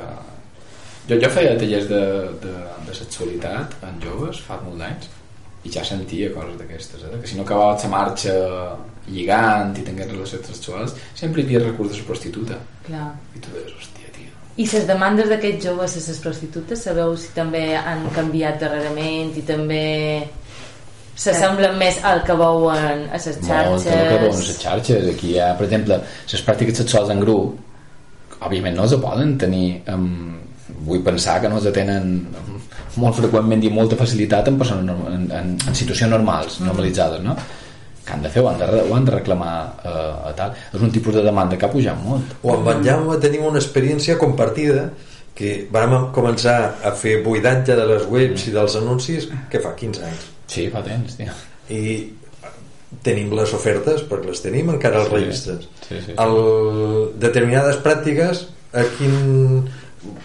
Jo, 1.09 1.19
jo 1.25 1.29
feia 1.35 1.57
tallers 1.59 1.89
de, 1.91 2.01
de, 2.45 2.55
de 2.87 2.95
sexualitat 2.97 3.77
en 3.87 4.01
joves 4.03 4.41
fa 4.47 4.59
molt 4.63 4.79
d'anys 4.81 5.09
i 5.67 5.71
ja 5.73 5.83
sentia 5.83 6.29
coses 6.31 6.55
d'aquestes, 6.59 7.03
eh? 7.03 7.19
que 7.21 7.27
si 7.27 7.35
no 7.35 7.43
acabava 7.43 7.75
la 7.81 7.89
marxa 7.91 8.33
lligant 9.11 9.75
i 9.79 9.83
tenint 9.83 10.11
relacions 10.11 10.47
sexuals, 10.53 10.95
sempre 11.15 11.41
hi 11.41 11.45
havia 11.47 11.63
recurs 11.65 11.91
de 11.91 12.01
la 12.01 12.07
prostituta. 12.07 12.57
Clar. 12.87 13.11
I 13.35 13.43
tu 13.43 13.53
deies, 13.55 13.73
hòstia, 13.75 14.11
tio. 14.15 14.31
I 14.57 14.67
les 14.71 14.87
demandes 14.87 15.29
d'aquests 15.31 15.67
joves 15.67 15.95
a 15.97 16.03
les 16.07 16.19
prostitutes, 16.23 16.83
sabeu 16.87 17.15
si 17.19 17.31
també 17.35 17.63
han 17.77 18.07
canviat 18.15 18.59
darrerament 18.63 19.35
i 19.35 19.43
també 19.47 19.85
s'assemblen 21.17 21.77
més 21.81 21.97
al 22.05 22.21
que 22.23 22.35
veuen 22.37 23.07
a 23.09 23.17
les 23.17 23.39
Molt, 23.41 23.53
el 23.57 23.83
que 23.83 24.19
veuen 24.21 24.25
a 24.25 24.27
les 24.27 24.51
xarxes? 24.51 24.59
xarxes. 24.63 25.07
Aquí 25.15 25.33
hi 25.33 25.39
ha, 25.41 25.53
per 25.57 25.65
exemple, 25.67 25.99
les 26.31 26.43
pràctiques 26.45 26.83
sexuals 26.83 27.09
en 27.09 27.23
grup, 27.23 27.57
òbviament 28.37 28.77
no 28.77 28.85
se 28.87 28.99
poden 29.01 29.37
tenir 29.41 29.81
amb, 29.89 30.46
vull 30.87 31.03
pensar 31.03 31.39
que 31.41 31.49
no 31.49 31.59
se 31.63 31.71
tenen 31.71 32.25
molt 32.97 33.15
freqüentment 33.19 33.63
i 33.63 33.69
molta 33.69 33.95
facilitat 33.99 34.47
en, 34.49 34.57
persones, 34.57 35.01
en, 35.13 35.27
en, 35.31 35.53
en 35.67 35.75
situacions 35.77 36.11
normals, 36.11 36.59
normalitzades, 36.65 37.21
no? 37.23 37.35
que 38.07 38.13
han 38.15 38.21
de 38.23 38.29
fer, 38.31 38.41
ho 38.41 38.47
han 38.49 38.57
de, 38.61 38.65
ho 38.87 38.93
han 38.95 39.05
de 39.05 39.11
reclamar 39.11 39.53
eh, 39.83 40.29
a 40.29 40.33
tal. 40.35 40.53
És 40.73 40.79
un 40.81 40.91
tipus 40.95 41.13
de 41.17 41.23
demanda 41.25 41.57
que 41.59 41.67
ha 41.67 41.71
pujat 41.73 41.97
molt. 42.05 42.37
o 42.41 42.53
amb 42.55 42.69
en 42.71 42.83
Jaume 42.85 43.17
tenim 43.19 43.43
una 43.49 43.59
experiència 43.59 44.15
compartida 44.17 44.89
que 45.37 45.67
vam 45.71 46.07
començar 46.15 46.55
a 46.87 46.91
fer 46.97 47.19
buidatge 47.25 47.75
de 47.77 47.83
les 47.85 48.05
webs 48.09 48.47
i 48.47 48.53
dels 48.55 48.75
anuncis 48.79 49.27
que 49.51 49.59
fa 49.61 49.75
15 49.77 50.05
anys 50.07 50.23
Sí, 50.47 50.69
fa 50.73 50.79
temps, 50.81 51.17
tio. 51.19 51.35
i 51.69 52.13
tenim 53.03 53.33
les 53.35 53.51
ofertes 53.53 54.01
perquè 54.07 54.31
les 54.31 54.41
tenim 54.41 54.71
encara 54.71 55.01
als 55.03 55.09
Sí, 55.11 55.15
registres 55.17 55.67
sí, 55.89 55.99
sí. 56.05 56.15
El, 56.17 56.37
determinades 57.19 57.77
pràctiques 57.83 58.45
a 58.73 58.85
quin 58.97 59.67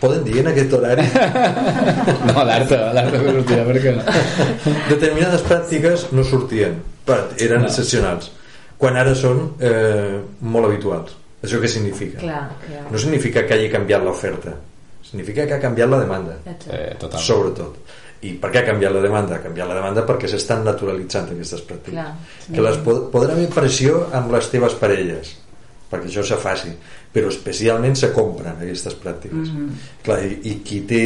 poden 0.00 0.24
dir 0.26 0.38
en 0.42 0.48
aquest 0.52 0.72
horari 0.76 1.04
No, 2.28 2.34
alerta, 2.42 2.78
alerta 2.90 3.20
que 3.22 3.32
sortirà 3.38 3.64
perquè... 3.68 3.94
determinades 4.92 5.42
pràctiques 5.46 6.08
no 6.16 6.24
sortien 6.26 6.78
però 7.06 7.24
eren 7.42 7.62
No. 7.64 7.70
excepcionals 7.70 8.30
quan 8.78 8.96
ara 8.98 9.14
són 9.18 9.44
eh, 9.62 10.20
molt 10.42 10.66
habituals 10.70 11.16
això 11.42 11.58
què 11.62 11.68
significa? 11.70 12.20
Clar, 12.22 12.44
clar. 12.66 12.84
no 12.90 12.98
significa 13.02 13.42
que 13.46 13.54
hagi 13.56 13.68
canviat 13.72 14.04
l'oferta 14.06 14.54
significa 15.02 15.46
que 15.46 15.54
ha 15.58 15.60
canviat 15.62 15.90
la 15.90 15.98
demanda 16.04 16.38
Eh, 16.70 16.94
total. 16.98 17.20
sobretot 17.20 17.76
i 18.22 18.36
per 18.38 18.52
què 18.54 18.60
ha 18.60 18.66
canviat 18.68 18.92
la 18.94 19.00
demanda? 19.02 19.34
Ha 19.34 19.42
canviat 19.42 19.66
la 19.66 19.74
demanda 19.80 20.04
perquè 20.06 20.28
s'estan 20.30 20.62
naturalitzant 20.64 21.32
aquestes 21.34 21.64
pràctiques 21.66 21.96
Clar, 21.98 22.12
que 22.54 22.62
les 22.62 22.76
pod 22.86 23.08
podrà 23.10 23.34
haver 23.34 23.48
pressió 23.50 24.04
amb 24.14 24.30
les 24.34 24.46
teves 24.52 24.76
parelles 24.78 25.32
perquè 25.90 26.06
això 26.08 26.22
se 26.24 26.38
faci 26.40 26.70
però 27.12 27.28
especialment 27.28 27.96
se 27.98 28.08
compren 28.12 28.56
aquestes 28.56 28.94
pràctiques. 28.96 29.50
Mhm. 29.52 29.80
Clar, 30.02 30.20
i, 30.24 30.38
i 30.48 30.54
qui, 30.64 30.80
té, 30.88 31.02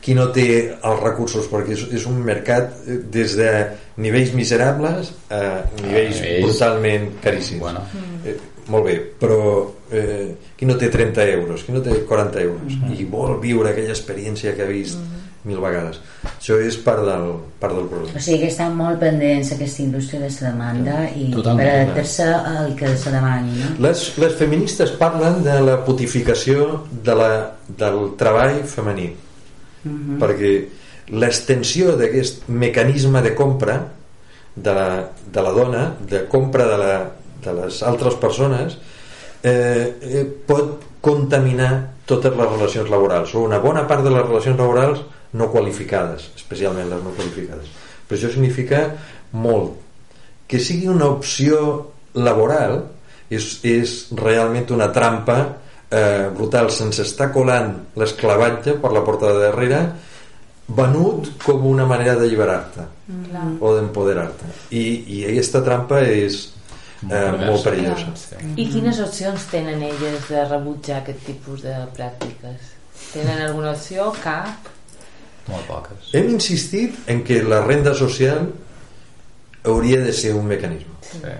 qui 0.00 0.14
no 0.14 0.28
té 0.34 0.46
els 0.76 1.00
recursos 1.02 1.48
perquè 1.50 1.74
és, 1.74 1.86
és 1.98 2.06
un 2.06 2.20
mercat 2.24 2.76
eh, 2.86 3.00
des 3.10 3.34
de 3.36 3.50
nivells 3.98 4.32
miserables 4.38 5.10
a 5.30 5.42
nivells 5.82 6.20
nivells- 6.20 6.44
brutalment 6.46 7.10
caríssims. 7.24 7.60
Bueno. 7.60 7.82
eh, 8.24 8.36
molt 8.68 8.84
bé, 8.84 8.98
però 9.18 9.38
eh, 9.90 10.34
qui 10.56 10.66
no 10.68 10.76
té 10.76 10.90
30 10.92 11.24
euros, 11.32 11.62
qui 11.64 11.72
no 11.72 11.80
té 11.80 12.02
40 12.04 12.42
euros 12.42 12.74
i 12.98 13.04
vol 13.08 13.38
viure 13.40 13.70
aquella 13.70 13.94
experiència 13.96 14.52
que 14.54 14.62
ha 14.62 14.68
vist 14.68 14.98
mil 15.48 15.60
vegades 15.64 15.98
això 16.30 16.58
és 16.60 16.76
part 16.84 17.02
del, 17.06 17.28
part 17.60 17.74
del 17.74 17.86
problema 17.90 18.18
O 18.18 18.22
sigui 18.22 18.42
que 18.44 18.50
estan 18.52 18.76
molt 18.76 19.00
pendents 19.02 19.52
aquesta 19.56 19.82
indústria 19.82 20.20
de 20.22 20.28
la 20.30 20.50
demanda 20.52 20.96
i 21.16 21.30
Totalment. 21.34 21.62
per 21.64 21.74
adaptar-se 21.74 22.26
al 22.54 22.74
que 22.78 22.92
se 22.96 23.10
demani, 23.14 23.54
no? 23.62 23.70
Les, 23.88 24.04
les 24.22 24.34
feministes 24.38 24.92
parlen 25.00 25.42
de 25.46 25.56
la 25.64 25.78
putificació 25.86 26.84
de 26.90 27.14
la, 27.22 27.30
del 27.68 28.12
treball 28.20 28.62
femení 28.68 29.10
Mhm. 29.84 30.16
perquè 30.18 30.52
l'extensió 31.14 31.92
d'aquest 31.96 32.48
mecanisme 32.50 33.22
de 33.22 33.30
compra 33.38 33.76
de 34.56 34.72
la, 34.74 34.88
de 35.32 35.42
la 35.42 35.52
dona, 35.54 35.82
de 36.10 36.24
compra 36.28 36.66
de, 36.66 36.78
la, 36.80 36.96
de 37.44 37.52
les 37.60 37.82
altres 37.86 38.16
persones 38.18 38.74
eh, 39.42 39.94
eh, 40.02 40.24
pot 40.46 40.82
contaminar 41.00 41.70
totes 42.08 42.34
les 42.34 42.50
relacions 42.50 42.90
laborals. 42.90 43.34
O 43.36 43.44
una 43.44 43.60
bona 43.62 43.84
part 43.88 44.04
de 44.06 44.12
les 44.14 44.24
relacions 44.24 44.58
laborals 44.58 45.04
no 45.38 45.50
qualificades, 45.52 46.30
especialment 46.36 46.88
les 46.90 47.04
no 47.04 47.12
qualificades. 47.16 47.70
Però 48.08 48.18
això 48.18 48.32
significa 48.32 48.84
molt. 49.36 49.76
Que 50.48 50.60
sigui 50.64 50.88
una 50.88 51.10
opció 51.12 51.60
laboral 52.16 52.80
és, 53.28 53.58
és 53.68 53.96
realment 54.16 54.70
una 54.72 54.88
trampa 54.92 55.38
eh, 55.90 56.28
brutal, 56.34 56.70
se'ns 56.72 57.02
està 57.04 57.28
colant 57.32 57.74
l'esclavatge 58.00 58.78
per 58.80 58.92
la 58.94 59.04
porta 59.04 59.32
de 59.32 59.42
darrere 59.48 59.82
venut 60.68 61.30
com 61.44 61.64
una 61.64 61.86
manera 61.88 62.14
d'alliberar-te 62.18 62.84
Clar. 63.28 63.44
o 63.60 63.72
d'empoderar-te. 63.76 64.48
I, 64.76 64.84
i 65.16 65.22
aquesta 65.28 65.62
trampa 65.64 66.02
és 66.04 66.42
eh, 67.06 67.30
molt 67.44 67.62
perillosa 67.66 68.40
I 68.56 68.66
quines 68.72 68.98
opcions 69.04 69.46
tenen 69.52 69.84
elles 69.86 70.26
de 70.30 70.48
rebutjar 70.48 71.02
aquest 71.02 71.22
tipus 71.28 71.62
de 71.66 71.76
pràctiques? 71.96 72.74
Tenen 73.12 73.46
alguna 73.46 73.76
opció? 73.76 74.10
Cap? 74.24 74.74
molt 75.48 75.68
poques 75.68 76.12
hem 76.16 76.30
insistit 76.34 77.08
en 77.12 77.24
que 77.26 77.40
la 77.46 77.62
renda 77.64 77.94
social 77.96 78.46
hauria 79.68 80.00
de 80.04 80.14
ser 80.16 80.34
un 80.36 80.46
mecanisme 80.48 80.94
sí. 81.02 81.34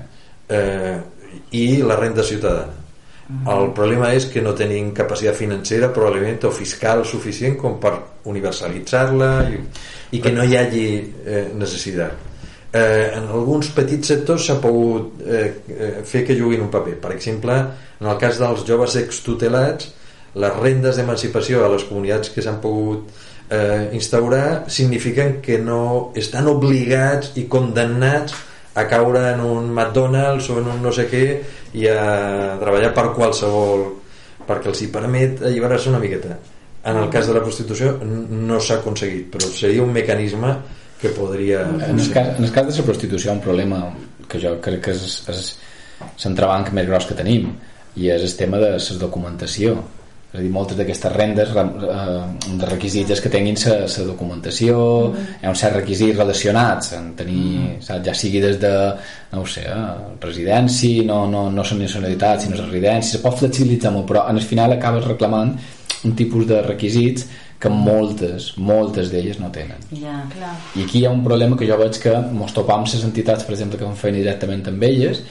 eh, 0.57 0.99
i 1.57 1.65
la 1.85 1.97
renda 2.01 2.25
ciutadana 2.25 2.77
el 3.29 3.75
problema 3.77 4.15
és 4.17 4.25
que 4.33 4.41
no 4.41 4.55
tenim 4.57 4.95
capacitat 4.97 5.37
financera 5.37 5.91
probablement 5.93 6.47
o 6.49 6.53
fiscal 6.55 7.03
suficient 7.05 7.59
com 7.61 7.77
per 7.83 7.93
universalitzar-la 8.33 9.33
i, 9.53 9.59
i 10.17 10.21
que 10.25 10.33
no 10.33 10.47
hi 10.49 10.57
hagi 10.57 10.87
eh, 10.97 11.45
necessitat 11.53 12.25
eh, 12.79 13.13
en 13.19 13.29
alguns 13.35 13.71
petits 13.75 14.15
sectors 14.15 14.47
s'ha 14.49 14.59
pogut 14.63 15.23
eh, 15.27 15.47
eh, 15.69 15.93
fer 16.07 16.25
que 16.27 16.37
juguin 16.39 16.65
un 16.67 16.73
paper. 16.73 16.99
Per 17.03 17.13
exemple, 17.15 17.57
en 17.99 18.11
el 18.11 18.19
cas 18.21 18.39
dels 18.41 18.65
joves 18.69 18.97
extutelats 19.01 19.95
les 20.39 20.59
rendes 20.61 20.99
d'emancipació 20.99 21.65
a 21.65 21.73
les 21.73 21.87
comunitats 21.89 22.31
que 22.35 22.45
s'han 22.45 22.61
pogut 22.63 23.09
eh, 23.51 23.89
instaurar 23.97 24.69
signifiquen 24.71 25.41
que 25.43 25.59
no 25.59 26.13
estan 26.17 26.51
obligats 26.51 27.33
i 27.41 27.49
condemnats 27.51 28.37
a 28.79 28.85
caure 28.87 29.25
en 29.33 29.41
un 29.43 29.73
McDonald's 29.73 30.51
o 30.51 30.61
en 30.61 30.69
un 30.75 30.83
no 30.85 30.93
sé 30.95 31.09
què 31.11 31.25
i 31.75 31.89
a 31.91 32.59
treballar 32.61 32.93
per 32.95 33.09
qualsevol 33.17 33.89
perquè 34.49 34.71
els 34.71 34.83
hi 34.85 34.93
permet 34.93 35.43
alliberar-se 35.43 35.91
una 35.91 36.01
miqueta. 36.03 36.39
En 36.89 36.97
el 36.97 37.09
cas 37.11 37.27
de 37.27 37.35
la 37.35 37.43
prostitució 37.43 37.97
no 38.05 38.61
s'ha 38.61 38.79
aconseguit 38.79 39.33
però 39.33 39.49
seria 39.51 39.83
un 39.83 39.93
mecanisme 39.93 40.55
que 41.01 41.15
podria 41.15 41.63
en 41.69 41.99
el, 41.99 42.11
cas, 42.11 42.37
en 42.37 42.45
el 42.45 42.53
cas 42.53 42.67
de 42.67 42.77
la 42.81 42.87
prostitució 42.87 43.29
hi 43.29 43.33
ha 43.33 43.37
un 43.39 43.45
problema 43.45 43.83
que 44.29 44.41
jo 44.43 44.57
crec 44.63 44.83
que 44.89 44.97
és, 44.97 45.21
és 45.31 45.45
l'entrebanc 46.25 46.73
més 46.75 46.89
gros 46.89 47.07
que 47.09 47.17
tenim 47.19 47.53
i 47.99 48.11
és 48.15 48.25
el 48.25 48.35
tema 48.39 48.61
de 48.63 48.75
la 48.77 48.99
documentació. 49.01 49.79
És 50.29 50.37
a 50.37 50.43
dir, 50.45 50.51
moltes 50.53 50.77
d'aquestes 50.77 51.15
rendes 51.15 51.55
eh, 51.57 51.69
de 52.61 52.67
requisits 52.69 53.15
és 53.15 53.23
que 53.25 53.31
tinguin 53.33 53.57
la 53.65 54.05
documentació 54.11 54.75
hi 55.17 55.47
ha 55.47 55.53
uns 55.55 55.63
certs 55.63 55.79
requisits 55.79 56.19
relacionats 56.19 56.93
en 56.99 57.15
tenir, 57.17 57.79
saps, 57.81 58.03
ja 58.05 58.13
sigui 58.13 58.43
des 58.45 58.59
de 58.61 58.73
no 59.33 59.41
ho 59.41 59.47
sé, 59.49 59.65
eh, 59.65 60.19
residència 60.21 61.07
no, 61.09 61.23
no, 61.33 61.47
no 61.49 61.65
són 61.65 61.81
nacionalitats 61.81 62.45
sinó 62.45 62.61
residència, 62.61 63.15
se 63.15 63.23
pot 63.25 63.41
flexibilitzar 63.41 63.95
molt 63.95 64.05
però 64.11 64.27
en 64.29 64.37
el 64.37 64.45
final 64.45 64.77
acabes 64.77 65.09
reclamant 65.09 65.57
un 66.05 66.15
tipus 66.21 66.45
de 66.53 66.61
requisits 66.61 67.25
que 67.59 67.71
moltes, 67.73 68.53
moltes 68.57 69.11
d'elles 69.11 69.41
no 69.43 69.51
tenen 69.55 69.83
Ja. 69.91 70.21
Clar. 70.33 70.55
i 70.77 70.85
aquí 70.87 71.01
hi 71.01 71.07
ha 71.07 71.15
un 71.15 71.25
problema 71.25 71.57
que 71.59 71.67
jo 71.67 71.79
veig 71.81 71.99
que 72.03 72.15
mos 72.33 72.55
topam 72.55 72.87
les 72.87 73.05
entitats 73.05 73.45
per 73.45 73.57
exemple 73.57 73.79
que 73.79 73.85
fan 73.85 74.03
feina 74.07 74.23
directament 74.23 74.67
amb 74.71 74.83
elles 74.83 75.23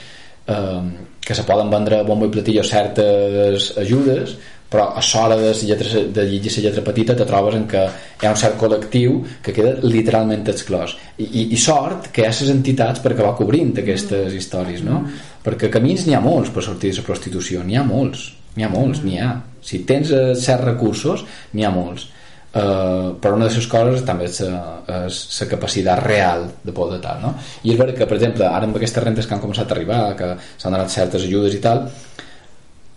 eh, 0.47 0.81
que 1.27 1.35
se 1.35 1.43
poden 1.43 1.69
vendre 1.69 1.99
a 1.99 2.03
bombo 2.07 2.27
i 2.27 2.31
platillo 2.31 2.63
certes 2.63 3.73
ajudes 3.77 4.37
però 4.67 4.89
a 4.99 5.01
l'hora 5.01 5.37
de, 5.39 5.53
lletra, 5.63 6.01
de 6.11 6.23
llegir 6.27 6.51
la 6.57 6.63
lletra 6.67 6.83
petita 6.83 7.15
te 7.15 7.25
trobes 7.25 7.55
en 7.55 7.67
que 7.71 7.83
hi 7.87 8.27
ha 8.27 8.33
un 8.33 8.39
cert 8.39 8.57
col·lectiu 8.59 9.21
que 9.43 9.53
queda 9.55 9.77
literalment 9.83 10.43
exclòs 10.51 10.97
i, 11.17 11.23
i, 11.23 11.43
i 11.55 11.59
sort 11.61 12.09
que 12.11 12.25
hi 12.25 12.27
ha 12.27 12.33
les 12.33 12.51
entitats 12.51 13.03
per 13.03 13.13
acabar 13.13 13.35
cobrint 13.39 13.71
aquestes 13.79 14.35
històries 14.35 14.83
no? 14.83 15.05
perquè 15.45 15.71
camins 15.71 16.03
n'hi 16.07 16.17
ha 16.17 16.23
molts 16.23 16.51
per 16.51 16.65
sortir 16.65 16.91
de 16.91 16.99
la 16.99 17.07
prostitució 17.07 17.63
n'hi 17.63 17.79
ha 17.79 17.85
molts, 17.87 18.33
n'hi 18.57 18.67
ha 18.67 18.73
molts, 18.73 19.05
n'hi 19.07 19.21
ha 19.23 19.31
si 19.67 19.83
tens 19.89 20.13
eh, 20.15 20.29
certs 20.35 20.65
recursos 20.65 21.27
n'hi 21.53 21.67
ha 21.67 21.73
molts 21.73 22.13
Uh, 22.57 23.11
però 23.21 23.35
una 23.35 23.45
de 23.45 23.53
les 23.53 23.65
coses 23.69 24.05
també 24.07 24.25
és 24.25 24.39
la 24.47 25.47
capacitat 25.51 25.99
real 25.99 26.45
de 26.63 26.73
poder 26.73 27.01
tal 27.03 27.19
no? 27.21 27.33
i 27.67 27.73
és 27.73 27.77
veritat 27.77 27.99
que 27.99 28.07
per 28.07 28.15
exemple 28.15 28.47
ara 28.47 28.65
amb 28.65 28.79
aquestes 28.79 29.03
rentes 29.03 29.27
que 29.27 29.35
han 29.35 29.43
començat 29.43 29.67
a 29.67 29.75
arribar 29.75 29.99
que 30.17 30.29
s'han 30.55 30.73
donat 30.73 30.89
certes 30.89 31.27
ajudes 31.27 31.53
i 31.53 31.59
tal 31.61 31.83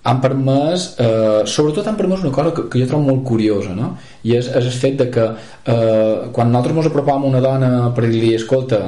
han 0.03 0.21
permès 0.21 0.85
eh, 1.03 1.43
sobretot 1.45 1.91
han 1.91 1.97
permès 1.99 2.23
una 2.25 2.33
cosa 2.33 2.55
que, 2.57 2.69
que 2.73 2.81
jo 2.81 2.87
trobo 2.89 3.11
molt 3.11 3.25
curiosa 3.27 3.75
no? 3.77 3.91
i 4.25 4.33
és, 4.39 4.49
és 4.49 4.69
el 4.71 4.77
fet 4.85 4.97
de 5.03 5.09
que 5.13 5.27
eh, 5.27 6.31
quan 6.33 6.49
nosaltres 6.49 6.79
ens 6.79 6.89
apropàvem 6.89 7.27
una 7.29 7.43
dona 7.45 7.73
per 7.97 8.07
dir-li 8.07 8.33
escolta, 8.39 8.79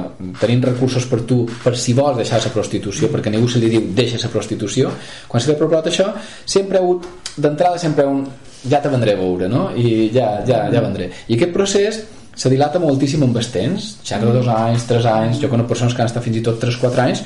tenim 0.41 0.63
recursos 0.65 1.05
per 1.11 1.21
tu 1.29 1.43
per 1.45 1.75
si 1.77 1.93
vols 1.97 2.17
deixar 2.17 2.41
la 2.41 2.53
prostitució 2.55 3.11
perquè 3.13 3.33
ningú 3.33 3.51
se 3.51 3.61
li 3.61 3.69
diu 3.75 3.91
deixa 3.93 4.23
la 4.23 4.33
prostitució 4.33 4.95
quan 5.27 5.43
se 5.43 5.51
li 5.51 5.57
ha 5.57 5.61
proposat 5.61 5.91
això 5.91 6.09
sempre 6.55 6.79
ha 6.79 6.81
hagut 6.81 7.22
d'entrada 7.37 7.79
sempre 7.81 8.05
un 8.09 8.25
ja 8.69 8.79
te 8.81 8.89
vendré 8.91 9.13
a 9.13 9.19
veure 9.19 9.47
no? 9.51 9.69
i 9.75 10.09
ja, 10.13 10.41
ja, 10.47 10.65
ja 10.71 10.83
vendré 10.83 11.09
i 11.27 11.37
aquest 11.37 11.55
procés 11.55 12.03
se 12.35 12.49
dilata 12.49 12.81
moltíssim 12.81 13.23
amb 13.25 13.37
els 13.37 13.49
temps 13.53 13.89
xerra 14.05 14.33
dos 14.33 14.47
anys, 14.49 14.85
tres 14.89 15.07
anys 15.09 15.41
jo 15.41 15.49
conec 15.51 15.67
persones 15.69 15.93
que 15.93 16.03
han 16.03 16.11
estat 16.11 16.25
fins 16.25 16.39
i 16.39 16.45
tot 16.45 16.61
3-4 16.63 17.03
anys 17.03 17.23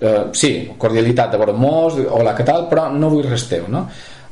eh, 0.00 0.24
sí, 0.36 0.52
cordialitat 0.78 1.32
de 1.32 1.40
veure 1.40 1.56
molts 1.56 1.98
hola, 2.04 2.34
què 2.36 2.46
tal, 2.46 2.68
però 2.70 2.90
no 2.92 3.10
vull 3.12 3.26
res 3.26 3.48
teu 3.50 3.66
no? 3.72 3.86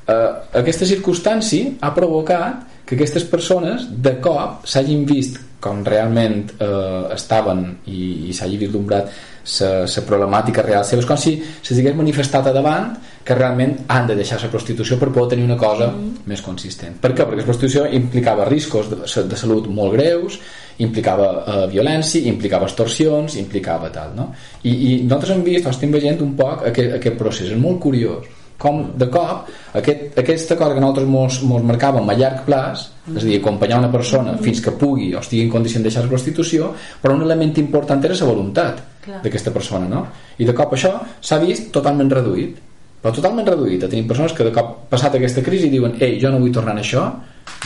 eh, 0.07 0.29
aquesta 0.63 0.89
circumstància 0.89 1.79
ha 1.81 1.95
provocat 1.97 2.69
que 2.87 2.99
aquestes 2.99 3.25
persones 3.31 3.89
de 4.05 4.17
cop 4.23 4.67
s'hagin 4.69 5.07
vist 5.09 5.41
com 5.63 5.85
realment 5.87 6.57
eh, 6.59 7.15
estaven 7.15 7.69
i, 7.87 8.29
i 8.29 8.37
s'hagi 8.37 8.59
vislumbrat 8.61 9.13
la 9.43 10.03
problemàtica 10.07 10.63
real 10.63 10.85
seva 10.87 11.03
és 11.03 11.09
com 11.09 11.19
si 11.19 11.35
s'hagués 11.63 11.97
manifestat 11.99 12.47
a 12.47 12.53
davant 12.55 12.93
que 13.25 13.35
realment 13.35 13.75
han 13.89 14.07
de 14.07 14.17
deixar 14.19 14.41
la 14.43 14.51
prostitució 14.51 14.99
per 14.99 15.11
poder 15.11 15.35
tenir 15.35 15.45
una 15.45 15.57
cosa 15.59 15.89
mm. 15.91 16.27
més 16.27 16.43
consistent 16.43 16.99
per 17.01 17.13
què? 17.13 17.25
perquè 17.25 17.43
la 17.43 17.49
prostitució 17.49 17.87
implicava 17.87 18.47
riscos 18.49 18.91
de, 18.91 19.01
de 19.07 19.39
salut 19.39 19.67
molt 19.69 19.97
greus 19.97 20.39
implicava 20.83 21.31
eh, 21.33 21.67
violència, 21.71 22.23
implicava 22.31 22.67
extorsions 22.71 23.37
implicava 23.37 23.91
tal, 23.95 24.15
no? 24.17 24.31
I, 24.63 24.73
i 24.73 24.93
nosaltres 25.05 25.35
hem 25.37 25.43
vist, 25.47 25.67
estem 25.69 25.93
veient 25.93 26.23
un 26.25 26.37
poc 26.39 26.67
aquest, 26.71 26.97
aquest 26.99 27.19
procés, 27.19 27.51
és 27.53 27.61
molt 27.61 27.83
curiós 27.83 28.31
com 28.63 28.83
de 28.99 29.09
cop 29.11 29.51
aquest, 29.79 30.19
aquesta 30.23 30.57
cosa 30.61 30.77
que 30.77 30.85
nosaltres 30.85 31.11
mos, 31.11 31.41
mos 31.49 31.67
marcàvem 31.67 32.09
a 32.09 32.17
llarg 32.19 32.45
plaç 32.47 32.89
és 33.11 33.23
a 33.25 33.27
dir, 33.27 33.41
acompanyar 33.41 33.81
una 33.83 33.91
persona 33.91 34.37
fins 34.43 34.63
que 34.63 34.75
pugui 34.79 35.11
o 35.17 35.21
estigui 35.23 35.49
en 35.49 35.51
condició 35.51 35.83
de 35.83 35.91
deixar 35.91 36.05
la 36.07 36.13
prostitució 36.13 36.71
però 37.03 37.17
un 37.19 37.27
element 37.27 37.59
important 37.63 38.05
era 38.07 38.19
la 38.21 38.31
voluntat 38.31 38.83
d'aquesta 39.23 39.51
persona 39.51 39.89
no? 39.91 40.07
i 40.39 40.47
de 40.47 40.55
cop 40.55 40.77
això 40.77 40.95
s'ha 41.21 41.41
vist 41.43 41.73
totalment 41.75 42.11
reduït. 42.11 42.61
Però 43.03 43.11
totalment 43.11 43.49
reduït. 43.49 43.83
Tenim 43.91 44.07
persones 44.07 44.31
que 44.31 44.45
de 44.47 44.53
cop 44.55 44.85
passat 44.93 45.17
aquesta 45.19 45.43
crisi 45.43 45.67
diuen 45.73 45.97
ei, 45.99 46.21
jo 46.23 46.31
no 46.31 46.39
vull 46.39 46.53
tornar 46.55 46.77
a 46.77 46.83
això 46.85 47.09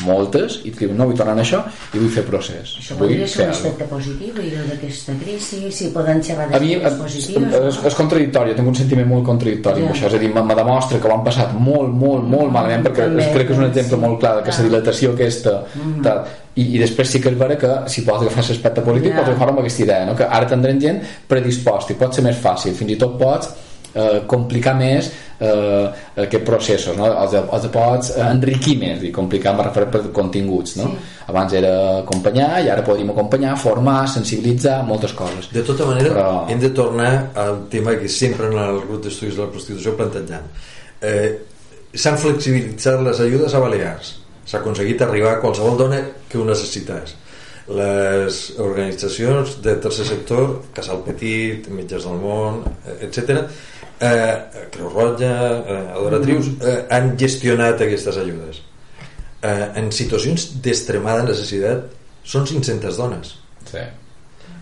moltes 0.05 0.61
i 0.65 0.71
et 0.73 0.79
diuen, 0.79 0.97
no 0.99 1.07
vull 1.09 1.17
tornar 1.17 1.37
a 1.37 1.43
això 1.43 1.63
i 1.95 1.99
vull 1.99 2.11
fer 2.13 2.25
procés 2.29 2.75
Això 2.81 2.97
vull 2.99 3.09
podria 3.09 3.27
ser 3.27 3.47
un 3.47 3.51
aspecte 3.55 3.85
positiu 3.91 4.43
i 4.43 4.51
d'aquesta 4.69 5.15
crisi, 5.23 5.61
si 5.73 5.89
poden 5.95 6.23
xerrar 6.23 6.49
a 6.53 6.61
mi 6.61 6.75
d'aspectes 6.77 7.69
és, 7.71 7.79
és, 7.87 7.95
contradictori, 7.95 8.55
tinc 8.59 8.69
un 8.69 8.75
sentiment 8.75 9.09
molt 9.09 9.25
contradictori 9.25 9.83
Ja. 9.87 9.93
això, 9.93 10.07
és 10.11 10.15
a 10.15 10.19
dir, 10.19 10.33
me, 10.35 10.43
demostra 10.55 10.99
que 10.99 11.09
ho 11.09 11.13
han 11.15 11.25
passat 11.25 11.53
molt, 11.55 11.93
molt, 11.93 12.25
molt 12.25 12.53
malament 12.53 12.85
perquè 12.87 13.07
També. 13.09 13.23
és, 13.25 13.33
crec 13.35 13.47
que 13.47 13.53
és 13.53 13.59
un 13.59 13.65
exemple 13.71 13.97
molt 13.97 14.21
clar 14.21 14.37
de 14.37 14.43
que 14.43 14.51
la 14.57 14.69
dilatació 14.69 15.13
aquesta 15.13 15.57
Mm. 15.77 16.03
tal, 16.03 16.25
i, 16.57 16.63
i 16.77 16.79
després 16.79 17.09
sí 17.09 17.21
que 17.21 17.29
és 17.29 17.37
vera 17.39 17.57
que 17.57 17.69
si 17.93 18.03
pots 18.03 18.23
agafar 18.23 18.45
l'aspecte 18.49 18.81
polític 18.81 19.11
Ja. 19.13 19.17
pots 19.19 19.29
agafar 19.29 19.49
amb 19.49 19.59
aquesta 19.61 19.83
idea, 19.83 20.05
no? 20.07 20.15
que 20.17 20.25
ara 20.25 20.47
tindrem 20.47 20.81
gent 20.81 21.01
predisposta 21.29 21.93
i 21.93 21.97
pot 21.97 22.15
ser 22.15 22.25
més 22.25 22.37
fàcil, 22.37 22.73
fins 22.75 22.93
i 22.93 22.97
tot 22.97 23.19
pots 23.19 23.49
eh, 23.97 24.21
complicar 24.31 24.75
més 24.79 25.09
eh, 25.41 25.87
aquests 26.27 26.45
processos, 26.47 26.97
no? 27.01 27.09
els, 27.25 27.35
els 27.41 27.67
pots 27.75 28.13
eh, 28.15 28.21
enriquir 28.29 28.77
més 28.81 29.03
i 29.09 29.11
complicar 29.17 29.55
amb 29.55 29.65
referent 29.67 29.91
per 29.97 30.03
continguts 30.21 30.77
no? 30.79 30.91
Sí. 30.93 31.11
abans 31.33 31.57
era 31.59 31.73
acompanyar 32.05 32.53
i 32.67 32.71
ara 32.73 32.85
podríem 32.87 33.11
acompanyar, 33.17 33.57
formar, 33.59 33.99
sensibilitzar 34.13 34.79
moltes 34.87 35.13
coses 35.17 35.51
De 35.53 35.65
tota 35.67 35.89
manera, 35.89 36.13
Però- 36.15 36.31
Però... 36.37 36.47
hem 36.53 36.61
de 36.63 36.71
tornar 36.77 37.13
al 37.35 37.65
tema 37.73 37.97
que 37.99 38.09
sempre 38.13 38.47
en 38.53 38.59
el 38.69 38.81
grup 38.87 39.03
d'estudis 39.09 39.35
de 39.37 39.43
la 39.47 39.51
prostitució 39.51 39.97
plantejant. 39.99 40.47
Eh, 41.01 41.29
S'han 41.97 42.19
flexibilitzat 42.21 43.01
les 43.01 43.21
ajudes 43.25 43.55
a 43.57 43.61
Balears. 43.63 44.09
S'ha 44.45 44.59
aconseguit 44.59 45.01
arribar 45.01 45.31
a 45.37 45.39
qualsevol 45.41 45.79
dona 45.79 46.03
que 46.29 46.37
ho 46.37 46.45
necessités. 46.45 47.15
Les 47.73 48.37
organitzacions 48.63 49.57
de 49.65 49.75
tercer 49.83 50.05
sector, 50.07 50.51
Casal 50.77 51.01
Petit, 51.07 51.67
Metges 51.73 52.05
del 52.05 52.21
Món, 52.21 52.61
etc., 53.01 53.41
eh, 54.01 54.67
Creu 54.73 54.89
Roja, 54.91 55.33
eh, 55.59 55.93
Adoratrius, 55.97 56.51
eh, 56.61 56.79
han 56.91 57.17
gestionat 57.19 57.81
aquestes 57.81 58.17
ajudes. 58.17 58.63
Eh, 59.43 59.69
en 59.81 59.93
situacions 59.93 60.49
d'extremada 60.63 61.25
necessitat 61.29 61.87
són 62.27 62.47
500 62.49 62.99
dones 62.99 63.35
sí. 63.69 63.83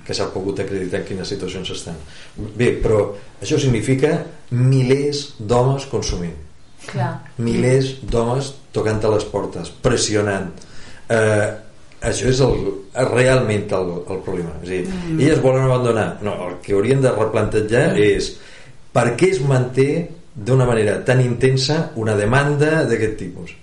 que 0.05 0.16
s'ha 0.16 0.28
pogut 0.32 0.61
acreditar 0.61 1.01
en 1.01 1.07
quines 1.09 1.30
situacions 1.30 1.70
estan. 1.74 1.99
Bé, 2.37 2.74
però 2.82 3.07
això 3.41 3.59
significa 3.61 4.18
milers 4.51 5.26
d'homes 5.39 5.87
consumint. 5.93 6.37
Clar. 6.85 7.14
Milers 7.41 7.95
d'homes 8.03 8.53
tocant 8.74 9.01
a 9.05 9.14
les 9.14 9.24
portes, 9.30 9.70
pressionant. 9.82 10.51
Eh, 11.09 11.47
això 12.05 12.28
és 12.28 12.41
el, 12.45 12.59
realment 13.14 13.70
el, 13.78 13.93
el 14.12 14.18
problema. 14.26 14.59
És 14.62 14.68
a 14.68 14.72
dir, 14.74 14.82
mm. 14.91 15.20
elles 15.20 15.41
volen 15.41 15.64
abandonar. 15.64 16.09
No, 16.26 16.35
el 16.49 16.59
que 16.64 16.74
haurien 16.76 17.01
de 17.01 17.12
replantejar 17.14 17.95
mm. 17.95 18.11
és 18.12 18.35
per 18.95 19.11
què 19.19 19.33
es 19.35 19.43
manté 19.43 19.89
d'una 20.35 20.67
manera 20.67 20.99
tan 21.07 21.21
intensa 21.23 21.91
una 22.01 22.15
demanda 22.19 22.85
d'aquest 22.89 23.17
tipus. 23.19 23.55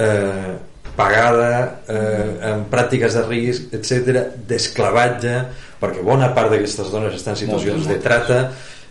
Eh, 0.00 0.54
pagada, 0.94 1.82
eh, 1.90 2.52
amb 2.52 2.68
pràctiques 2.70 3.16
de 3.16 3.24
risc, 3.26 3.72
etc, 3.74 4.20
d'esclavatge, 4.48 5.34
perquè 5.80 6.04
bona 6.06 6.30
part 6.36 6.52
d'aquestes 6.52 6.92
dones 6.92 7.16
estan 7.16 7.34
en 7.34 7.40
situacions 7.42 7.88
de 7.90 7.98
trata 8.00 8.38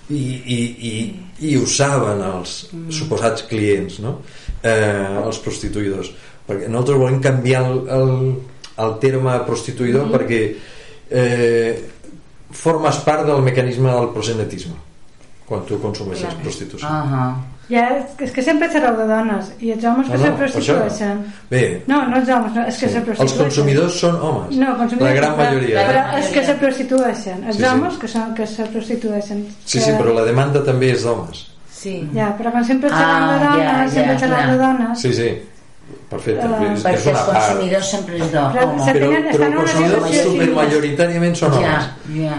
i, 0.09 0.19
i, 0.19 0.59
i, 0.91 0.93
i 1.47 1.55
ho 1.57 1.65
saben 1.69 2.21
els 2.27 2.57
suposats 2.93 3.45
clients, 3.49 4.01
no? 4.03 4.17
eh, 4.61 5.23
els 5.23 5.39
prostituïdors. 5.45 6.11
Perquè 6.47 6.67
nosaltres 6.67 6.99
volem 6.99 7.21
canviar 7.23 7.63
el, 7.69 7.83
el, 7.97 8.15
el 8.83 8.95
terme 8.99 9.37
prostituïdor 9.47 10.09
Mhm. 10.09 10.15
perquè 10.17 10.41
eh, 11.09 11.83
formes 12.51 12.97
part 13.05 13.25
del 13.25 13.41
mecanisme 13.41 13.89
del 13.89 14.11
prosenetisme 14.13 14.92
quan 15.47 15.65
tu 15.65 15.79
consumeixes 15.81 16.27
Clar. 16.29 16.41
prostitució. 16.41 16.87
Uh 16.87 16.93
-huh. 16.93 17.33
Ja, 17.69 17.89
és 18.19 18.31
que 18.31 18.41
sempre 18.43 18.67
xerreu 18.69 18.95
de 18.97 19.05
dones 19.07 19.53
i 19.59 19.71
els 19.71 19.83
homes 19.85 20.07
que 20.09 20.17
No, 20.17 20.23
se 20.23 20.29
no, 20.29 20.35
això 20.35 20.37
prostitueixen. 20.37 21.25
Bé, 21.49 21.83
No, 21.87 22.05
no 22.09 22.17
els 22.17 22.29
homes, 22.29 22.53
no, 22.53 22.61
és 22.67 22.77
que 22.77 22.87
Sí. 22.87 22.91
se 22.91 22.97
Els 22.97 23.05
prostitueixen. 23.05 23.37
consumidors 23.43 23.93
són 23.99 24.15
homes. 24.21 24.55
No, 24.57 24.77
consumidors, 24.77 25.09
La 25.09 25.15
gran 25.21 25.33
però- 25.33 25.37
majoria. 25.45 25.87
Però 25.87 26.17
és 26.19 26.27
que 26.27 26.43
se 26.45 26.53
prostitueixen. 26.55 27.43
Els 27.45 27.55
Sí, 27.55 27.63
sí. 27.63 27.69
homes 27.69 27.93
que, 27.97 28.07
són, 28.07 28.33
que 28.35 28.45
se 28.47 28.63
prostitueixen. 28.65 29.47
Sí, 29.65 29.79
que... 29.79 29.85
sí, 29.85 29.91
però 29.91 30.13
la 30.13 30.23
demanda 30.25 30.61
també 30.63 30.91
és 30.91 31.03
d'homes. 31.03 31.47
Sí. 31.71 32.09
Ja, 32.13 32.35
però 32.37 32.51
quan 32.51 32.65
sempre 32.65 32.89
Ah, 32.91 32.97
xerrem 32.97 33.39
de 33.39 33.45
dones, 33.45 33.63
ja, 33.63 33.83
ja, 33.83 33.89
sempre 33.89 34.19
xerrem 34.19 34.37
clar. 34.37 34.51
de 34.51 34.57
dones... 34.57 34.99
Sí, 34.99 35.13
sí, 35.13 35.41
perfecte. 36.09 36.45
Ah. 36.45 36.73
és, 36.73 36.83
Perquè 36.83 36.93
és 36.95 37.05
una 37.07 37.19
els 37.19 37.27
consumidors 37.29 37.89
sempre 37.91 38.15
és 38.17 38.31
d'home. 38.31 38.53
Però 38.53 38.85
se 38.85 38.91
Però, 38.93 39.07
però 39.09 39.29
estan 39.29 39.43
en 39.53 39.53
els 39.59 39.71
consumidors 39.71 40.11
supermajoritàriament 40.23 41.35
són 41.35 41.53
homes. 41.53 41.63
Ja, 41.63 41.95
ja. 42.13 42.35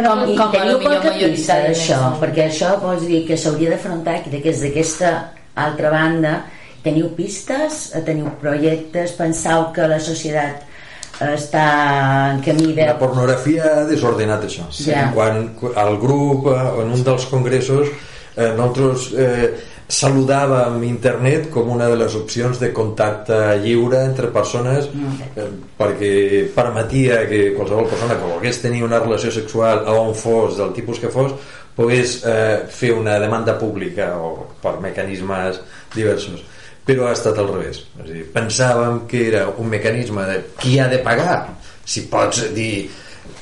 Però 0.00 0.14
Com- 0.16 0.30
I 0.32 0.36
com 0.38 0.50
teniu 0.54 0.78
qualque 0.80 1.12
pista 1.34 1.58
d'això? 1.66 1.98
Perquè 2.22 2.46
això 2.48 2.72
vols 2.80 3.04
dir 3.06 3.26
que 3.28 3.36
s'hauria 3.36 3.74
d'afrontar 3.74 4.22
que 4.24 4.32
des 4.40 4.62
d'aquesta 4.64 5.12
altra 5.60 5.90
banda 5.92 6.38
teniu 6.82 7.10
pistes, 7.16 7.90
eh, 7.94 8.00
teniu 8.06 8.30
projectes, 8.40 9.12
pensau 9.18 9.68
que 9.76 9.84
la 9.90 9.98
societat 10.00 10.62
eh, 11.20 11.34
està 11.36 11.64
en 12.32 12.40
camí 12.40 12.72
de... 12.72 12.86
La 12.88 12.96
pornografia 12.98 13.74
ha 13.82 13.84
desordenat 13.84 14.46
això. 14.48 14.64
Ja. 14.72 15.10
Quan 15.12 15.50
al 15.76 15.98
grup, 16.00 16.48
eh, 16.48 16.82
en 16.82 16.94
un 16.96 17.04
dels 17.04 17.26
congressos, 17.28 17.92
eh, 18.36 18.48
nosaltres 18.56 19.10
eh, 19.12 19.50
saludàvem 19.90 20.84
internet 20.86 21.48
com 21.50 21.72
una 21.74 21.88
de 21.90 21.96
les 21.98 22.14
opcions 22.14 22.60
de 22.62 22.70
contacte 22.72 23.36
lliure 23.64 24.04
entre 24.06 24.30
persones 24.30 24.86
eh, 24.86 25.48
perquè 25.78 26.12
permetia 26.54 27.24
que 27.30 27.40
qualsevol 27.56 27.88
persona 27.90 28.14
que 28.14 28.28
volgués 28.28 28.60
tenir 28.62 28.84
una 28.86 29.00
relació 29.02 29.32
sexual 29.34 29.82
a 29.84 29.96
on 29.98 30.14
fos, 30.14 30.56
del 30.60 30.70
tipus 30.76 31.02
que 31.02 31.10
fos, 31.10 31.34
pogués 31.74 32.20
eh, 32.22 32.62
fer 32.70 32.92
una 32.94 33.18
demanda 33.18 33.56
pública 33.58 34.12
o 34.20 34.46
per 34.62 34.76
mecanismes 34.82 35.60
diversos. 35.94 36.44
Però 36.86 37.08
ha 37.08 37.14
estat 37.14 37.38
al 37.38 37.50
revés. 37.50 37.82
És 37.98 38.06
a 38.06 38.08
dir, 38.08 38.24
pensàvem 38.34 39.04
que 39.10 39.26
era 39.28 39.46
un 39.50 39.68
mecanisme 39.70 40.24
de 40.28 40.38
qui 40.58 40.78
ha 40.80 40.88
de 40.90 41.00
pagar. 41.04 41.42
Si 41.84 42.06
pots 42.10 42.46
dir 42.54 42.88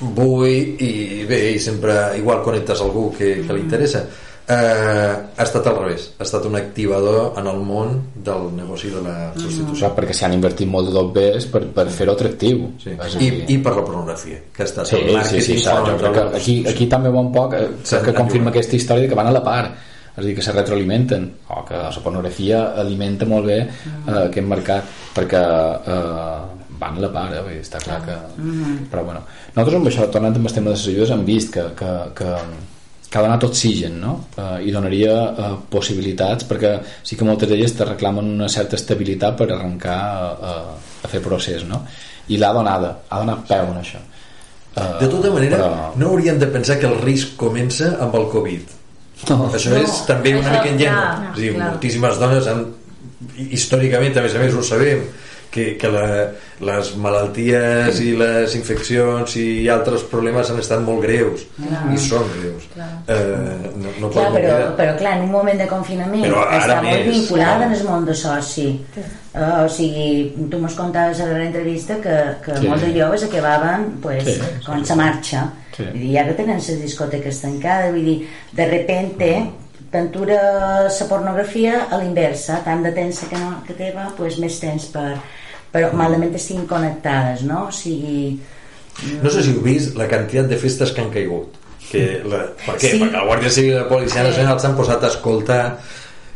vull 0.00 0.80
i 0.84 1.24
bé, 1.28 1.38
i 1.54 1.60
sempre 1.60 2.16
igual 2.18 2.42
connectes 2.44 2.80
algú 2.84 3.08
que, 3.14 3.38
que 3.44 3.54
li 3.54 3.64
interessa 3.64 4.04
eh, 4.48 5.14
ha 5.36 5.44
estat 5.44 5.66
al 5.68 5.76
revés. 5.76 6.08
Ha 6.18 6.24
estat 6.24 6.46
un 6.48 6.56
activador 6.56 7.38
en 7.38 7.46
el 7.50 7.60
món 7.64 7.98
del 8.14 8.48
negoci 8.56 8.90
de 8.92 9.02
la 9.04 9.16
prostitució 9.34 9.82
Clar, 9.82 9.92
perquè 9.98 10.16
s'han 10.16 10.36
invertit 10.38 10.70
molt 10.70 10.88
de 10.88 10.94
dobbers 10.96 11.48
per, 11.52 11.62
per 11.74 11.86
fer-ho 11.92 12.14
atractiu 12.16 12.64
sí. 12.80 12.94
I, 13.20 13.28
i 13.54 13.58
per 13.64 13.74
la 13.76 13.84
pornografia 13.84 14.40
que 14.54 14.64
estat 14.64 14.88
Sí, 14.88 15.02
el 15.02 15.20
sí, 15.28 15.42
sí, 15.44 15.58
sí 15.60 15.66
jo 15.68 15.98
crec 16.00 16.16
que 16.16 16.24
aquí, 16.40 16.56
aquí 16.68 16.88
també 16.90 17.12
va 17.14 17.24
un 17.24 17.32
poc 17.34 17.58
eh, 17.58 17.68
que 18.04 18.16
confirma 18.16 18.52
aquesta 18.54 18.78
història 18.78 19.06
de 19.06 19.12
que 19.12 19.18
van 19.18 19.30
a 19.30 19.36
la 19.36 19.44
part 19.44 19.86
és 20.18 20.24
a 20.24 20.26
dir, 20.26 20.34
que 20.34 20.42
se 20.42 20.52
retroalimenten 20.54 21.28
o 21.54 21.60
que 21.66 21.78
la 21.78 22.02
pornografia 22.02 22.62
alimenta 22.82 23.28
molt 23.28 23.46
bé 23.46 23.58
eh, 23.60 24.24
aquest 24.24 24.48
mercat 24.48 24.96
perquè 25.14 25.42
eh, 25.94 26.38
van 26.78 26.98
a 26.98 27.04
la 27.04 27.12
part 27.12 27.36
eh? 27.36 27.60
Està 27.60 27.82
clar 27.82 28.00
que... 28.06 28.16
però 28.90 29.04
bueno, 29.04 29.22
nosaltres 29.54 29.78
amb 29.78 29.92
això, 29.92 30.08
tornant 30.10 30.36
amb 30.40 30.50
el 30.50 30.56
tema 30.56 30.72
de 30.72 30.76
les 30.76 30.88
ajudes 30.88 31.14
hem 31.14 31.24
vist 31.28 31.54
que, 31.54 31.68
que, 31.78 31.94
que, 32.18 32.34
que 33.08 33.18
ha 33.18 33.22
donat 33.24 33.44
oxigen 33.44 34.00
no? 34.00 34.12
eh, 34.36 34.66
i 34.68 34.70
donaria 34.74 35.14
eh, 35.30 35.54
possibilitats 35.70 36.44
perquè 36.48 36.74
sí 37.02 37.16
que 37.16 37.24
moltes 37.24 37.48
d'elles 37.48 37.72
te 37.76 37.84
reclamen 37.88 38.26
una 38.34 38.48
certa 38.52 38.76
estabilitat 38.76 39.36
per 39.38 39.46
arrencar 39.54 39.98
a, 39.98 40.54
a 41.04 41.08
fer 41.08 41.20
procés 41.24 41.64
no? 41.64 41.84
i 42.28 42.36
l'ha 42.36 42.52
donada, 42.52 42.98
ha 43.08 43.18
donat 43.24 43.46
peu 43.48 43.72
en 43.74 43.80
això 43.82 44.04
Eh, 44.78 44.82
de 45.00 45.06
tota 45.10 45.30
manera, 45.32 45.56
però- 45.56 45.94
no 45.98 46.10
hauríem 46.12 46.36
de 46.38 46.46
pensar 46.46 46.76
que 46.78 46.86
el 46.86 46.98
risc 47.00 47.32
comença 47.40 47.96
amb 48.04 48.14
el 48.14 48.28
Covid 48.30 48.74
No. 49.30 49.48
això 49.50 49.70
No, 49.72 49.78
és 49.80 49.94
també 50.06 50.34
una 50.38 50.52
mica 50.52 50.68
ingenu 50.68 50.92
clar, 50.92 51.32
és 51.32 51.38
a 51.38 51.40
dir, 51.40 51.54
clar. 51.56 51.70
moltíssimes 51.72 52.18
dones 52.20 52.46
han, 52.46 52.60
històricament 53.56 54.16
a 54.18 54.22
més 54.22 54.36
a 54.36 54.42
més 54.44 54.54
ho 54.54 54.62
sabem 54.62 55.00
que, 55.50 55.76
que 55.80 55.88
la, 55.88 56.04
les 56.60 56.88
malalties 57.00 57.98
i 58.04 58.10
les 58.18 58.54
infeccions 58.58 59.34
i 59.40 59.68
altres 59.72 60.02
problemes 60.10 60.50
han 60.52 60.58
estat 60.60 60.82
molt 60.84 61.00
greus 61.06 61.44
Clar. 61.56 61.82
i 61.94 61.98
són 62.02 62.26
greus 62.34 62.66
eh, 62.76 63.70
no, 63.76 63.92
no 64.02 64.10
Clar, 64.10 64.28
podem 64.28 64.34
però, 64.34 64.56
oblidar. 64.56 64.72
però 64.80 64.96
clar, 64.98 65.12
en 65.18 65.24
un 65.24 65.30
moment 65.32 65.60
de 65.62 65.68
confinament 65.70 66.26
Però 66.26 66.42
ara 66.46 66.58
està 66.60 66.76
molt 66.82 66.98
més, 66.98 67.06
vinculada 67.14 67.56
clar. 67.62 67.68
en 67.70 67.76
el 67.78 67.84
món 67.88 68.04
de 68.08 68.16
soci 68.18 68.66
uh, 68.98 69.62
o 69.64 69.68
sigui, 69.72 70.08
tu 70.50 70.60
mos 70.62 70.74
contaves 70.78 71.20
a 71.24 71.30
la 71.30 71.44
entrevista 71.46 71.96
que, 72.02 72.18
que 72.44 72.58
Sí. 72.58 72.68
molts 72.68 72.84
de 72.84 72.92
joves 73.00 73.24
acabaven 73.24 73.88
pues, 74.02 74.24
Sí, 74.24 74.36
com 74.66 74.82
sí. 74.82 74.90
sa 74.92 74.96
marxa 75.00 75.46
Sí. 75.78 75.84
vull 75.84 76.00
dir, 76.02 76.12
ja 76.16 76.24
que 76.26 76.34
tenen 76.34 76.58
les 76.58 76.80
discoteques 76.82 77.40
tancades 77.40 77.92
vull 77.94 78.04
dir, 78.04 78.18
de 78.52 78.68
repente 78.68 79.32
t'entura 79.92 80.38
la 80.88 81.06
pornografia 81.08 81.86
a 81.90 81.96
l'inversa 82.02 82.58
tant 82.64 82.82
de 82.84 82.90
temps 82.92 83.20
que, 83.30 83.38
no, 83.40 83.62
que 83.66 83.72
teva 83.78 84.10
pues, 84.18 84.36
més 84.42 84.58
temps 84.60 84.84
per, 84.92 85.14
però 85.72 85.92
malament 85.96 86.34
estiguin 86.34 86.66
connectades 86.70 87.44
no? 87.48 87.66
o 87.68 87.72
sigui 87.74 88.38
no 89.22 89.30
sé 89.30 89.44
si 89.44 89.54
heu 89.54 89.62
vist 89.62 89.96
la 89.98 90.08
quantitat 90.10 90.48
de 90.50 90.58
festes 90.60 90.92
que 90.94 91.04
han 91.04 91.14
caigut 91.14 91.56
que 91.88 92.04
la, 92.28 92.42
per 92.66 92.76
què? 92.76 92.92
Sí. 92.92 92.98
perquè 93.00 93.14
la 93.14 93.24
Guàrdia 93.24 93.50
Civil 93.52 93.72
i 93.72 93.78
la 93.78 93.88
Policia. 93.88 94.24
Nacional 94.26 94.60
s'han 94.60 94.76
posat 94.76 95.04
a 95.04 95.12
escoltar 95.12 95.62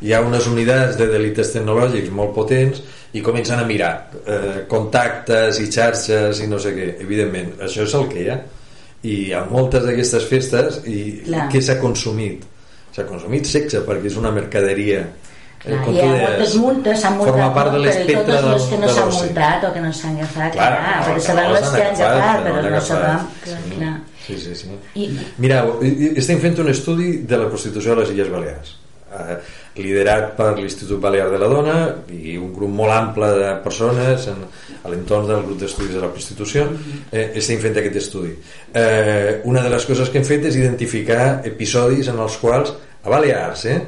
hi 0.02 0.14
ha 0.14 0.22
unes 0.24 0.46
unitats 0.50 0.96
de 0.98 1.06
delites 1.10 1.52
tecnològics 1.54 2.12
molt 2.14 2.32
potents 2.36 2.80
i 3.12 3.20
comencen 3.24 3.60
a 3.60 3.66
mirar 3.68 3.92
eh, 4.24 4.62
contactes 4.70 5.60
i 5.60 5.68
xarxes 5.70 6.40
i 6.40 6.48
no 6.48 6.58
sé 6.62 6.72
què 6.76 6.88
evidentment, 7.04 7.52
això 7.60 7.84
és 7.84 7.94
el 7.98 8.08
que 8.10 8.22
hi 8.22 8.30
ha 8.32 8.38
i 9.02 9.18
hi 9.26 9.34
ha 9.34 9.44
moltes 9.50 9.84
d'aquestes 9.84 10.26
festes 10.30 10.80
i 10.86 10.98
Clar. 11.26 11.48
què 11.52 11.62
s'ha 11.62 11.78
consumit? 11.82 12.48
s'ha 12.92 13.06
consumit 13.08 13.48
sexe 13.48 13.80
perquè 13.86 14.10
és 14.10 14.18
una 14.20 14.32
mercaderia 14.34 15.00
Clar, 15.62 15.80
hi 15.92 16.00
ha 16.02 16.06
deies, 16.10 16.22
moltes 16.22 16.54
multes, 16.58 17.00
s'han 17.02 17.18
multat 17.18 17.36
forma 17.36 17.48
part 17.54 17.74
de 17.74 17.82
l'espectre 17.84 18.22
totes 18.26 18.46
les 18.48 18.68
que 18.70 18.78
no 18.82 18.88
s'han 18.90 19.10
de 19.12 19.18
multat 19.18 19.66
o 19.68 19.72
que 19.76 19.82
no 19.84 19.92
s'han 19.94 20.16
agafat, 20.18 20.56
Clar, 20.56 20.70
clar, 20.74 20.96
no, 20.96 21.06
perquè 21.06 21.24
sabem 21.28 21.50
les 21.54 21.68
que 21.68 21.82
han 21.86 22.00
agafat, 22.08 22.44
però 22.48 22.74
no 22.76 22.84
sabem, 22.88 23.26
clar, 23.46 23.62
sí. 23.62 23.74
clar. 23.76 23.96
Sí, 24.22 24.38
sí, 24.38 24.54
sí. 24.58 24.76
I, 25.02 25.08
i 25.86 26.12
estem 26.22 26.42
fent 26.42 26.62
un 26.62 26.70
estudi 26.70 27.16
de 27.26 27.42
la 27.42 27.50
prostitució 27.50 27.94
a 27.94 28.00
les 28.02 28.14
Illes 28.14 28.30
Balears 28.30 28.76
eh, 29.18 29.38
liderat 29.82 30.34
per 30.36 30.52
l'Institut 30.58 31.00
Balear 31.00 31.30
de 31.32 31.40
la 31.40 31.48
Dona 31.50 31.76
i 32.12 32.36
un 32.40 32.52
grup 32.54 32.72
molt 32.82 32.94
ample 32.94 33.30
de 33.38 33.50
persones 33.64 34.28
en, 34.32 34.44
a 34.82 34.92
l'entorn 34.92 35.28
del 35.30 35.42
grup 35.46 35.60
d'estudis 35.62 35.96
de 35.96 36.04
la 36.04 36.10
prostitució 36.12 36.66
eh, 37.10 37.30
estem 37.40 37.60
fent 37.62 37.78
aquest 37.80 37.98
estudi 38.02 38.34
eh, 38.34 39.40
una 39.48 39.64
de 39.64 39.72
les 39.72 39.86
coses 39.88 40.10
que 40.12 40.20
hem 40.20 40.28
fet 40.28 40.48
és 40.50 40.58
identificar 40.60 41.26
episodis 41.48 42.10
en 42.12 42.20
els 42.22 42.38
quals 42.42 42.74
a 43.02 43.12
Balears 43.12 43.66
eh, 43.70 43.78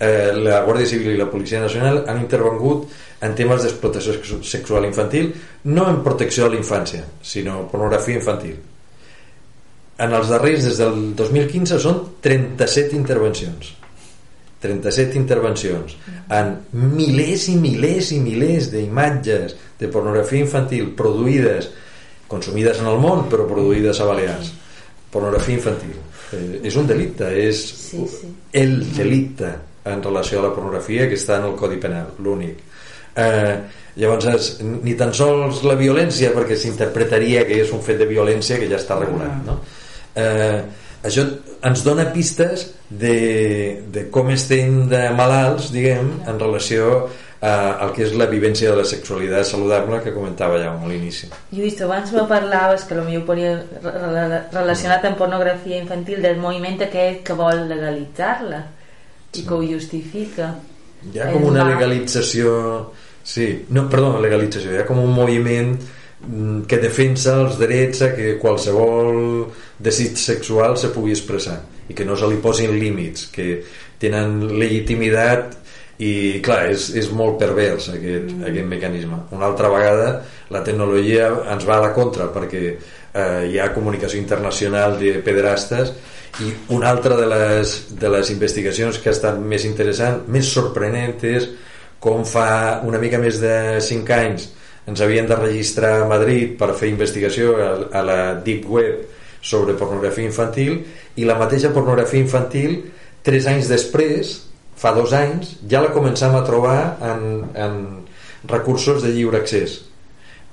eh, 0.00 0.32
la 0.34 0.62
Guàrdia 0.64 0.86
Civil 0.88 1.12
i 1.14 1.18
la 1.20 1.28
Policia 1.30 1.60
Nacional 1.60 2.04
han 2.08 2.20
intervengut 2.22 2.88
en 3.20 3.34
temes 3.36 3.62
d'explotació 3.62 4.14
sexu- 4.16 4.42
sexual 4.42 4.86
infantil 4.88 5.30
no 5.64 5.88
en 5.90 6.02
protecció 6.02 6.46
a 6.46 6.48
la 6.50 6.56
infància 6.56 7.04
sinó 7.22 7.66
pornografia 7.70 8.16
infantil. 8.16 8.56
En 10.00 10.14
els 10.16 10.30
darrers, 10.32 10.64
des 10.64 10.78
del 10.80 11.10
2015 11.14 11.76
són 11.78 11.98
37 12.24 12.96
intervencions. 12.96 13.74
37 14.60 15.16
intervencions 15.16 15.94
en 16.36 16.50
milers 16.76 17.46
i 17.48 17.54
milers 17.56 18.10
i 18.12 18.18
milers 18.20 18.66
d'imatges 18.72 19.54
de 19.80 19.88
pornografia 19.88 20.42
infantil 20.44 20.90
produïdes 20.96 21.70
consumides 22.28 22.80
en 22.82 22.88
el 22.90 22.98
món 23.00 23.24
però 23.32 23.46
produïdes 23.48 24.00
a 24.00 24.08
Balears. 24.10 24.50
Pornografia 25.10 25.56
infantil. 25.56 25.96
Eh, 26.36 26.60
és 26.68 26.76
un 26.76 26.86
delicte 26.86 27.26
és 27.48 27.60
Sí, 27.90 28.04
sí. 28.06 28.28
el 28.52 28.76
delicte 28.94 29.48
en 29.84 30.02
relació 30.02 30.40
a 30.40 30.48
la 30.48 30.54
pornografia 30.54 31.08
que 31.08 31.16
està 31.16 31.38
en 31.40 31.46
el 31.50 31.54
Codi 31.56 31.78
Penal, 31.80 32.12
l'únic. 32.18 32.58
Eh, 33.16 33.54
llavors 34.00 34.26
és, 34.30 34.50
ni 34.62 34.94
tan 34.94 35.10
sols 35.14 35.64
la 35.66 35.74
violència 35.74 36.30
perquè 36.34 36.54
s'interpretaria 36.56 37.42
que 37.48 37.56
és 37.64 37.72
un 37.74 37.82
fet 37.82 37.98
de 37.98 38.06
violència 38.06 38.58
que 38.60 38.68
ja 38.70 38.78
està 38.78 38.94
regulat 39.00 39.40
no? 39.48 39.56
eh, 40.14 40.60
això 41.02 41.24
ens 41.66 41.82
dona 41.82 42.06
pistes 42.14 42.68
de, 42.88 43.82
de 43.90 44.06
com 44.14 44.30
estem 44.30 44.84
de 44.88 45.02
malalts 45.18 45.72
diguem, 45.74 46.20
en 46.28 46.38
relació 46.38 47.08
a, 47.40 47.52
al 47.82 47.92
que 47.96 48.04
és 48.06 48.14
la 48.14 48.28
vivència 48.30 48.70
de 48.70 48.78
la 48.78 48.86
sexualitat 48.86 49.48
saludable 49.48 50.00
que 50.04 50.14
comentava 50.14 50.58
ja 50.62 50.70
a 50.70 50.88
l'inici. 50.88 51.26
Lluís, 51.50 51.80
abans 51.82 52.12
me 52.14 52.26
parlaves 52.30 52.84
que 52.84 52.94
potser 52.94 53.22
podia 53.26 53.54
re- 53.58 53.94
re- 54.06 54.42
relacionat 54.54 55.04
amb 55.08 55.18
pornografia 55.18 55.80
infantil 55.82 56.22
del 56.22 56.38
moviment 56.38 56.78
aquest 56.86 57.24
que 57.26 57.36
vol 57.36 57.66
legalitzar-la 57.68 58.68
i 59.36 59.46
que 59.46 59.54
ho 59.54 59.62
justifica 59.62 60.54
hi 61.12 61.20
ha 61.20 61.30
com 61.32 61.46
una 61.48 61.64
legalització 61.68 62.52
sí, 63.22 63.46
no, 63.70 63.86
perdó, 63.92 64.16
legalització 64.22 64.74
hi 64.74 64.80
ha 64.82 64.88
com 64.88 65.00
un 65.02 65.12
moviment 65.14 65.74
mm, 65.76 66.64
que 66.70 66.80
defensa 66.82 67.36
els 67.44 67.60
drets 67.60 68.02
a 68.06 68.10
que 68.16 68.34
qualsevol 68.42 69.46
desig 69.78 70.18
sexual 70.20 70.76
se 70.80 70.92
pugui 70.94 71.14
expressar 71.16 71.60
i 71.88 71.96
que 71.96 72.06
no 72.06 72.18
se 72.18 72.28
li 72.30 72.40
posin 72.42 72.74
límits 72.76 73.30
que 73.34 73.48
tenen 74.00 74.42
legitimitat 74.58 75.56
i 76.00 76.40
clar, 76.40 76.70
és, 76.72 76.88
és 76.96 77.10
molt 77.12 77.36
pervers 77.40 77.90
aquest, 77.92 78.30
mm. 78.32 78.46
aquest 78.50 78.68
mecanisme 78.68 79.24
una 79.36 79.50
altra 79.50 79.70
vegada 79.72 80.12
la 80.50 80.64
tecnologia 80.66 81.28
ens 81.52 81.66
va 81.68 81.76
a 81.78 81.84
la 81.86 81.92
contra 81.96 82.30
perquè 82.32 82.74
eh, 83.14 83.50
hi 83.50 83.58
ha 83.58 83.72
comunicació 83.74 84.20
internacional 84.20 84.98
de 85.00 85.18
pederastes 85.24 85.92
i 86.40 86.52
una 86.74 86.90
altra 86.90 87.16
de 87.18 87.26
les, 87.26 87.74
de 87.98 88.08
les 88.12 88.30
investigacions 88.30 89.00
que 89.02 89.10
ha 89.10 89.16
estat 89.16 89.40
més 89.42 89.66
interessant, 89.66 90.22
més 90.30 90.50
sorprenent 90.52 91.18
és 91.26 91.48
com 92.00 92.24
fa 92.24 92.80
una 92.86 93.00
mica 93.02 93.18
més 93.20 93.40
de 93.42 93.80
5 93.84 94.16
anys 94.16 94.48
ens 94.90 95.02
havien 95.04 95.26
de 95.28 95.36
registrar 95.36 96.00
a 96.00 96.08
Madrid 96.08 96.56
per 96.58 96.72
fer 96.78 96.90
investigació 96.90 97.56
a, 97.60 97.70
a 97.98 98.04
la 98.06 98.20
Deep 98.44 98.68
Web 98.70 99.02
sobre 99.42 99.76
pornografia 99.78 100.26
infantil 100.26 100.80
i 101.20 101.26
la 101.28 101.38
mateixa 101.40 101.72
pornografia 101.74 102.22
infantil 102.22 102.78
3 103.26 103.50
anys 103.54 103.68
després 103.70 104.32
fa 104.80 104.94
dos 104.96 105.12
anys 105.16 105.56
ja 105.68 105.82
la 105.84 105.92
començam 105.92 106.34
a 106.36 106.44
trobar 106.46 106.78
en, 107.04 107.24
en 107.52 107.80
recursos 108.48 109.02
de 109.04 109.12
lliure 109.12 109.42
accés. 109.42 109.80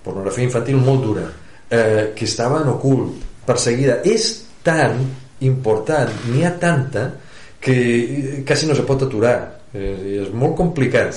Pornografia 0.03 0.43
infantil 0.43 0.81
molt 0.83 1.05
dura 1.05 1.27
eh, 1.69 2.13
que 2.15 2.25
estava 2.25 2.61
en 2.61 2.69
ocult 2.73 3.23
perseguida. 3.47 4.01
És 4.05 4.45
tan 4.63 4.99
important 5.45 6.11
n'hi 6.31 6.43
ha 6.45 6.53
tanta 6.59 7.11
que 7.59 8.43
quasi 8.47 8.67
no 8.67 8.75
se 8.75 8.85
pot 8.87 9.03
aturar. 9.07 9.37
Eh, 9.73 10.21
és 10.23 10.29
molt 10.33 10.55
complicat. 10.57 11.13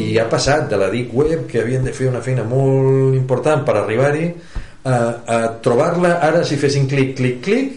I 0.00 0.14
ha 0.18 0.24
passat 0.30 0.70
de 0.70 0.78
la 0.80 0.88
DIC 0.90 1.12
web 1.14 1.44
que 1.50 1.60
havien 1.60 1.84
de 1.84 1.92
fer 1.92 2.08
una 2.08 2.22
feina 2.24 2.44
molt 2.48 3.14
important 3.18 3.64
per 3.66 3.76
arribar-hi 3.76 4.30
a, 4.88 4.94
a 4.96 5.40
trobar-la 5.62 6.16
ara 6.24 6.40
si 6.48 6.56
fessin 6.56 6.88
clic, 6.88 7.12
clic, 7.18 7.42
clic 7.44 7.76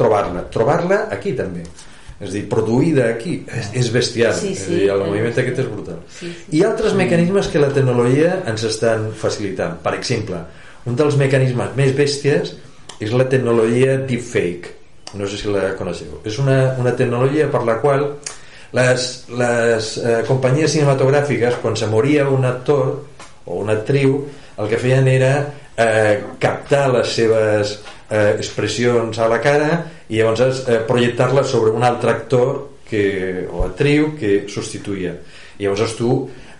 trobar-la, 0.00 0.46
trobar-la 0.50 1.04
aquí 1.14 1.34
també. 1.38 1.62
És 2.20 2.28
a 2.28 2.32
dir, 2.34 2.42
produïda 2.52 3.06
aquí. 3.14 3.38
És, 3.48 3.70
és 3.80 3.90
bestial, 3.94 4.34
Sí, 4.36 4.52
és 4.52 4.64
a 4.66 4.66
sí. 4.66 4.74
dir, 4.74 4.88
el 4.92 5.04
moviment 5.06 5.32
aquest 5.32 5.62
és 5.62 5.68
brutal. 5.70 6.02
Sí, 6.12 6.28
sí. 6.28 6.58
i 6.58 6.64
altres 6.66 6.96
mecanismes 6.98 7.48
que 7.48 7.62
la 7.62 7.70
tecnologia 7.72 8.42
ens 8.50 8.64
estan 8.68 9.06
facilitant. 9.16 9.78
Per 9.84 9.94
exemple, 9.96 10.42
un 10.88 10.96
dels 10.96 11.16
mecanismes 11.20 11.74
més 11.76 11.94
bèsties 11.96 12.54
és 13.00 13.12
la 13.16 13.26
tecnologia 13.28 13.96
deepfake. 14.06 14.76
No 15.18 15.26
sé 15.26 15.40
si 15.40 15.50
la 15.50 15.72
coneixeu. 15.78 16.20
És 16.28 16.38
una, 16.38 16.76
una 16.78 16.94
tecnologia 16.96 17.48
per 17.50 17.64
la 17.66 17.80
qual 17.82 18.06
les, 18.76 19.06
les 19.34 19.88
eh, 19.98 20.20
companyies 20.28 20.76
cinematogràfiques 20.76 21.58
quan 21.62 21.76
se 21.76 21.88
moria 21.90 22.28
un 22.30 22.46
actor 22.46 22.92
o 23.46 23.62
una 23.64 23.74
actriu 23.80 24.20
el 24.60 24.68
que 24.70 24.78
feien 24.78 25.08
era 25.10 25.32
eh, 25.74 26.20
captar 26.38 26.86
les 26.92 27.14
seves 27.16 27.78
eh, 28.10 28.36
expressions 28.36 29.18
a 29.18 29.28
la 29.30 29.40
cara 29.42 29.70
i 30.08 30.20
llavors 30.20 30.62
eh, 30.68 30.82
projectar-les 30.86 31.48
sobre 31.50 31.72
un 31.74 31.86
altre 31.86 32.12
actor 32.12 32.52
que, 32.90 33.46
o 33.50 33.64
actriu 33.66 34.14
que 34.18 34.44
substituïa. 34.50 35.14
I 35.58 35.66
llavors 35.66 35.96
tu 35.98 36.12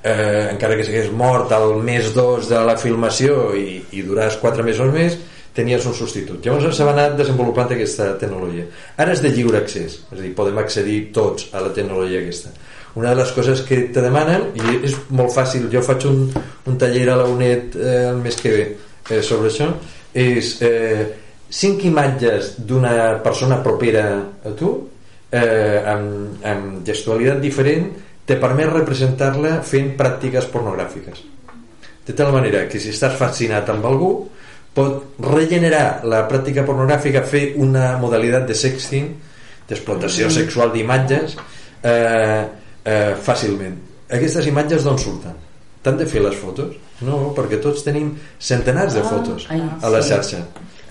eh, 0.03 0.49
encara 0.53 0.77
que 0.79 0.87
s'hagués 0.87 1.11
mort 1.13 1.53
al 1.53 1.75
mes 1.85 2.13
2 2.15 2.49
de 2.51 2.63
la 2.67 2.77
filmació 2.81 3.53
i, 3.57 3.81
i 3.97 4.05
duràs 4.07 4.39
4 4.41 4.65
mesos 4.67 4.93
més 4.95 5.19
tenies 5.55 5.85
un 5.87 5.95
substitut. 5.97 6.45
Llavors 6.45 6.77
s'ha 6.77 6.89
anat 6.93 7.17
desenvolupant 7.19 7.73
aquesta 7.75 8.13
tecnologia. 8.21 8.67
Ara 9.03 9.17
és 9.17 9.23
de 9.23 9.33
lliure 9.35 9.59
accés, 9.61 9.99
és 10.07 10.19
a 10.19 10.21
dir, 10.23 10.35
podem 10.37 10.61
accedir 10.63 11.01
tots 11.17 11.49
a 11.53 11.65
la 11.65 11.73
tecnologia 11.75 12.23
aquesta. 12.23 12.53
Una 12.99 13.13
de 13.13 13.21
les 13.21 13.33
coses 13.35 13.63
que 13.67 13.81
te 13.95 14.03
demanen, 14.03 14.49
i 14.59 14.79
és 14.87 14.95
molt 15.15 15.35
fàcil, 15.35 15.69
jo 15.71 15.83
faig 15.87 16.07
un, 16.11 16.25
un 16.67 16.79
taller 16.79 17.09
a 17.11 17.19
la 17.21 17.27
UNED 17.31 17.77
eh, 17.79 17.97
el 18.11 18.23
mes 18.23 18.39
que 18.39 18.55
ve 18.55 18.65
eh, 18.69 19.21
sobre 19.27 19.51
això, 19.51 19.69
és 20.15 20.57
eh, 20.67 21.05
cinc 21.51 21.85
imatges 21.87 22.55
d'una 22.67 22.95
persona 23.23 23.61
propera 23.63 24.07
a 24.47 24.55
tu 24.59 24.73
eh, 25.31 25.83
amb, 25.87 26.43
amb 26.47 26.87
gestualitat 26.87 27.43
diferent 27.43 27.91
te 28.31 28.37
permet 28.39 28.71
representar-la 28.71 29.57
fent 29.67 29.97
pràctiques 29.99 30.47
pornogràfiques 30.53 31.25
de 32.07 32.15
tal 32.17 32.31
manera 32.35 32.65
que 32.71 32.79
si 32.83 32.93
estàs 32.95 33.17
fascinat 33.19 33.69
amb 33.75 33.85
algú 33.91 34.13
pot 34.75 35.19
regenerar 35.27 36.05
la 36.07 36.23
pràctica 36.31 36.63
pornogràfica 36.67 37.25
fer 37.27 37.53
una 37.59 37.97
modalitat 37.99 38.47
de 38.47 38.55
sexting 38.55 39.09
d'explotació 39.69 40.27
Mm. 40.29 40.35
sexual 40.37 40.73
d'imatges 40.73 41.37
eh, 41.83 42.43
eh, 42.85 43.15
fàcilment 43.23 43.77
aquestes 44.11 44.47
imatges 44.47 44.85
d'on 44.87 44.99
surten? 44.99 45.35
t'han 45.83 45.97
de 45.97 46.07
fer 46.07 46.21
les 46.23 46.35
fotos? 46.37 46.77
no, 47.03 47.33
perquè 47.35 47.59
tots 47.63 47.83
tenim 47.83 48.13
centenars 48.39 48.95
de 48.95 49.01
Ah, 49.01 49.09
fotos 49.11 49.47
a 49.51 49.89
la 49.91 50.03
xarxa 50.03 50.43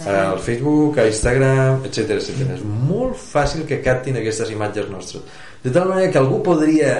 al 0.08 0.40
Facebook, 0.40 0.98
a 0.98 1.06
Instagram, 1.08 1.82
etc 1.86 2.10
etc. 2.16 2.30
És 2.56 2.62
molt 2.64 3.16
fàcil 3.20 3.66
que 3.68 3.82
captin 3.84 4.16
aquestes 4.16 4.50
imatges 4.50 4.88
nostres. 4.90 5.22
De 5.62 5.70
tal 5.76 5.90
manera 5.90 6.10
que 6.12 6.18
algú 6.18 6.40
podria 6.42 6.94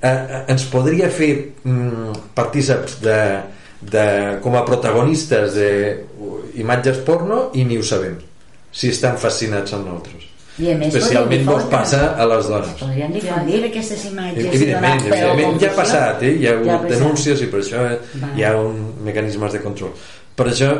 eh, 0.00 0.08
eh, 0.08 0.42
ens 0.52 0.68
podria 0.72 1.10
fer 1.10 1.32
mm, 1.64 2.30
partíceps 2.36 3.00
de, 3.04 3.18
de, 3.80 4.06
com 4.44 4.56
a 4.56 4.64
protagonistes 4.66 5.56
d'imatges 5.56 7.02
porno 7.06 7.50
i 7.54 7.66
ni 7.68 7.78
ho 7.78 7.84
sabem 7.84 8.16
si 8.76 8.92
estan 8.92 9.16
fascinats 9.20 9.72
amb 9.72 9.88
nosaltres. 9.88 10.32
I 10.56 10.70
a 10.72 10.76
més 10.80 10.94
especialment 10.94 11.42
no 11.44 11.56
passa 11.68 12.14
a 12.16 12.26
les 12.30 12.46
dones. 12.48 12.76
Podríem 12.80 13.12
difundir 13.12 13.58
aquestes 13.68 14.04
imatges 14.08 14.46
evidentment, 14.48 15.02
donar 15.04 15.18
evidentment. 15.34 15.58
Ja 15.60 15.72
ha 15.72 15.76
passat 15.76 16.22
eh? 16.24 16.30
hi 16.32 16.46
ha 16.48 16.54
hagut 16.56 16.70
Ja 16.70 16.76
ha 16.78 16.92
denúncies 16.92 17.42
i 17.44 17.48
per 17.52 17.60
això 17.60 17.82
eh, 17.90 17.98
Va. 18.22 18.30
hi 18.38 18.46
ha 18.46 18.54
un 18.60 18.78
mecanismes 19.04 19.56
de 19.56 19.60
control. 19.64 19.92
Per 20.36 20.46
això 20.48 20.70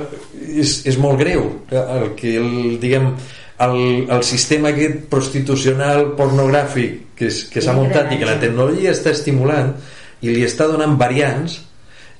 és, 0.48 0.78
és 0.88 0.96
molt 1.00 1.20
greu 1.20 1.44
eh, 1.68 1.82
el 1.98 2.08
que 2.16 2.36
el, 2.40 2.48
diguem 2.80 3.12
el, 3.58 4.06
el 4.10 4.22
sistema 4.22 4.68
aquest 4.74 5.06
prostitucional 5.12 6.12
pornogràfic 6.18 7.14
que, 7.16 7.26
és- 7.30 7.44
que 7.52 7.62
s'ha 7.64 7.72
muntat 7.76 8.10
i 8.12 8.18
que 8.20 8.26
la 8.28 8.38
tecnologia 8.40 8.90
està 8.92 9.10
estimulant 9.16 9.72
i 10.20 10.28
li 10.32 10.42
està 10.44 10.66
donant 10.68 10.96
variants 11.00 11.62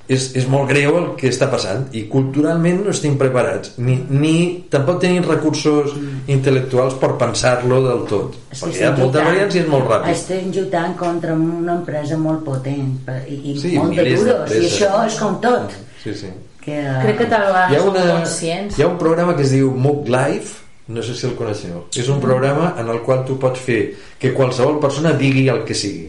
és, 0.07 0.29
és 0.39 0.45
molt 0.47 0.69
greu 0.69 0.95
el 0.97 1.07
que 1.19 1.27
està 1.27 1.49
passant. 1.51 1.81
I 1.91 2.05
culturalment 2.07 2.77
no 2.85 2.93
estem 2.93 3.17
preparats 3.19 3.73
ni, 3.83 3.97
ni 4.09 4.63
tampoc 4.71 5.01
tenim 5.03 5.25
recursos 5.27 5.91
intel·lectuals 6.31 6.95
per 7.01 7.09
pensar-lo 7.19 7.81
del 7.83 8.05
tot. 8.07 8.37
Que 8.49 8.55
perquè 8.61 8.79
hi 8.79 8.85
ha 8.87 8.93
lluitant- 8.95 9.25
variants 9.27 9.55
i 9.57 9.59
és 9.59 9.67
molt 9.67 9.89
ràpid. 9.91 10.13
Estem 10.15 10.51
lluitant 10.55 10.95
contra 10.97 11.33
una 11.35 11.75
empresa 11.81 12.17
molt 12.17 12.45
potent 12.45 12.93
i, 13.27 13.41
i 13.51 13.57
Sí, 13.59 13.73
molt 13.77 13.95
de 13.99 14.05
duros, 14.15 14.55
i 14.55 14.63
això 14.69 14.93
és 15.09 15.19
com 15.19 15.41
tot. 15.43 15.75
sí, 16.03 16.13
sí. 16.15 16.31
Que, 16.67 16.81
Crec 17.03 17.17
que 17.21 17.25
tal 17.31 17.43
hi 17.43 17.51
vegada 17.51 17.67
ha, 17.67 17.79
som 17.79 17.89
una, 17.93 18.07
conscients. 18.17 18.79
hi 18.79 18.83
ha 18.83 18.87
un 18.87 18.97
programa 18.97 19.35
que 19.35 19.43
es 19.43 19.51
diu 19.51 19.69
Moog 19.75 20.07
Live 20.07 20.55
no 20.87 21.03
sé 21.03 21.15
si 21.15 21.27
el 21.27 21.35
coneixeu. 21.35 21.85
És 21.99 22.07
un 22.09 22.21
programa 22.23 22.73
en 22.79 22.89
el 22.93 23.01
qual 23.03 23.25
tu 23.27 23.35
pots 23.39 23.59
fer 23.63 23.81
que 24.19 24.33
qualsevol 24.35 24.79
persona 24.83 25.13
digui 25.19 25.47
el 25.51 25.63
que 25.67 25.75
sigui. 25.75 26.07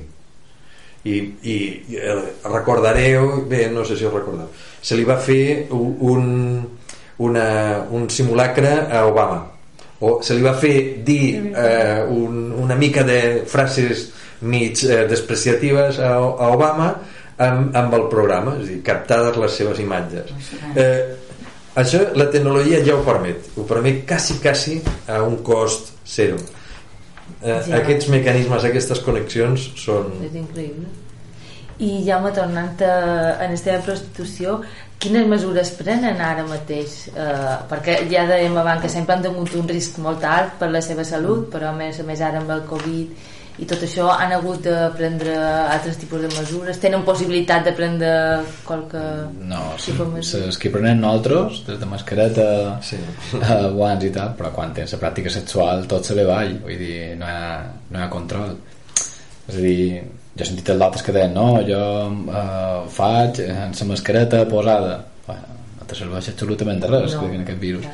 I, 1.09 1.19
i, 1.43 1.57
eh, 1.97 2.17
recordareu 2.47 3.45
bé, 3.49 3.67
no 3.73 3.85
sé 3.87 3.97
si 3.97 4.07
ho 4.07 4.13
recordeu. 4.13 4.49
Se 4.83 4.99
li 4.99 5.07
va 5.09 5.19
fer 5.23 5.69
un, 5.75 6.63
una, 7.25 7.49
un 7.91 8.09
simulacre 8.11 8.75
a 8.91 9.05
Obama. 9.07 9.45
O 10.01 10.19
se 10.23 10.37
li 10.39 10.45
va 10.45 10.55
fer 10.55 11.03
dir 11.07 11.51
eh, 11.51 12.05
un, 12.07 12.53
una 12.55 12.77
mica 12.79 13.03
de 13.07 13.21
frases 13.51 14.09
mig 14.47 14.85
eh, 14.87 15.07
despreciatives 15.11 15.99
a, 15.99 16.13
a 16.15 16.51
Obama 16.55 16.93
amb, 17.39 17.75
amb 17.77 17.97
el 17.99 18.07
programa, 18.13 18.55
és 18.61 18.69
a 18.69 18.71
dir, 18.71 18.83
captades 18.87 19.39
les 19.43 19.59
seves 19.59 19.81
imatges. 19.83 20.31
Eh, 20.75 21.28
això 21.77 22.01
la 22.17 22.31
tecnologia 22.31 22.81
ja 22.85 22.97
ho 22.97 23.03
permet, 23.05 23.51
ho 23.57 23.67
permet 23.69 24.07
quasi, 24.09 24.39
quasi 24.43 24.81
a 25.07 25.23
un 25.23 25.43
cost 25.43 25.93
zero. 26.07 26.39
Eh, 27.43 27.61
Ja. 27.69 27.77
Aquests 27.83 28.09
mecanismes, 28.09 28.65
aquestes 28.65 29.01
connexions 29.05 29.69
són... 29.77 30.11
És 30.25 30.35
increïble. 30.35 30.89
I 31.79 32.03
Jaume, 32.03 32.33
tornant 32.35 32.81
a, 32.83 32.95
en 33.45 33.53
esta 33.55 33.77
prostitució, 33.85 34.57
quines 34.99 35.29
mesures 35.31 35.71
prenen 35.79 36.19
ara 36.19 36.43
mateix? 36.49 37.05
Eh, 37.15 37.57
perquè 37.71 38.01
ja 38.11 38.25
dèiem 38.27 38.57
abans 38.59 38.83
que 38.83 38.91
sempre 38.91 39.15
han 39.15 39.23
tingut 39.23 39.55
un 39.55 39.69
risc 39.71 40.01
molt 40.03 40.25
alt 40.27 40.57
per 40.59 40.73
la 40.73 40.83
seva 40.83 41.05
salut, 41.07 41.47
però 41.53 41.71
a 41.71 41.77
més, 41.77 42.01
a 42.01 42.07
més 42.09 42.21
ara 42.21 42.41
amb 42.43 42.51
el 42.51 42.65
Covid 42.67 43.37
i 43.59 43.67
tot 43.67 43.81
això 43.83 44.07
han 44.15 44.31
hagut 44.37 44.63
de 44.63 44.75
prendre 44.97 45.33
altres 45.75 45.97
tipus 45.99 46.21
de 46.23 46.29
mesures? 46.31 46.79
Tenen 46.79 47.03
possibilitat 47.07 47.65
de 47.67 47.73
prendre 47.75 48.11
qualque 48.65 49.01
No, 49.51 49.63
tipus 49.77 49.99
de 50.07 50.13
mesura? 50.15 50.47
les 50.47 50.59
que 50.63 50.71
prenem 50.71 51.01
nosaltres, 51.01 51.65
des 51.67 51.81
de 51.81 51.87
mascareta 51.87 52.47
Sí. 52.83 52.97
a 53.43 53.57
guants 53.75 54.05
i 54.05 54.11
tal, 54.15 54.35
però 54.39 54.53
quan 54.55 54.73
tens 54.75 54.93
la 54.95 54.99
pràctica 55.03 55.31
sexual 55.31 55.87
tot 55.91 56.05
se 56.07 56.15
ve 56.15 56.23
avall, 56.23 56.55
vull 56.63 56.79
dir, 56.79 57.17
no 57.19 57.27
hi 57.27 57.35
ha, 57.35 57.65
no 57.91 57.99
hi 57.99 58.03
ha 58.03 58.09
control. 58.13 58.55
És 59.49 59.57
a 59.57 59.61
dir, 59.65 60.03
jo 60.37 60.45
he 60.45 60.47
sentit 60.47 60.69
els 60.71 60.83
altres 60.87 61.03
que 61.03 61.13
deien, 61.17 61.33
no, 61.35 61.49
jo 61.67 61.81
eh, 62.31 62.85
ho 62.85 62.89
faig 62.95 63.41
amb 63.49 63.75
la 63.81 63.87
mascareta 63.95 64.45
posada. 64.49 65.01
Bueno, 65.27 65.57
no 65.81 65.87
te 65.89 65.95
serveix 65.99 66.29
absolutament 66.29 66.81
de 66.81 66.87
res, 66.93 67.15
No. 67.15 67.23
no. 67.27 67.41
aquest 67.43 67.59
virus. 67.59 67.85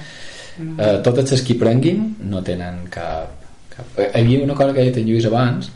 Eh, 0.60 1.00
totes 1.02 1.30
les 1.32 1.42
que 1.42 1.54
prenguin 1.58 2.16
no 2.20 2.42
tenen 2.42 2.84
cap... 2.90 3.40
Eh, 3.74 4.10
Hi 4.14 4.20
havia 4.20 4.44
una 4.44 4.54
cosa 4.54 4.72
que 4.72 4.82
ha 4.82 4.88
dit 4.88 5.00
en 5.00 5.08
Lluís 5.08 5.26
abans 5.26 5.70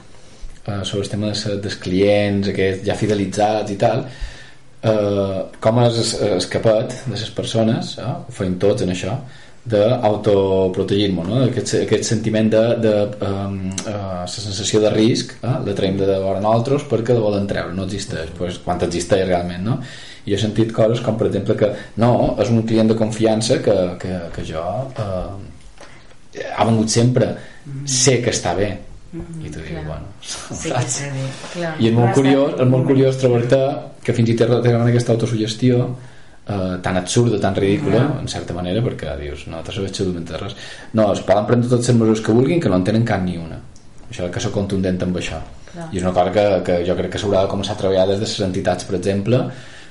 eh, 0.66 0.84
sobre 0.84 1.05
el 1.05 1.11
tema 1.11 1.32
de, 1.32 1.57
dels 1.64 1.78
clients 1.82 2.51
aquests 2.53 2.86
ja 2.86 2.96
fidelitzats 2.99 3.74
i 3.74 3.78
tal 3.80 4.05
eh, 4.07 5.42
com 5.64 5.82
és 5.82 6.14
escapat 6.30 6.94
de 7.09 7.16
les 7.16 7.34
persones 7.34 7.96
eh, 7.99 8.07
ho 8.07 8.34
feim 8.38 8.59
tots 8.62 8.86
en 8.86 8.94
això 8.94 9.18
d'autoprotegir-nos 9.68 11.26
no? 11.28 11.40
aquest, 11.49 11.74
aquest 11.82 12.07
sentiment 12.07 12.46
de, 12.55 12.62
de 12.80 12.92
um, 13.26 13.59
uh, 13.82 14.22
la 14.22 14.30
sensació 14.30 14.80
de 14.80 14.92
risc 14.94 15.34
eh? 15.42 15.57
la 15.66 15.74
traiem 15.76 15.99
de 15.99 16.07
vora 16.22 16.40
nosaltres 16.40 16.86
perquè 16.88 17.16
la 17.16 17.24
volen 17.26 17.51
treure 17.51 17.74
no 17.76 17.84
existeix, 17.84 18.30
pues, 18.38 18.62
quan 18.64 18.80
existeix 18.86 19.26
realment 19.26 19.66
no? 19.66 19.76
i 20.24 20.32
he 20.32 20.40
sentit 20.40 20.72
coses 20.72 21.03
com 21.05 21.18
per 21.20 21.28
exemple 21.28 21.59
que 21.59 21.68
no, 22.01 22.12
és 22.40 22.55
un 22.55 22.62
client 22.68 22.94
de 22.94 22.96
confiança 22.96 23.59
que, 23.64 23.76
que, 24.01 24.16
que 24.32 24.46
jo 24.49 24.64
eh, 25.05 26.49
ha 26.55 26.64
vengut 26.68 26.92
sempre 26.92 27.32
sé 27.87 28.19
que 28.25 28.35
està 28.35 28.55
bé. 28.59 28.69
I 29.09 29.49
tu 29.49 29.62
dius, 29.64 29.87
bueno 29.87 30.05
sí, 30.21 30.69
saps? 30.69 30.99
bé. 31.14 31.23
Clar. 31.55 31.71
i 31.81 31.89
és 31.89 31.95
molt 31.97 32.12
curiós, 32.12 32.59
és 32.61 32.69
molt 32.69 32.85
curiós 32.91 33.16
trobar-te 33.16 33.61
que 34.05 34.12
fins 34.12 34.29
i 34.29 34.35
tot 34.37 34.51
tenen 34.66 34.85
aquesta 34.85 35.14
autosugestió 35.14 35.79
eh, 36.45 36.75
tan 36.85 36.99
absurda, 37.01 37.41
tan 37.41 37.57
ridícula 37.57 38.03
en 38.21 38.29
certa 38.29 38.53
manera, 38.53 38.83
perquè 38.85 39.14
dius 39.21 39.47
no 39.49 39.62
sabeu 39.64 39.89
absolutament 39.89 40.29
res. 40.43 40.59
No, 40.93 41.09
es 41.14 41.25
poden 41.25 41.49
prendre 41.49 41.71
totes 41.71 41.89
les 41.89 41.97
mesures 42.03 42.25
que 42.27 42.37
vulguin 42.37 42.61
que 42.61 42.69
no 42.69 42.77
en 42.81 42.85
tenen 42.85 43.09
cap 43.09 43.25
ni 43.25 43.39
una. 43.41 43.61
Això 44.11 44.29
que 44.33 44.45
soc 44.45 44.53
contundent 44.57 45.01
amb 45.09 45.16
això. 45.21 45.41
Clar. 45.69 45.91
i 45.93 45.99
és 46.01 46.05
una 46.05 46.14
cosa 46.16 46.31
que, 46.33 46.45
que 46.64 46.77
jo 46.87 46.95
crec 46.97 47.11
que 47.12 47.19
s'haurà 47.21 47.43
de 47.45 47.51
començar 47.53 47.75
a 47.75 47.81
treballar 47.81 48.07
des 48.09 48.23
de 48.23 48.25
les 48.25 48.39
entitats 48.47 48.87
per 48.89 48.95
exemple 48.97 49.43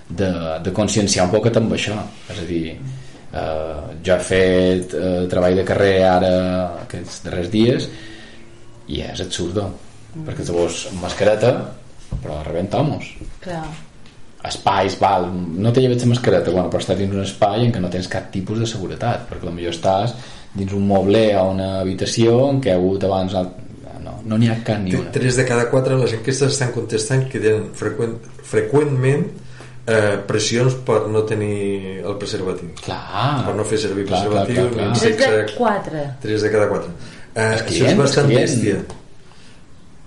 de, 0.10 0.32
de 0.66 0.74
conscienciar 0.74 1.28
un 1.28 1.34
poquet 1.36 1.60
amb 1.60 1.74
això. 1.78 1.98
És 2.30 2.42
a 2.42 2.48
dir 2.50 2.64
eh, 3.32 3.98
jo 4.04 4.16
he 4.16 4.28
fet 4.30 4.96
eh, 4.98 5.26
treball 5.32 5.60
de 5.60 5.66
carrer 5.68 5.98
ara 6.08 6.32
aquests 6.86 7.24
darrers 7.26 7.52
dies 7.54 7.90
i 8.88 9.04
és 9.04 9.22
absurdo 9.24 9.68
perquè 10.26 10.46
llavors 10.48 10.88
amb 10.92 11.04
mascareta 11.04 11.52
però 12.24 12.40
rebentamos 12.46 13.12
Clar. 13.44 13.66
espais, 14.48 14.96
val, 15.02 15.28
no 15.34 15.74
te 15.74 15.84
lleves 15.84 16.04
la 16.06 16.14
mascareta 16.14 16.52
bueno, 16.54 16.72
però 16.72 16.82
estàs 16.82 17.00
dins 17.00 17.14
un 17.14 17.26
espai 17.26 17.68
en 17.68 17.76
què 17.76 17.84
no 17.84 17.92
tens 17.94 18.08
cap 18.12 18.32
tipus 18.32 18.62
de 18.64 18.70
seguretat, 18.70 19.28
perquè 19.30 19.50
potser 19.50 19.74
estàs 19.74 20.16
dins 20.58 20.74
un 20.74 20.88
moble 20.88 21.30
o 21.38 21.50
una 21.52 21.72
habitació 21.82 22.40
en 22.50 22.62
què 22.64 22.72
ha 22.74 22.80
hagut 22.80 23.04
abans 23.06 23.36
no 23.36 24.14
no 24.28 24.38
n'hi 24.38 24.50
ha 24.52 24.58
cap 24.66 24.82
ni 24.84 24.96
una. 24.96 25.12
3 25.16 25.40
de 25.40 25.46
cada 25.48 25.68
4 25.72 25.98
les 26.02 26.16
enquestes 26.18 26.56
estan 26.56 26.72
contestant 26.76 27.28
que 27.32 27.40
tenen 27.44 27.70
freqüent, 27.78 28.18
freqüentment 28.44 29.28
eh, 29.88 30.18
pressions 30.28 30.76
per 30.86 31.08
no 31.08 31.24
tenir 31.24 32.02
el 32.06 32.18
preservatiu 32.20 32.70
clar, 32.84 33.44
per 33.46 33.56
no 33.56 33.64
fer 33.66 33.80
servir 33.80 34.06
clar, 34.06 34.22
clar, 34.28 34.46
preservatiu 34.46 34.70
clar, 34.70 34.74
clar. 34.74 34.88
ni 34.94 35.00
Tres 35.00 35.18
de 35.18 35.26
sexe 35.46 35.58
quatre. 35.58 36.06
3 36.22 36.42
de 36.48 36.52
cada 36.52 36.68
4 36.70 36.90
eh, 37.36 37.52
Els 37.54 37.62
això 37.62 37.86
és 37.92 37.98
bastant 37.98 38.26
els 38.26 38.34
clients. 38.34 38.56
bèstia 38.58 38.78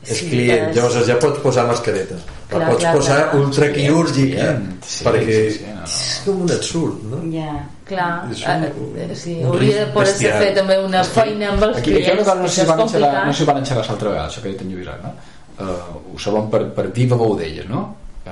és 0.03 0.17
Sí, 0.19 0.29
client, 0.31 0.69
és- 0.71 0.77
llavors 0.77 1.07
ja 1.07 1.19
pots 1.21 1.39
posar 1.45 1.67
mascareta 1.69 2.15
la 2.17 2.51
Clar, 2.51 2.69
pots 2.71 2.81
clar, 2.83 2.95
posar 2.97 3.19
clar. 3.31 3.41
ultraquirúrgica 3.41 4.37
Client, 4.37 4.85
sí, 4.85 5.05
perquè 5.05 5.37
sí, 5.51 5.59
sí, 5.59 5.65
no, 5.69 5.75
no. 5.75 5.85
és 5.85 6.23
com 6.25 6.41
un 6.43 6.51
absurd 6.51 7.03
no? 7.11 7.19
Ja. 7.35 7.53
Clar, 7.91 8.31
És 8.31 8.41
un- 8.47 8.97
eh, 8.97 9.15
sí, 9.17 9.35
un 9.43 9.47
hauria 9.47 9.79
de 9.81 9.87
poder 9.93 10.09
bestial. 10.09 10.43
fer 10.43 10.55
també 10.55 10.79
una 10.85 11.03
feina 11.05 11.49
amb 11.51 11.63
els 11.65 11.77
aquí, 11.79 11.93
aquí 11.93 12.03
clients 12.03 12.23
cosa 12.23 12.35
no 12.35 12.45
és 12.47 12.57
van 12.57 12.57
xerrar, 12.57 12.77
complicat. 12.79 13.27
no 13.27 13.47
van 13.53 13.67
xerrar 13.67 13.87
l'altra 13.89 14.09
vegada 14.09 14.29
això 14.29 14.43
que 14.43 14.49
en 14.61 14.71
Lluís 14.73 14.89
ara, 14.89 15.01
no? 15.03 15.13
Uh, 15.61 16.15
ho 16.15 16.19
sabem 16.19 16.49
per, 16.51 16.63
per 16.73 16.87
viva 16.93 17.17
veu 17.17 17.35
d'elles 17.37 17.69
no? 17.69 17.97
Uh, 18.27 18.31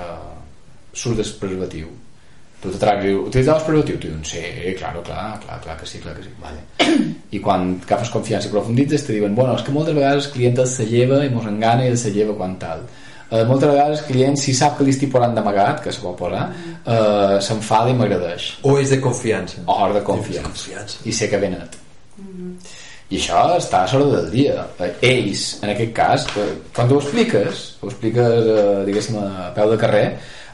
surt 0.99 1.23
del 1.23 1.35
preservatiu 1.41 1.89
tu 2.59 2.73
te 2.75 2.79
tragues 2.83 3.07
i 3.07 3.13
diu, 3.13 3.25
utilitzar 3.29 3.59
el 3.59 3.67
preservatiu? 3.67 3.99
Tu 4.03 4.09
dius, 4.11 4.31
sí, 4.33 4.73
claro, 4.79 5.03
clar, 5.07 5.39
clar, 5.45 5.61
clar 5.63 5.77
que 5.79 5.87
sí, 5.87 6.01
clar 6.03 6.17
que 6.17 6.25
sí 6.27 6.33
vale. 6.43 6.65
i 7.37 7.41
quan 7.43 7.77
agafes 7.85 8.11
confiança 8.11 8.51
i 8.51 8.55
profunditzes 8.55 9.07
te 9.07 9.15
diuen, 9.15 9.37
bueno, 9.39 9.55
és 9.55 9.63
que 9.67 9.75
moltes 9.75 9.95
vegades 9.95 10.27
el 10.27 10.33
client 10.35 10.59
el 10.65 10.71
se 10.71 10.87
lleva 10.89 11.23
i 11.25 11.31
mos 11.31 11.47
engana 11.47 11.87
i 11.87 11.93
el 11.93 11.99
se 12.01 12.11
lleva 12.15 12.35
quan 12.39 12.57
tal 12.59 12.83
uh, 12.83 13.45
moltes 13.47 13.71
vegades 13.71 14.03
el 14.03 14.07
client 14.11 14.41
si 14.41 14.55
sap 14.57 14.79
que 14.79 14.87
li 14.87 14.95
estic 14.97 15.13
posant 15.15 15.37
d'amagat 15.39 15.85
que 15.85 15.95
se 15.95 16.03
pot 16.03 16.17
posar 16.19 16.47
uh, 16.49 17.37
s'enfada 17.45 17.93
i 17.93 17.99
m'agradeix 17.99 18.55
o 18.65 18.79
és 18.81 18.95
de 18.95 19.03
confiança 19.05 19.63
o 19.67 19.93
de 19.95 20.03
confiança 20.07 20.49
confiança. 20.51 21.05
i 21.05 21.15
sé 21.15 21.31
que 21.31 21.39
ve 21.39 21.53
net 21.55 21.79
i 23.09 23.17
això 23.17 23.45
està 23.57 23.85
a 23.85 23.99
l'hora 23.99 24.19
del 24.19 24.33
dia. 24.33 24.65
Ells, 25.01 25.45
en 25.63 25.73
aquest 25.73 25.95
cas 25.97 26.27
eh, 26.37 26.51
quan 26.77 26.91
ho 26.93 26.99
expliques 27.01 27.63
ho 27.81 27.89
expliques 27.89 28.51
eh, 28.53 28.83
diguéssim 28.89 29.17
a 29.23 29.49
peu 29.57 29.71
de 29.73 29.79
carrer 29.81 30.05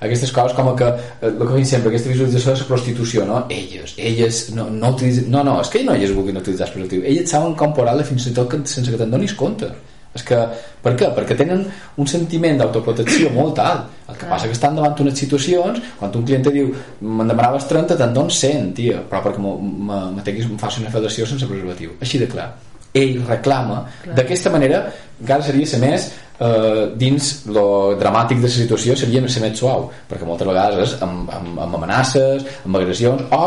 aquestes 0.04 0.30
coses 0.34 0.54
com 0.54 0.70
que 0.78 0.86
eh, 0.86 1.30
el 1.30 1.40
que 1.40 1.50
veiem 1.50 1.66
sempre, 1.66 1.90
aquesta 1.90 2.12
visualització 2.12 2.52
de 2.52 2.62
la 2.62 2.68
prostitució 2.68 3.26
no? 3.26 3.40
elles, 3.50 3.96
elles 3.98 4.44
no, 4.54 4.68
no, 4.70 4.92
utilitzen, 4.94 5.26
no, 5.32 5.42
no, 5.46 5.56
és 5.64 5.72
que 5.72 5.82
no 5.86 5.96
elles 5.98 6.14
vulguin 6.14 6.38
utilitzar 6.42 6.68
el 6.68 6.76
preservatiu 6.76 7.08
elles 7.10 7.34
saben 7.34 7.58
com 7.58 7.74
posar-la 7.74 8.06
fins 8.06 8.28
i 8.30 8.36
tot 8.36 8.52
que, 8.52 8.62
sense 8.70 8.92
que 8.92 9.00
te'n 9.00 9.14
donis 9.16 9.34
compte 9.38 9.72
és 10.14 10.22
que, 10.26 10.38
per 10.84 10.94
què? 10.98 11.10
Perquè 11.16 11.36
tenen 11.38 11.64
un 11.98 12.10
sentiment 12.10 12.60
d'autoprotecció 12.60 13.32
molt 13.34 13.58
alt. 13.62 13.90
El 14.08 14.18
que 14.20 14.28
passa 14.30 14.46
que 14.50 14.54
estan 14.54 14.76
davant 14.78 14.98
unes 15.02 15.16
situacions, 15.18 15.80
quan 15.98 16.12
un 16.14 16.26
client 16.26 16.44
te 16.46 16.52
diu 16.54 16.68
me'n 17.00 17.30
demanaves 17.30 17.66
30, 17.70 17.96
te'n 17.98 18.14
dono 18.14 18.30
100, 18.30 18.68
tia, 18.76 19.00
però 19.10 19.24
perquè 19.24 19.40
em 19.40 20.60
faci 20.60 20.84
una 20.84 20.92
federació 20.92 21.26
sense 21.26 21.48
preservatiu. 21.50 21.96
Així 22.04 22.20
de 22.22 22.28
clar. 22.30 22.52
Ell 22.94 23.24
reclama. 23.26 23.80
D'aquesta 24.06 24.52
manera, 24.54 24.84
encara 25.18 25.42
seria 25.42 25.66
ser 25.66 25.80
més 25.82 26.12
eh, 26.38 26.92
dins 26.94 27.30
lo 27.50 27.94
dramàtic 27.98 28.38
de 28.38 28.48
la 28.48 28.54
situació 28.54 28.96
seria 28.98 29.22
ser 29.28 29.42
més 29.42 29.58
suau, 29.58 29.88
perquè 30.10 30.26
moltes 30.28 30.46
vegades 30.46 30.82
és 30.84 31.02
amb, 31.02 31.30
amb, 31.30 31.58
amb 31.66 31.80
amenaces, 31.80 32.46
amb 32.64 32.78
agressions, 32.80 33.26
o 33.30 33.44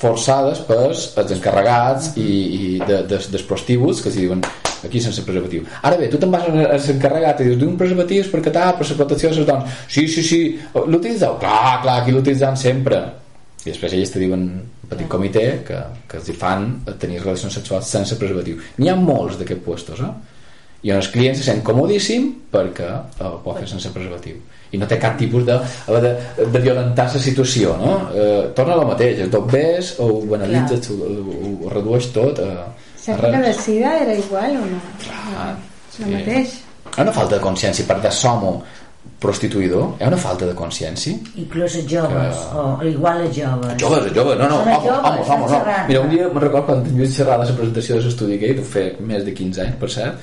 forçades 0.00 0.60
pels 0.68 1.08
els 1.16 1.34
encarregats 1.38 2.12
i, 2.20 2.28
i 2.28 2.70
de, 2.82 3.02
de, 3.08 3.18
dels 3.32 3.44
prostíbuls 3.48 4.02
que 4.02 4.10
els 4.12 4.18
diuen 4.20 4.42
aquí 4.84 5.00
sense 5.00 5.24
preservatiu. 5.24 5.64
Ara 5.88 5.96
bé, 5.98 6.10
tu 6.12 6.20
te'n 6.20 6.32
vas 6.32 6.44
a 6.46 6.52
l'encarregat 6.52 7.40
i 7.40 7.48
dius 7.48 7.60
d'un 7.60 7.78
preservatiu 7.80 8.22
és 8.22 8.30
perquè 8.30 8.52
tal, 8.52 8.74
per 8.76 8.86
la 8.90 8.98
protecció 9.00 9.30
de 9.32 9.40
les 9.40 9.48
dones. 9.48 9.78
Sí, 9.88 10.06
sí, 10.12 10.22
sí, 10.22 10.40
l'utilitzeu? 10.76 11.38
clar, 11.40 11.80
clar, 11.82 12.00
aquí 12.02 12.14
l'utilitzem 12.14 12.58
sempre. 12.60 13.00
I 13.64 13.72
després 13.72 13.96
ells 13.96 14.12
te 14.14 14.22
diuen 14.22 14.44
un 14.46 14.90
petit 14.90 15.08
comitè 15.10 15.46
que, 15.66 15.80
que 16.06 16.20
els 16.20 16.28
fan 16.38 16.68
tenir 17.00 17.22
relacions 17.22 17.56
sexuals 17.56 17.88
sense 17.90 18.18
preservatiu. 18.20 18.60
N'hi 18.78 18.92
ha 18.92 18.98
molts 19.00 19.40
d'aquests 19.40 19.64
puestos 19.64 20.04
eh? 20.04 20.12
i 20.86 20.92
on 20.92 21.00
el 21.00 21.08
client 21.10 21.34
se 21.34 21.48
sent 21.48 21.64
comodíssim 21.66 22.28
perquè 22.52 22.92
eh, 22.92 23.26
ho 23.26 23.40
pot 23.42 23.58
fer 23.58 23.66
sense 23.72 23.90
preservatiu 23.96 24.38
i 24.76 24.80
no 24.82 24.86
té 24.90 24.98
cap 25.02 25.16
tipus 25.18 25.44
de, 25.48 25.56
de, 26.04 26.12
de 26.52 26.62
violentar 26.62 27.08
la 27.16 27.22
situació 27.26 27.74
no? 27.80 27.96
eh, 28.14 28.52
torna 28.54 28.76
a 28.76 28.80
la 28.82 28.88
mateixa, 28.92 29.26
tot 29.32 29.48
ves 29.52 29.94
o 29.98 30.10
ho 30.18 30.20
banalitzes, 30.30 30.90
ho, 30.92 31.00
ho, 31.16 31.52
ho 31.66 31.72
redueix 31.72 32.12
tot 32.14 32.38
a, 32.44 32.50
a 32.68 33.02
Sempre 33.06 33.30
que 33.32 33.42
de 33.48 33.52
sida 33.54 33.92
era 34.02 34.14
igual 34.18 34.56
o 34.60 34.64
no? 34.66 34.80
Clar, 35.02 35.52
El 36.04 36.10
mateix. 36.12 36.56
hi 36.86 36.98
ha 37.00 37.02
una 37.06 37.12
falta 37.14 37.36
de 37.38 37.42
consciència 37.44 37.86
per 37.88 38.00
de 38.04 38.10
som 38.12 38.42
prostituïdor 39.22 39.92
hi 40.00 40.04
ha 40.04 40.08
una 40.10 40.18
falta 40.18 40.46
de 40.48 40.54
consciència 40.58 41.14
Inclús 41.38 41.76
els 41.78 41.86
joves, 41.90 42.36
Que- 42.36 42.58
o 42.58 42.88
igual 42.90 43.20
els 43.26 43.36
joves. 43.36 43.76
joves, 43.80 44.08
joves, 44.16 44.38
no, 44.38 44.48
no, 44.48 44.56
home, 44.62 44.74
home, 44.74 45.20
home, 45.30 45.50
no. 45.52 45.60
Mira, 45.88 46.00
un 46.00 46.10
dia 46.10 46.28
me'n 46.28 46.42
record 46.42 46.66
quan 46.66 46.82
tenia 46.84 47.06
xerrada 47.06 47.44
la 47.46 47.54
presentació 47.60 47.96
de 47.96 48.02
l'estudi 48.08 48.34
aquell, 48.40 48.58
ho 48.60 48.64
fer 48.64 48.86
més 49.00 49.24
de 49.24 49.32
15 49.32 49.62
anys, 49.62 49.76
per 49.80 49.90
cert, 49.90 50.18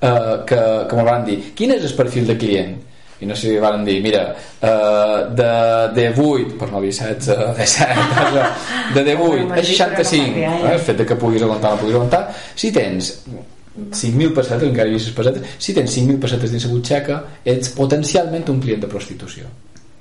eh, 0.00 0.36
que, 0.46 0.60
que 0.88 0.96
me'l 0.96 1.10
van 1.10 1.24
dir, 1.26 1.38
quin 1.58 1.74
és 1.74 1.84
el 1.90 1.96
perfil 1.98 2.26
de 2.30 2.36
client? 2.38 2.76
I 3.20 3.26
no 3.26 3.34
sé 3.34 3.48
si 3.50 3.58
van 3.58 3.84
dir, 3.84 3.98
mira, 4.02 4.22
eh, 4.62 5.18
de, 5.34 5.50
de 5.94 6.08
8, 6.14 6.56
per 6.58 6.70
no 6.70 6.80
dir 6.80 6.92
16, 6.92 7.26
de 7.58 7.66
7, 7.66 7.94
de, 8.94 9.04
de 9.04 9.16
8 9.16 9.52
a 9.52 9.62
65, 9.62 10.38
eh, 10.38 10.72
el 10.72 10.82
fet 10.86 11.04
que 11.06 11.16
puguis 11.18 11.42
aguantar 11.42 11.72
o 11.72 11.76
no 11.76 11.80
puguis 11.82 11.96
aguantar, 11.98 12.28
si 12.54 12.70
tens 12.72 13.16
5.000 13.78 14.34
pessetes, 14.34 14.68
encara 14.68 14.90
hi 14.90 14.98
les 14.98 15.08
pessetes, 15.14 15.56
si 15.58 15.74
tens 15.74 15.96
5.000 15.98 16.20
pessetes 16.22 16.54
dins 16.54 16.66
la 16.66 16.74
butxaca, 16.74 17.22
ets 17.56 17.74
potencialment 17.74 18.46
un 18.54 18.62
client 18.62 18.86
de 18.86 18.90
prostitució. 18.90 19.50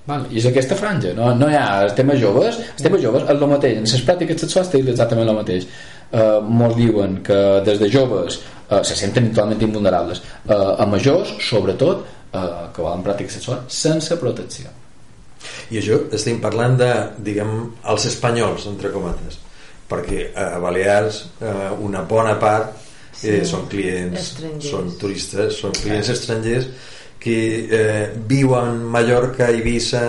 Val? 0.07 0.23
I 0.31 0.39
és 0.39 0.47
aquesta 0.47 0.75
franja, 0.79 1.11
no, 1.17 1.33
no 1.35 1.49
hi 1.51 1.55
ha 1.59 1.65
els 1.83 1.95
temes 1.97 2.19
joves, 2.21 2.61
els 2.77 2.83
temes 2.85 3.01
joves 3.03 3.25
és 3.25 3.33
el 3.33 3.49
mateix, 3.51 3.79
en 3.81 3.89
les 3.89 4.05
pràctiques 4.07 4.39
sexuals 4.45 4.69
té 4.71 4.79
exactament 4.79 5.27
el 5.27 5.39
mateix. 5.41 5.67
Uh, 6.07 6.37
molts 6.39 6.77
diuen 6.77 7.17
que 7.27 7.37
des 7.65 7.81
de 7.81 7.89
joves 7.91 8.37
uh, 8.39 8.79
se 8.87 8.95
senten 8.95 9.27
totalment 9.33 9.65
invulnerables. 9.67 10.21
Uh, 10.45 10.77
a 10.79 10.85
majors, 10.87 11.33
sobretot, 11.43 12.05
uh, 12.37 12.67
que 12.73 12.85
volen 12.85 13.03
pràctiques 13.05 13.39
sexuals 13.39 13.81
sense 13.81 14.17
protecció. 14.21 14.71
I 15.71 15.79
això 15.81 15.99
estem 16.15 16.39
parlant 16.43 16.77
de, 16.79 16.89
diguem, 17.23 17.53
els 17.91 18.07
espanyols, 18.09 18.65
entre 18.71 18.91
cometes, 18.93 19.37
perquè 19.87 20.31
a 20.35 20.57
Balears 20.59 21.21
eh, 21.39 21.69
una 21.83 22.01
bona 22.07 22.33
part 22.41 22.73
eh, 22.73 22.81
Sí, 23.17 23.35
són 23.47 23.67
clients, 23.71 24.17
estrangers. 24.19 24.71
són 24.71 24.89
turistes, 24.99 25.59
són 25.61 25.75
clients 25.77 26.09
estrangers 26.13 26.67
que 27.21 27.37
eh, 27.77 28.09
viuen 28.29 28.83
Mallorca 28.93 29.49
i 29.51 29.61
Eivissa 29.61 30.03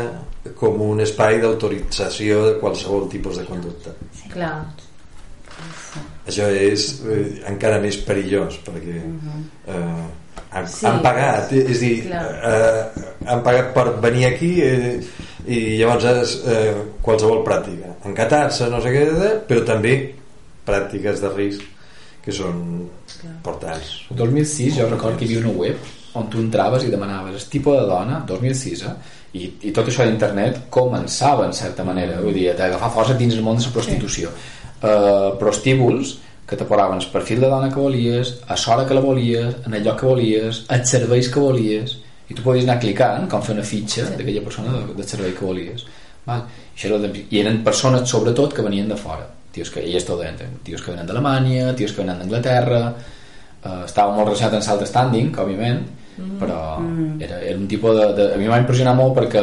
com 0.59 0.81
un 0.85 1.03
espai 1.05 1.41
d'autorització 1.43 2.45
de 2.47 2.53
qualsevol 2.61 3.09
tipus 3.13 3.39
de 3.41 3.47
conducta. 3.49 3.95
Clar. 4.33 4.53
Això 6.29 6.47
és 6.53 6.89
eh, 7.09 7.23
encara 7.51 7.81
més 7.83 7.99
perillós 8.07 8.59
perquè 8.67 8.99
eh, 8.99 10.07
han, 10.51 10.69
Sí. 10.69 10.87
han 10.87 11.01
pagat, 11.05 11.53
és 11.53 11.77
a 11.77 11.81
dir, 11.81 11.97
Clar. 12.07 12.23
eh, 12.51 13.09
han 13.27 13.43
pagat 13.43 13.73
per 13.75 13.87
venir 14.01 14.27
aquí 14.27 14.53
eh, 14.63 15.01
i 15.47 15.59
llavors 15.79 16.05
és 16.05 16.37
eh, 16.47 16.75
qualsevol 17.03 17.45
pràctica, 17.45 17.95
encatar-se, 18.09 18.69
no 18.73 18.81
sé 18.85 18.93
què, 18.93 19.05
però 19.49 19.65
també 19.65 19.95
pràctiques 20.69 21.21
de 21.25 21.29
risc 21.37 21.63
que 22.25 22.33
són 22.33 22.89
portants. 23.43 23.93
El 24.11 24.17
2006 24.17 24.77
jo 24.77 24.89
recordo 24.91 25.17
que 25.19 25.25
hi 25.25 25.35
havia 25.37 25.47
una 25.47 25.55
web 25.59 25.77
on 26.19 26.29
tu 26.31 26.41
entraves 26.43 26.85
i 26.85 26.91
demanaves 26.93 27.35
el 27.45 27.49
tipus 27.53 27.77
de 27.79 27.87
dona, 27.89 28.23
2006 28.27 28.83
eh? 28.89 28.95
I, 29.39 29.43
i 29.69 29.73
tot 29.77 29.87
això 29.91 30.07
d'internet 30.09 30.63
començava 30.73 31.45
en 31.47 31.53
certa 31.53 31.85
manera, 31.85 32.21
vull 32.25 32.33
dir, 32.33 32.47
d'agafar 32.57 32.89
força 32.95 33.15
dins 33.15 33.35
el 33.37 33.43
món 33.45 33.59
de 33.61 33.67
la 33.67 33.73
prostitució 33.75 34.31
uh, 34.33 35.37
prostíbuls 35.39 36.15
que 36.49 36.57
te 36.57 36.65
posaven 36.65 37.03
el 37.03 37.11
perfil 37.13 37.41
de 37.45 37.49
dona 37.53 37.69
que 37.69 37.81
volies 37.81 38.35
a 38.49 38.57
l'hora 38.57 38.87
que 38.89 38.95
la 38.97 39.05
volies, 39.05 39.57
en 39.67 39.75
el 39.75 39.85
lloc 39.85 40.01
que 40.01 40.07
volies 40.07 40.63
els 40.77 40.93
serveis 40.95 41.29
que 41.29 41.41
volies 41.41 41.99
i 42.29 42.37
tu 42.37 42.45
podies 42.45 42.65
anar 42.65 42.79
clicant 42.81 43.29
com 43.29 43.45
fer 43.45 43.55
una 43.57 43.65
fitxa 43.65 44.07
d'aquella 44.15 44.45
persona 44.45 44.73
de, 44.73 44.95
del 44.97 45.09
servei 45.09 45.35
que 45.37 45.45
volies. 45.45 45.85
Val? 46.25 46.47
I, 46.49 46.73
això 46.75 46.89
era 46.89 47.03
de, 47.05 47.13
i 47.29 47.43
eren 47.43 47.61
persones 47.65 48.09
sobretot 48.09 48.57
que 48.57 48.65
venien 48.65 48.89
de 48.89 48.97
fora. 48.97 49.27
Tios 49.53 49.71
que, 49.75 49.85
i 49.85 49.97
esto 49.97 50.17
de, 50.17 50.33
tios 50.65 50.83
que 50.85 50.93
venen 50.93 51.07
d'Alemanya 51.09 51.73
tios 51.77 51.93
que 51.93 52.03
venen 52.03 52.21
d'Anglaterra 52.21 52.83
eh, 52.93 53.85
estava 53.85 54.13
molt 54.15 54.29
relacionat 54.29 54.59
amb 54.59 54.69
l'alt 54.69 54.91
standing 54.91 55.33
òbviament 55.41 55.81
però 56.39 56.79
era, 57.21 57.41
era 57.41 57.57
un 57.57 57.67
tipus 57.69 57.97
de, 57.97 58.07
de, 58.15 58.29
a 58.35 58.39
mi 58.39 58.49
m'ha 58.51 58.61
impressionat 58.61 58.97
molt 58.99 59.15
perquè 59.19 59.43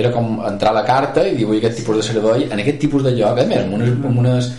era 0.00 0.10
com 0.14 0.38
entrar 0.46 0.70
a 0.70 0.78
la 0.78 0.84
carta 0.86 1.24
i 1.26 1.34
dir 1.36 1.46
vull 1.48 1.58
aquest 1.58 1.80
tipus 1.80 1.98
de 1.98 2.04
servei 2.06 2.46
en 2.46 2.60
aquest 2.62 2.78
tipus 2.78 3.02
de 3.02 3.14
lloc, 3.16 3.40
a 3.40 3.46
més, 3.48 3.64
amb 3.64 3.74
unes, 3.78 3.94
amb 3.96 4.20
unes 4.22 4.50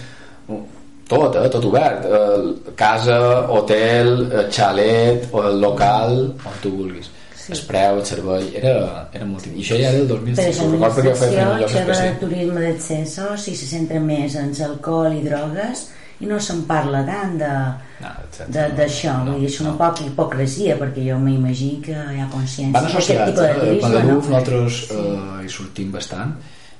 tot, 1.11 1.35
eh, 1.39 1.47
tot 1.53 1.65
obert 1.69 2.05
eh, 2.07 2.73
casa, 2.79 3.17
hotel 3.51 4.13
eh, 4.29 4.45
xalet, 4.51 5.27
o 5.31 5.43
el 5.49 5.59
local 5.61 6.21
on 6.31 6.61
tu 6.63 6.73
vulguis 6.79 7.11
sí. 7.35 7.53
el 7.53 7.63
preu, 7.67 7.99
el 8.01 8.05
servei 8.07 8.51
era, 8.61 8.75
era 9.13 9.27
molt... 9.27 9.47
i 9.51 9.63
això 9.63 9.79
ja 9.79 9.89
era 9.91 10.03
el 10.03 10.07
2006 10.11 10.61
Però 10.61 10.67
ho 10.67 10.75
recordo 10.75 10.99
perquè 10.99 11.09
jo 11.09 11.15
feia 11.23 11.47
en 11.47 11.63
llocs 11.63 12.03
de 12.05 12.11
turisme 12.21 12.67
d'accessos 12.67 13.49
i 13.51 13.57
se 13.57 13.71
centra 13.73 14.03
més 14.03 14.37
en 14.39 14.53
l'alcohol 14.59 15.17
i 15.17 15.25
drogues 15.25 15.89
i 16.21 16.29
no 16.29 16.37
se'n 16.37 16.63
parla 16.69 17.01
tant 17.07 17.37
no, 17.41 18.09
de- 18.53 18.69
d'això, 18.77 19.17
no, 19.25 19.33
vull 19.33 19.41
dir, 19.41 19.49
és 19.49 19.59
una 19.63 19.73
poca 19.79 20.05
hipocresia 20.05 20.77
perquè 20.79 21.05
jo 21.09 21.17
m'imagino 21.21 21.81
que 21.87 21.97
hi 21.97 22.21
ha 22.21 22.27
consciència 22.31 22.77
van 22.77 22.89
associats, 22.91 23.35
de 23.39 23.47
eh? 23.47 23.59
turisme, 23.59 23.89
Magaluf 23.89 24.29
no? 24.29 24.35
nosaltres 24.35 24.81
eh, 24.93 25.45
hi 25.45 25.53
sortim 25.57 25.93
bastant 25.95 26.35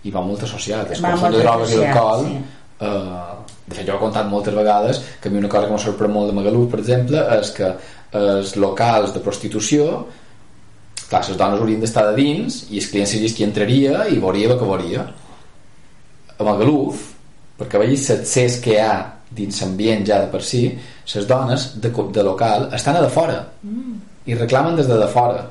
i 0.06 0.14
va 0.14 0.24
molt 0.26 0.46
associat 0.48 0.94
el 0.94 1.02
Va 1.02 1.14
consum 1.16 1.36
de 1.38 1.42
drogues 1.44 1.74
i 1.74 1.82
alcohol 1.88 2.28
sí. 2.28 2.38
eh, 2.86 3.41
de 3.72 3.78
fet 3.80 3.88
jo 3.88 3.96
he 3.96 4.02
contat 4.02 4.28
moltes 4.30 4.56
vegades 4.56 5.00
que 5.22 5.30
a 5.30 5.34
mi 5.34 5.40
una 5.40 5.50
cosa 5.52 5.68
que 5.68 5.74
m'ha 5.76 5.86
sorprès 5.86 6.12
molt 6.12 6.30
de 6.30 6.36
Magaluf 6.38 6.70
per 6.72 6.82
exemple 6.84 7.24
és 7.38 7.54
que 7.56 7.72
els 8.20 8.56
locals 8.60 9.16
de 9.16 9.24
prostitució 9.24 9.88
clar, 11.08 11.24
les 11.28 11.40
dones 11.40 11.64
haurien 11.64 11.82
d'estar 11.84 12.06
de 12.10 12.18
dins 12.20 12.66
i 12.70 12.82
el 12.82 12.92
client 12.92 13.10
seria 13.10 13.32
qui 13.38 13.48
entraria 13.48 14.06
i 14.12 14.20
veuria 14.20 14.52
el 14.52 14.60
que 14.60 14.70
veuria 14.74 15.08
a 16.38 16.44
Magaluf 16.48 17.08
perquè 17.60 17.82
vegis 17.82 18.10
l'accés 18.12 18.60
que 18.64 18.76
hi 18.76 18.84
ha 18.84 18.94
dins 19.32 19.62
l'ambient 19.64 20.06
ja 20.08 20.20
de 20.24 20.30
per 20.32 20.44
si 20.44 20.66
les 21.16 21.28
dones 21.28 21.72
de, 21.84 21.90
de 21.90 22.24
local 22.24 22.70
estan 22.76 23.00
a 23.00 23.08
de 23.08 23.10
fora 23.10 23.40
Mm. 23.62 24.00
i 24.26 24.34
reclamen 24.34 24.76
des 24.76 24.88
de 24.90 24.98
de 24.98 25.08
fora 25.08 25.44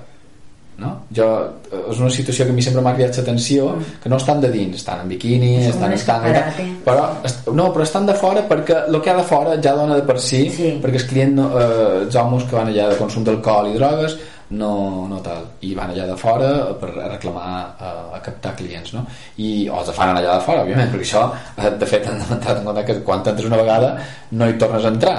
no? 0.78 1.02
Jo, 1.14 1.26
eh, 1.72 1.80
és 1.90 1.98
una 2.00 2.08
situació 2.10 2.44
que 2.46 2.50
a 2.52 2.54
mi 2.54 2.62
sempre 2.62 2.80
m'ha 2.80 2.94
cridat 2.94 3.16
l'atenció 3.18 3.74
que 4.02 4.08
no 4.08 4.16
estan 4.16 4.40
de 4.40 4.48
dins, 4.50 4.76
estan 4.76 5.00
en 5.02 5.08
biquini 5.08 5.56
És 5.58 5.74
estan 5.74 5.90
un 5.90 5.94
estan 5.98 6.24
escaparate. 6.24 6.66
però, 6.84 7.04
est- 7.24 7.48
no, 7.52 7.72
però 7.74 7.82
estan 7.82 8.06
de 8.06 8.14
fora 8.14 8.46
perquè 8.48 8.86
el 8.88 9.00
que 9.02 9.10
ha 9.10 9.16
de 9.16 9.22
fora 9.24 9.56
ja 9.60 9.74
dona 9.76 9.96
de 9.96 10.02
per 10.02 10.18
si 10.20 10.48
Sí. 10.50 10.78
perquè 10.82 10.96
el 11.02 11.06
client 11.06 11.34
no, 11.34 11.50
eh, 11.60 12.02
els 12.06 12.14
homes 12.16 12.44
que 12.44 12.56
van 12.56 12.68
allà 12.68 12.88
de 12.88 12.96
consum 12.96 13.24
d'alcohol 13.24 13.68
i 13.74 13.76
drogues 13.78 14.16
no, 14.50 15.06
no 15.08 15.20
tal, 15.22 15.44
i 15.60 15.74
van 15.74 15.90
allà 15.92 16.06
de 16.08 16.16
fora 16.16 16.74
per 16.80 16.88
reclamar, 16.90 17.76
a, 17.78 17.90
a 18.16 18.20
captar 18.20 18.56
clients 18.56 18.94
no? 18.94 19.04
i 19.36 19.68
o 19.68 19.78
els 19.78 19.92
fan 19.94 20.16
allà 20.16 20.38
de 20.38 20.40
fora 20.42 20.64
òbviament, 20.64 20.90
perquè 20.90 21.06
això, 21.06 21.30
eh, 21.56 21.70
de 21.78 21.86
fet 21.86 22.06
hem 22.08 22.18
entrat 22.32 22.56
en 22.58 22.64
compte 22.64 22.84
que 22.88 22.96
quan 23.04 23.20
entres 23.22 23.46
una 23.46 23.56
vegada 23.60 23.92
no 24.32 24.48
hi 24.48 24.56
tornes 24.58 24.84
a 24.84 24.88
entrar 24.88 25.18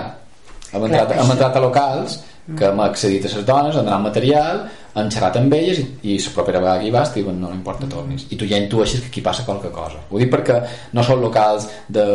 hem 0.74 0.84
entrat, 0.84 1.08
Clar, 1.14 1.24
hem 1.24 1.32
entrat 1.32 1.56
a 1.56 1.60
locals 1.60 2.20
que 2.58 2.66
hem 2.66 2.80
accedit 2.84 3.26
a 3.26 3.30
les 3.38 3.46
dones, 3.46 3.76
han 3.78 3.86
donat 3.86 4.02
material 4.02 4.62
han 4.94 5.10
xerrat 5.14 5.38
amb 5.40 5.54
elles 5.56 5.80
i, 5.80 5.86
i 6.12 6.18
la 6.20 6.34
propera 6.36 6.60
vegada 6.60 6.82
que 6.82 6.88
hi 6.90 6.94
vas 6.94 7.14
diuen 7.16 7.40
no, 7.40 7.50
no 7.50 7.56
importa 7.56 7.90
tornis. 7.90 8.28
I 8.30 8.38
tu 8.40 8.48
ja 8.50 8.60
intueixes 8.60 9.02
que 9.02 9.12
aquí 9.12 9.22
passa 9.26 9.46
qualque 9.48 9.72
cosa. 9.72 10.02
Ho 10.10 10.20
dic 10.20 10.32
perquè 10.34 10.62
no 10.94 11.04
són 11.08 11.22
locals 11.24 11.70
de, 11.88 12.06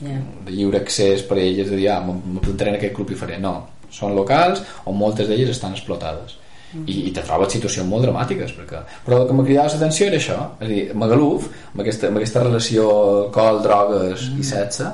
Ja. 0.00 0.16
de 0.46 0.52
lliure 0.54 0.78
accés 0.80 1.22
per 1.28 1.36
a 1.36 1.42
elles 1.44 1.68
de 1.68 1.76
dir, 1.76 1.90
ah, 1.92 2.00
m'apuntaré 2.00 2.70
en 2.72 2.78
aquest 2.78 2.94
club 2.96 3.10
i 3.12 3.18
faré. 3.20 3.36
No, 3.38 3.66
són 3.92 4.14
locals 4.16 4.62
on 4.88 4.96
moltes 4.96 5.28
d'elles 5.28 5.50
estan 5.52 5.74
explotades. 5.76 6.38
I, 6.86 7.08
i 7.08 7.10
te 7.10 7.24
trobes 7.26 7.50
situacions 7.50 7.88
molt 7.90 8.04
dramàtiques 8.06 8.52
perquè... 8.54 8.84
però 9.02 9.16
el 9.18 9.24
que 9.26 9.34
m'ha 9.34 9.44
cridat 9.48 9.72
l'atenció 9.74 10.06
era 10.06 10.20
això 10.20 10.36
és 10.60 10.68
a 10.68 10.68
dir, 10.70 10.82
Magaluf, 10.94 11.48
amb 11.72 11.82
aquesta, 11.82 12.06
amb 12.06 12.20
aquesta 12.20 12.44
relació 12.44 12.84
alcohol, 13.24 13.58
drogues 13.64 14.28
i 14.38 14.46
sexe 14.46 14.86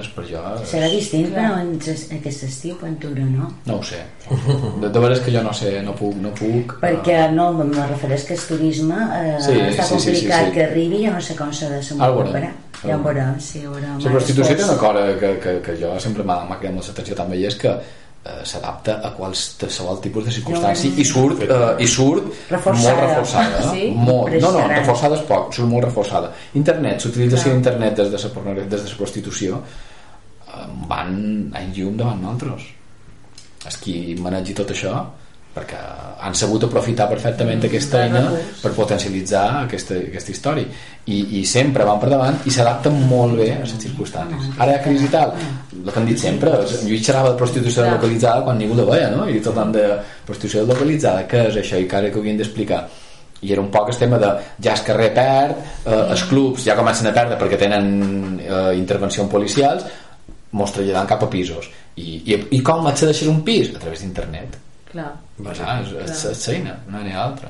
és 0.00 0.08
per 0.14 0.24
jo 0.28 0.40
és... 0.54 0.66
Serà 0.70 0.88
distint, 0.92 1.30
però 1.34 1.56
en 1.60 1.72
aquest 2.18 2.44
estiu, 2.46 2.76
Ventura, 2.80 3.24
no? 3.26 3.48
no 3.66 3.78
ho 3.78 3.82
sé 3.86 4.00
de, 4.28 4.88
de 4.88 5.02
veres 5.02 5.22
que 5.24 5.34
jo 5.34 5.42
no 5.44 5.54
sé, 5.56 5.72
no 5.86 5.94
puc, 5.98 6.14
no 6.22 6.30
puc 6.36 6.76
Perquè 6.82 7.18
no, 7.34 7.50
me 7.58 7.88
refereix 7.90 8.28
que 8.28 8.36
el 8.38 8.46
turisme 8.48 9.00
eh, 9.18 9.34
Sí, 9.44 9.56
està 9.58 9.88
sí, 9.88 9.98
sí, 9.98 10.12
complicat 10.12 10.46
sí, 10.46 10.46
sí. 10.46 10.54
que 10.56 10.64
arribi, 10.68 11.02
jo 11.06 11.16
no 11.16 11.24
sé 11.24 11.36
com 11.38 11.52
s'ha 11.52 11.72
de 11.72 11.80
desenvolupar. 11.82 12.46
Ja 12.84 12.96
ho 12.98 13.02
veurem, 13.04 13.36
sí, 13.40 13.64
ho 13.64 13.72
veurem. 13.72 13.98
La 14.04 14.14
prostitució 14.14 14.56
té 14.56 14.64
una 14.66 14.78
cosa 14.80 15.04
que, 15.20 15.34
que, 15.42 15.54
que 15.64 15.76
jo 15.80 15.92
sempre 16.02 16.26
m'ha 16.26 16.58
cridat 16.58 16.76
molt 16.76 16.90
l'atenció 16.90 17.16
també 17.18 17.40
i 17.40 17.46
és 17.48 17.56
que 17.60 17.72
eh, 17.72 17.82
s'adapta 18.44 19.00
a 19.04 19.10
qualsevol 19.12 19.98
tipus 20.00 20.24
de 20.24 20.32
circumstància 20.32 20.90
i 20.96 21.04
surt, 21.04 21.42
eh, 21.44 21.74
i 21.84 21.86
surt 21.86 22.24
Reforçada. 22.50 22.94
molt 22.94 23.02
reforçada 23.04 23.72
Sí? 23.72 23.90
molt, 23.96 24.32
no, 24.40 24.50
no, 24.52 24.62
reforçada 24.68 25.16
és 25.16 25.24
poc 25.28 25.52
surt 25.54 25.68
molt 25.68 25.84
reforçada. 25.84 26.30
Internet, 26.54 27.04
l'utilització 27.04 27.52
d'internet 27.52 27.96
des 27.96 28.08
de 28.10 28.18
la 28.22 28.32
pornografia, 28.34 28.70
des 28.70 28.82
de 28.84 28.88
la 28.88 28.96
prostitució 28.96 29.60
eh, 29.60 30.66
van 30.88 31.50
anys 31.52 31.76
llum 31.76 31.96
davant 31.96 32.20
nosaltres. 32.22 32.62
És 33.66 33.76
qui 33.80 34.14
manegi 34.20 34.52
tot 34.54 34.70
això 34.70 34.94
perquè 35.54 35.78
han 36.24 36.34
sabut 36.34 36.64
aprofitar 36.66 37.06
perfectament 37.10 37.60
Mm, 37.60 37.68
aquesta 37.68 38.00
eina 38.04 38.22
recurs. 38.24 38.62
per 38.62 38.72
potencialitzar 38.74 39.44
aquesta, 39.64 39.94
aquesta 40.08 40.32
història 40.32 40.66
I, 41.06 41.40
i 41.40 41.44
sempre 41.44 41.84
van 41.84 42.00
per 42.00 42.08
davant 42.10 42.38
i 42.48 42.50
s'adapten 42.50 42.96
molt 43.08 43.36
bé 43.38 43.50
a 43.54 43.60
les 43.60 43.74
circumstàncies 43.84 44.56
ara 44.58 44.72
hi 44.72 44.74
ha 44.78 44.82
crisi 44.82 45.04
i 45.04 45.12
tal 45.12 45.34
el 45.36 45.92
que 45.92 45.98
han 46.00 46.06
dit 46.08 46.18
sempre 46.18 46.50
Lluís 46.86 47.04
xerrava 47.06 47.30
de 47.30 47.38
prostitució 47.38 47.82
Clar. 47.82 47.94
localitzada 47.98 48.42
quan 48.42 48.58
ningú 48.58 48.74
la 48.80 48.88
veia 48.88 49.10
no? 49.14 49.28
i 49.28 49.40
tornant 49.44 49.72
de 49.76 49.86
prostitució 50.26 50.64
localitzada 50.66 51.26
què 51.30 51.48
és 51.50 51.60
això 51.62 51.80
i 51.80 51.86
que 51.86 51.96
ara 52.00 52.10
que 52.10 52.18
havien 52.18 52.40
d'explicar 52.40 52.82
i 53.44 53.52
era 53.52 53.60
un 53.60 53.70
poc 53.70 53.90
el 53.92 54.00
tema 54.00 54.18
de 54.18 54.32
ja 54.64 54.72
el 54.72 54.84
carrer 54.86 55.10
perd 55.14 55.56
eh, 55.84 56.02
els 56.16 56.24
clubs 56.30 56.64
ja 56.64 56.76
comencen 56.78 57.10
a 57.10 57.14
perdre 57.14 57.38
perquè 57.38 57.60
tenen 57.60 58.40
eh, 58.40 58.74
intervencions 58.78 59.30
policials 59.30 59.84
mos 60.52 60.72
traslladan 60.72 61.06
cap 61.10 61.22
a 61.22 61.30
pisos 61.30 61.68
i, 61.96 62.22
i, 62.24 62.38
i 62.56 62.62
com 62.62 62.86
accedeixes 62.86 63.28
a 63.28 63.30
un 63.30 63.42
pis? 63.46 63.74
a 63.74 63.78
través 63.78 64.00
d'internet 64.00 64.56
Clar. 64.94 65.10
Clar, 65.42 65.82
és, 65.82 65.90
és, 66.06 66.24
és 66.30 66.40
feina, 66.46 66.78
no 66.86 67.02
n'hi 67.02 67.12
ha 67.14 67.22
altra 67.26 67.48